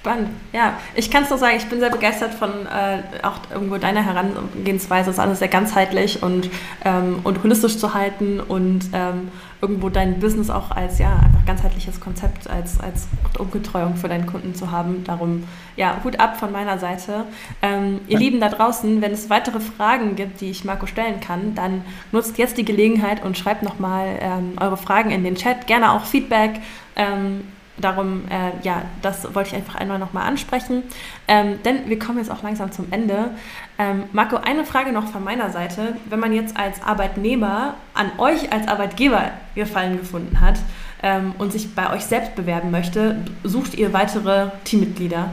Spannend, 0.05 0.29
ja. 0.53 0.77
Ich 0.93 1.09
kann 1.09 1.23
es 1.23 1.31
nur 1.31 1.39
sagen, 1.39 1.55
ich 1.57 1.65
bin 1.65 1.79
sehr 1.79 1.89
begeistert 1.89 2.35
von 2.35 2.51
äh, 2.67 3.01
auch 3.23 3.39
irgendwo 3.51 3.77
deiner 3.77 4.05
Herangehensweise. 4.05 5.09
Ist 5.09 5.19
alles 5.19 5.39
sehr 5.39 5.47
ganzheitlich 5.47 6.21
und, 6.21 6.51
ähm, 6.83 7.21
und 7.23 7.41
holistisch 7.41 7.79
zu 7.79 7.95
halten 7.95 8.39
und 8.39 8.81
ähm, 8.93 9.29
irgendwo 9.61 9.89
dein 9.89 10.19
Business 10.19 10.51
auch 10.51 10.69
als 10.69 10.99
ja 10.99 11.09
einfach 11.09 11.43
ganzheitliches 11.47 11.99
Konzept, 11.99 12.47
als, 12.47 12.79
als 12.79 13.07
Umbetreuung 13.39 13.95
für 13.95 14.07
deinen 14.07 14.27
Kunden 14.27 14.53
zu 14.53 14.69
haben. 14.69 15.03
Darum, 15.05 15.45
ja, 15.75 15.99
Hut 16.03 16.19
ab 16.19 16.37
von 16.37 16.51
meiner 16.51 16.77
Seite. 16.77 17.23
Ähm, 17.63 18.01
ihr 18.07 18.19
Lieben 18.19 18.39
da 18.39 18.49
draußen, 18.49 19.01
wenn 19.01 19.11
es 19.11 19.31
weitere 19.31 19.59
Fragen 19.59 20.15
gibt, 20.15 20.39
die 20.39 20.51
ich 20.51 20.65
Marco 20.65 20.85
stellen 20.85 21.19
kann, 21.19 21.55
dann 21.55 21.83
nutzt 22.11 22.37
jetzt 22.37 22.59
die 22.59 22.65
Gelegenheit 22.65 23.25
und 23.25 23.39
schreibt 23.39 23.63
nochmal 23.63 24.19
ähm, 24.21 24.53
eure 24.61 24.77
Fragen 24.77 25.09
in 25.09 25.23
den 25.23 25.33
Chat. 25.33 25.65
Gerne 25.65 25.93
auch 25.93 26.05
Feedback. 26.05 26.61
Ähm, 26.95 27.45
darum, 27.77 28.23
äh, 28.29 28.51
ja, 28.63 28.83
das 29.01 29.33
wollte 29.35 29.49
ich 29.49 29.55
einfach 29.55 29.75
einmal 29.75 29.99
nochmal 29.99 30.27
ansprechen. 30.27 30.83
Ähm, 31.27 31.59
denn 31.63 31.89
wir 31.89 31.99
kommen 31.99 32.19
jetzt 32.19 32.31
auch 32.31 32.43
langsam 32.43 32.71
zum 32.71 32.87
Ende. 32.91 33.31
Ähm, 33.77 34.03
Marco, 34.13 34.37
eine 34.37 34.65
Frage 34.65 34.91
noch 34.91 35.07
von 35.07 35.23
meiner 35.23 35.49
Seite. 35.49 35.95
Wenn 36.09 36.19
man 36.19 36.33
jetzt 36.33 36.55
als 36.57 36.81
Arbeitnehmer 36.81 37.75
an 37.93 38.11
euch 38.17 38.51
als 38.51 38.67
Arbeitgeber 38.67 39.31
Gefallen 39.55 39.97
gefunden 39.97 40.41
hat 40.41 40.59
ähm, 41.03 41.33
und 41.37 41.51
sich 41.51 41.73
bei 41.75 41.93
euch 41.93 42.05
selbst 42.05 42.35
bewerben 42.35 42.71
möchte, 42.71 43.17
sucht 43.43 43.75
ihr 43.75 43.93
weitere 43.93 44.49
Teammitglieder? 44.63 45.29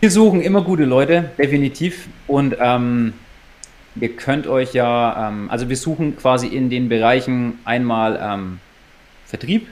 Wir 0.00 0.10
suchen 0.10 0.40
immer 0.40 0.62
gute 0.62 0.84
Leute, 0.84 1.30
definitiv. 1.38 2.08
Und 2.26 2.56
ähm, 2.58 3.12
ihr 3.94 4.16
könnt 4.16 4.46
euch 4.46 4.72
ja, 4.72 5.28
ähm, 5.28 5.50
also 5.50 5.68
wir 5.68 5.76
suchen 5.76 6.16
quasi 6.16 6.48
in 6.48 6.70
den 6.70 6.88
Bereichen 6.88 7.58
einmal 7.64 8.18
ähm, 8.20 8.60
Vertrieb, 9.26 9.68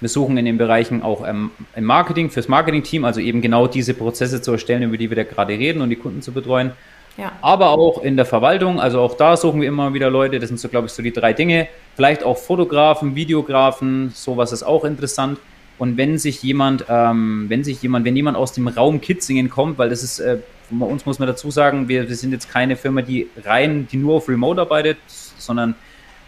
wir 0.00 0.08
suchen 0.08 0.36
in 0.36 0.44
den 0.44 0.58
Bereichen 0.58 1.02
auch 1.02 1.26
ähm, 1.26 1.50
im 1.74 1.84
Marketing, 1.84 2.30
fürs 2.30 2.48
Marketing-Team, 2.48 3.04
also 3.04 3.20
eben 3.20 3.40
genau 3.40 3.66
diese 3.66 3.94
Prozesse 3.94 4.40
zu 4.42 4.52
erstellen, 4.52 4.82
über 4.82 4.96
die 4.96 5.10
wir 5.10 5.16
da 5.16 5.24
gerade 5.24 5.54
reden 5.54 5.82
und 5.82 5.90
die 5.90 5.96
Kunden 5.96 6.22
zu 6.22 6.32
betreuen. 6.32 6.72
Ja. 7.16 7.32
Aber 7.42 7.70
auch 7.70 8.02
in 8.02 8.16
der 8.16 8.26
Verwaltung, 8.26 8.80
also 8.80 9.00
auch 9.00 9.16
da 9.16 9.36
suchen 9.36 9.60
wir 9.60 9.66
immer 9.66 9.92
wieder 9.92 10.08
Leute, 10.08 10.38
das 10.38 10.48
sind 10.48 10.60
so, 10.60 10.68
glaube 10.68 10.86
ich, 10.86 10.92
so 10.92 11.02
die 11.02 11.12
drei 11.12 11.32
Dinge. 11.32 11.66
Vielleicht 11.96 12.22
auch 12.22 12.38
Fotografen, 12.38 13.16
Videografen, 13.16 14.12
sowas 14.14 14.52
ist 14.52 14.62
auch 14.62 14.84
interessant. 14.84 15.38
Und 15.78 15.96
wenn 15.96 16.18
sich 16.18 16.42
jemand, 16.42 16.84
ähm, 16.88 17.46
wenn 17.48 17.64
sich 17.64 17.82
jemand, 17.82 18.04
wenn 18.04 18.14
jemand 18.14 18.36
aus 18.36 18.52
dem 18.52 18.68
Raum 18.68 19.00
Kitzingen 19.00 19.50
kommt, 19.50 19.78
weil 19.78 19.90
das 19.90 20.04
ist, 20.04 20.20
äh, 20.20 20.38
bei 20.70 20.86
uns 20.86 21.06
muss 21.06 21.18
man 21.18 21.26
dazu 21.26 21.50
sagen, 21.50 21.88
wir, 21.88 22.08
wir 22.08 22.16
sind 22.16 22.32
jetzt 22.32 22.50
keine 22.50 22.76
Firma, 22.76 23.02
die 23.02 23.28
rein, 23.44 23.88
die 23.90 23.96
nur 23.96 24.16
auf 24.16 24.28
Remote 24.28 24.60
arbeitet, 24.60 24.98
sondern 25.06 25.74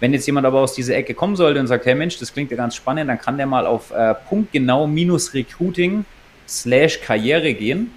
wenn 0.00 0.12
jetzt 0.12 0.26
jemand 0.26 0.46
aber 0.46 0.60
aus 0.60 0.74
dieser 0.74 0.96
Ecke 0.96 1.14
kommen 1.14 1.36
sollte 1.36 1.60
und 1.60 1.66
sagt, 1.66 1.86
hey 1.86 1.94
Mensch, 1.94 2.18
das 2.18 2.32
klingt 2.32 2.50
ja 2.50 2.56
ganz 2.56 2.74
spannend, 2.74 3.08
dann 3.08 3.18
kann 3.18 3.36
der 3.36 3.46
mal 3.46 3.66
auf 3.66 3.90
äh, 3.92 4.14
punktgenau-recruiting 4.28 6.04
slash 6.48 7.00
Karriere 7.02 7.54
gehen 7.54 7.92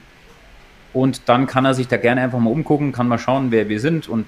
und 0.94 1.28
dann 1.28 1.48
kann 1.48 1.66
er 1.66 1.74
sich 1.74 1.88
da 1.88 1.98
gerne 1.98 2.22
einfach 2.22 2.40
mal 2.40 2.52
umgucken, 2.52 2.92
kann 2.92 3.08
mal 3.08 3.18
schauen, 3.18 3.52
wer 3.52 3.68
wir 3.70 3.80
sind 3.80 4.08
und 4.08 4.26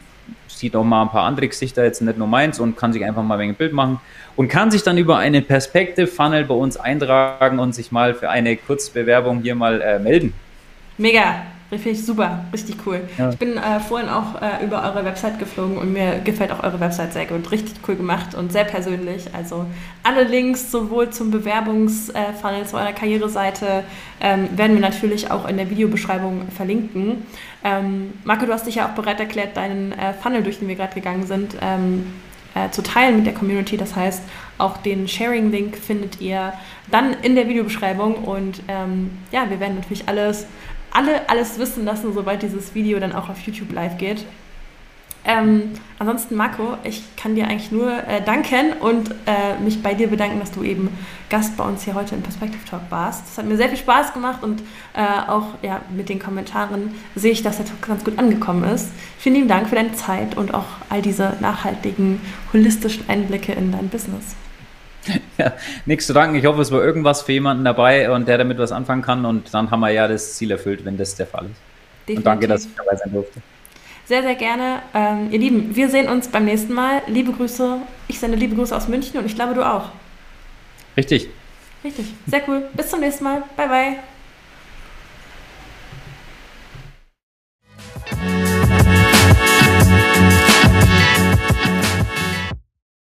sieht 0.47 0.76
auch 0.76 0.84
mal 0.84 1.03
ein 1.03 1.09
paar 1.09 1.23
andere 1.23 1.47
Gesichter, 1.47 1.84
jetzt 1.84 2.01
nicht 2.01 2.17
nur 2.17 2.28
meins 2.28 2.59
und 2.59 2.78
kann 2.78 2.93
sich 2.93 3.03
einfach 3.03 3.23
mal 3.23 3.39
ein 3.39 3.55
Bild 3.55 3.73
machen 3.73 3.99
und 4.36 4.47
kann 4.47 4.71
sich 4.71 4.84
dann 4.84 4.97
über 4.97 5.17
einen 5.17 5.45
Perspektive-Funnel 5.45 6.45
bei 6.45 6.55
uns 6.55 6.78
eintragen 6.78 7.59
und 7.59 7.76
sich 7.76 7.91
mal 7.91 8.13
für 8.13 8.30
eine 8.30 8.55
Kurzbewerbung 8.55 9.41
hier 9.41 9.55
mal 9.55 9.82
äh, 9.82 9.99
melden. 9.99 10.34
Mega, 10.97 11.45
Finde 11.70 11.89
ich 11.89 12.05
super, 12.05 12.45
richtig 12.53 12.78
cool. 12.86 13.01
Ja. 13.18 13.32
Ich 13.32 13.38
bin 13.38 13.57
äh, 13.57 13.80
vorhin 13.80 14.07
auch 14.07 14.39
äh, 14.39 14.63
über 14.63 14.84
eure 14.84 15.03
Website 15.03 15.39
geflogen 15.39 15.78
und 15.78 15.91
mir 15.93 16.20
gefällt 16.20 16.51
auch 16.51 16.63
eure 16.63 16.80
Website 16.80 17.13
sehr 17.13 17.26
gut. 17.26 17.51
Richtig 17.51 17.76
cool 17.88 17.95
gemacht 17.95 18.36
und 18.36 18.51
sehr 18.51 18.66
persönlich. 18.66 19.26
Also 19.34 19.66
alle 20.03 20.24
Links 20.24 20.72
sowohl 20.72 21.09
zum 21.09 21.32
Bewerbungsfunnel, 21.32 22.61
äh, 22.61 22.66
zu 22.66 22.78
eurer 22.78 22.93
Karriereseite 22.93 23.84
ähm, 24.22 24.47
werden 24.55 24.76
wir 24.76 24.82
natürlich 24.82 25.32
auch 25.32 25.47
in 25.47 25.57
der 25.57 25.70
Videobeschreibung 25.70 26.49
verlinken. 26.55 27.26
Ähm, 27.63 28.13
Marco, 28.24 28.45
du 28.45 28.53
hast 28.53 28.68
dich 28.68 28.76
ja 28.76 28.88
auch 28.88 28.93
bereit 28.93 29.20
erklärt, 29.20 29.57
deinen 29.57 29.91
äh, 29.93 30.13
Funnel, 30.13 30.43
durch 30.43 30.59
den 30.59 30.68
wir 30.68 30.76
gerade 30.76 30.93
gegangen 30.93 31.26
sind, 31.26 31.57
ähm, 31.61 32.13
äh, 32.53 32.70
zu 32.70 32.84
teilen 32.84 33.18
mit 33.18 33.26
der 33.26 33.34
Community. 33.34 33.76
Das 33.76 33.95
heißt, 33.95 34.22
auch 34.59 34.78
den 34.78 35.07
Sharing-Link 35.07 35.76
findet 35.78 36.22
ihr 36.22 36.53
dann 36.91 37.13
in 37.22 37.36
der 37.36 37.47
Videobeschreibung. 37.47 38.16
Und 38.16 38.61
ähm, 38.68 39.18
ja, 39.32 39.49
wir 39.49 39.59
werden 39.59 39.76
natürlich 39.76 40.07
alles, 40.07 40.45
alle 40.96 41.30
alles 41.30 41.60
wissen 41.60 41.86
lassen, 41.86 42.14
sobald 42.14 42.41
dieses 42.41 42.74
Video 42.74 43.00
dann 43.00 43.14
auch 43.14 43.30
auf 43.30 43.39
YouTube 43.41 43.72
live 43.74 43.98
geht. 43.98 44.26
Ähm, 45.28 45.72
ansonsten, 45.98 46.36
Marco, 46.36 46.78
ich 46.84 47.04
kann 47.16 47.34
dir 47.34 47.48
eigentlich 47.48 47.72
nur 47.72 47.91
äh, 47.91 48.22
danken 48.24 48.74
und 48.80 49.10
äh, 49.26 49.60
mich 49.60 49.82
bei 49.82 49.96
dir 49.96 50.08
bedanken, 50.08 50.39
dass 50.39 50.52
du 50.52 50.62
eben 50.62 50.89
Gast 51.32 51.58
bei 51.58 51.64
uns 51.64 51.84
hier 51.84 51.96
heute 51.96 52.14
im 52.14 52.22
Perspective 52.22 52.64
Talk 52.70 52.82
warst. 52.91 53.24
Das 53.28 53.39
hat 53.39 53.48
mir 53.48 53.58
sehr 53.58 53.70
viel 53.70 53.80
Spaß 53.80 54.14
gemacht 54.14 54.43
und 54.43 54.62
äh, 54.93 55.28
auch 55.28 55.48
ja, 55.64 55.82
mit 55.89 56.10
den 56.10 56.20
Kommentaren 56.20 56.93
sehe 57.16 57.32
ich, 57.32 57.41
dass 57.41 57.58
der 57.58 57.66
Talk 57.66 57.82
ganz 57.82 58.04
gut 58.04 58.20
angekommen 58.20 58.64
ist. 58.66 58.91
Vielen 59.18 59.36
lieben 59.36 59.48
Dank 59.48 59.68
für 59.68 59.76
deine 59.76 59.93
Zeit 59.93 60.38
und 60.38 60.54
auch 60.54 60.66
all 60.89 61.02
diese 61.02 61.34
nachhaltigen, 61.39 62.22
holistischen 62.54 63.10
Einblicke 63.10 63.52
in 63.54 63.72
dein 63.72 63.89
Business. 63.89 64.36
Ja, 65.38 65.53
nichts 65.86 66.08
zu 66.08 66.14
danken. 66.14 66.36
Ich 66.36 66.45
hoffe, 66.45 66.62
es 66.62 66.72
war 66.72 66.82
irgendwas 66.82 67.24
für 67.24 67.34
jemanden 67.34 67.66
dabei 67.66 68.10
und 68.10 68.28
der 68.28 68.38
damit 68.38 68.58
was 68.58 68.72
anfangen 68.72 69.01
kann. 69.01 69.26
Und 69.26 69.53
dann 69.53 69.70
haben 69.70 69.82
wir 69.82 69.89
ja 69.89 70.08
das 70.08 70.36
Ziel 70.36 70.51
erfüllt, 70.51 70.86
wenn 70.86 70.97
das 70.97 71.16
der 71.16 71.28
Fall 71.28 71.45
ist. 71.45 71.62
Definitiv. 72.08 72.18
Und 72.18 72.26
danke, 72.26 72.47
dass 72.47 72.66
ich 72.66 72.76
dabei 72.76 72.95
sein 72.95 73.12
durfte. 73.12 73.41
Sehr, 74.06 74.22
sehr 74.22 74.36
gerne. 74.36 74.82
Ähm, 74.93 75.30
ihr 75.32 75.39
Lieben, 75.39 75.76
wir 75.76 75.89
sehen 75.89 76.08
uns 76.08 76.28
beim 76.28 76.45
nächsten 76.45 76.74
Mal. 76.74 77.01
Liebe 77.08 77.32
Grüße. 77.32 77.80
Ich 78.08 78.20
sende 78.20 78.38
liebe 78.38 78.56
Grüße 78.56 78.76
aus 78.76 78.88
München 78.88 79.20
und 79.20 79.26
ich 79.26 79.36
glaube, 79.36 79.56
du 79.56 79.64
auch. 79.64 79.89
Richtig. 80.95 81.28
Richtig. 81.84 82.14
Sehr 82.28 82.41
cool. 82.47 82.68
Bis 82.74 82.89
zum 82.89 82.99
nächsten 82.99 83.24
Mal. 83.24 83.43
Bye, 83.58 83.68
bye. 83.68 83.97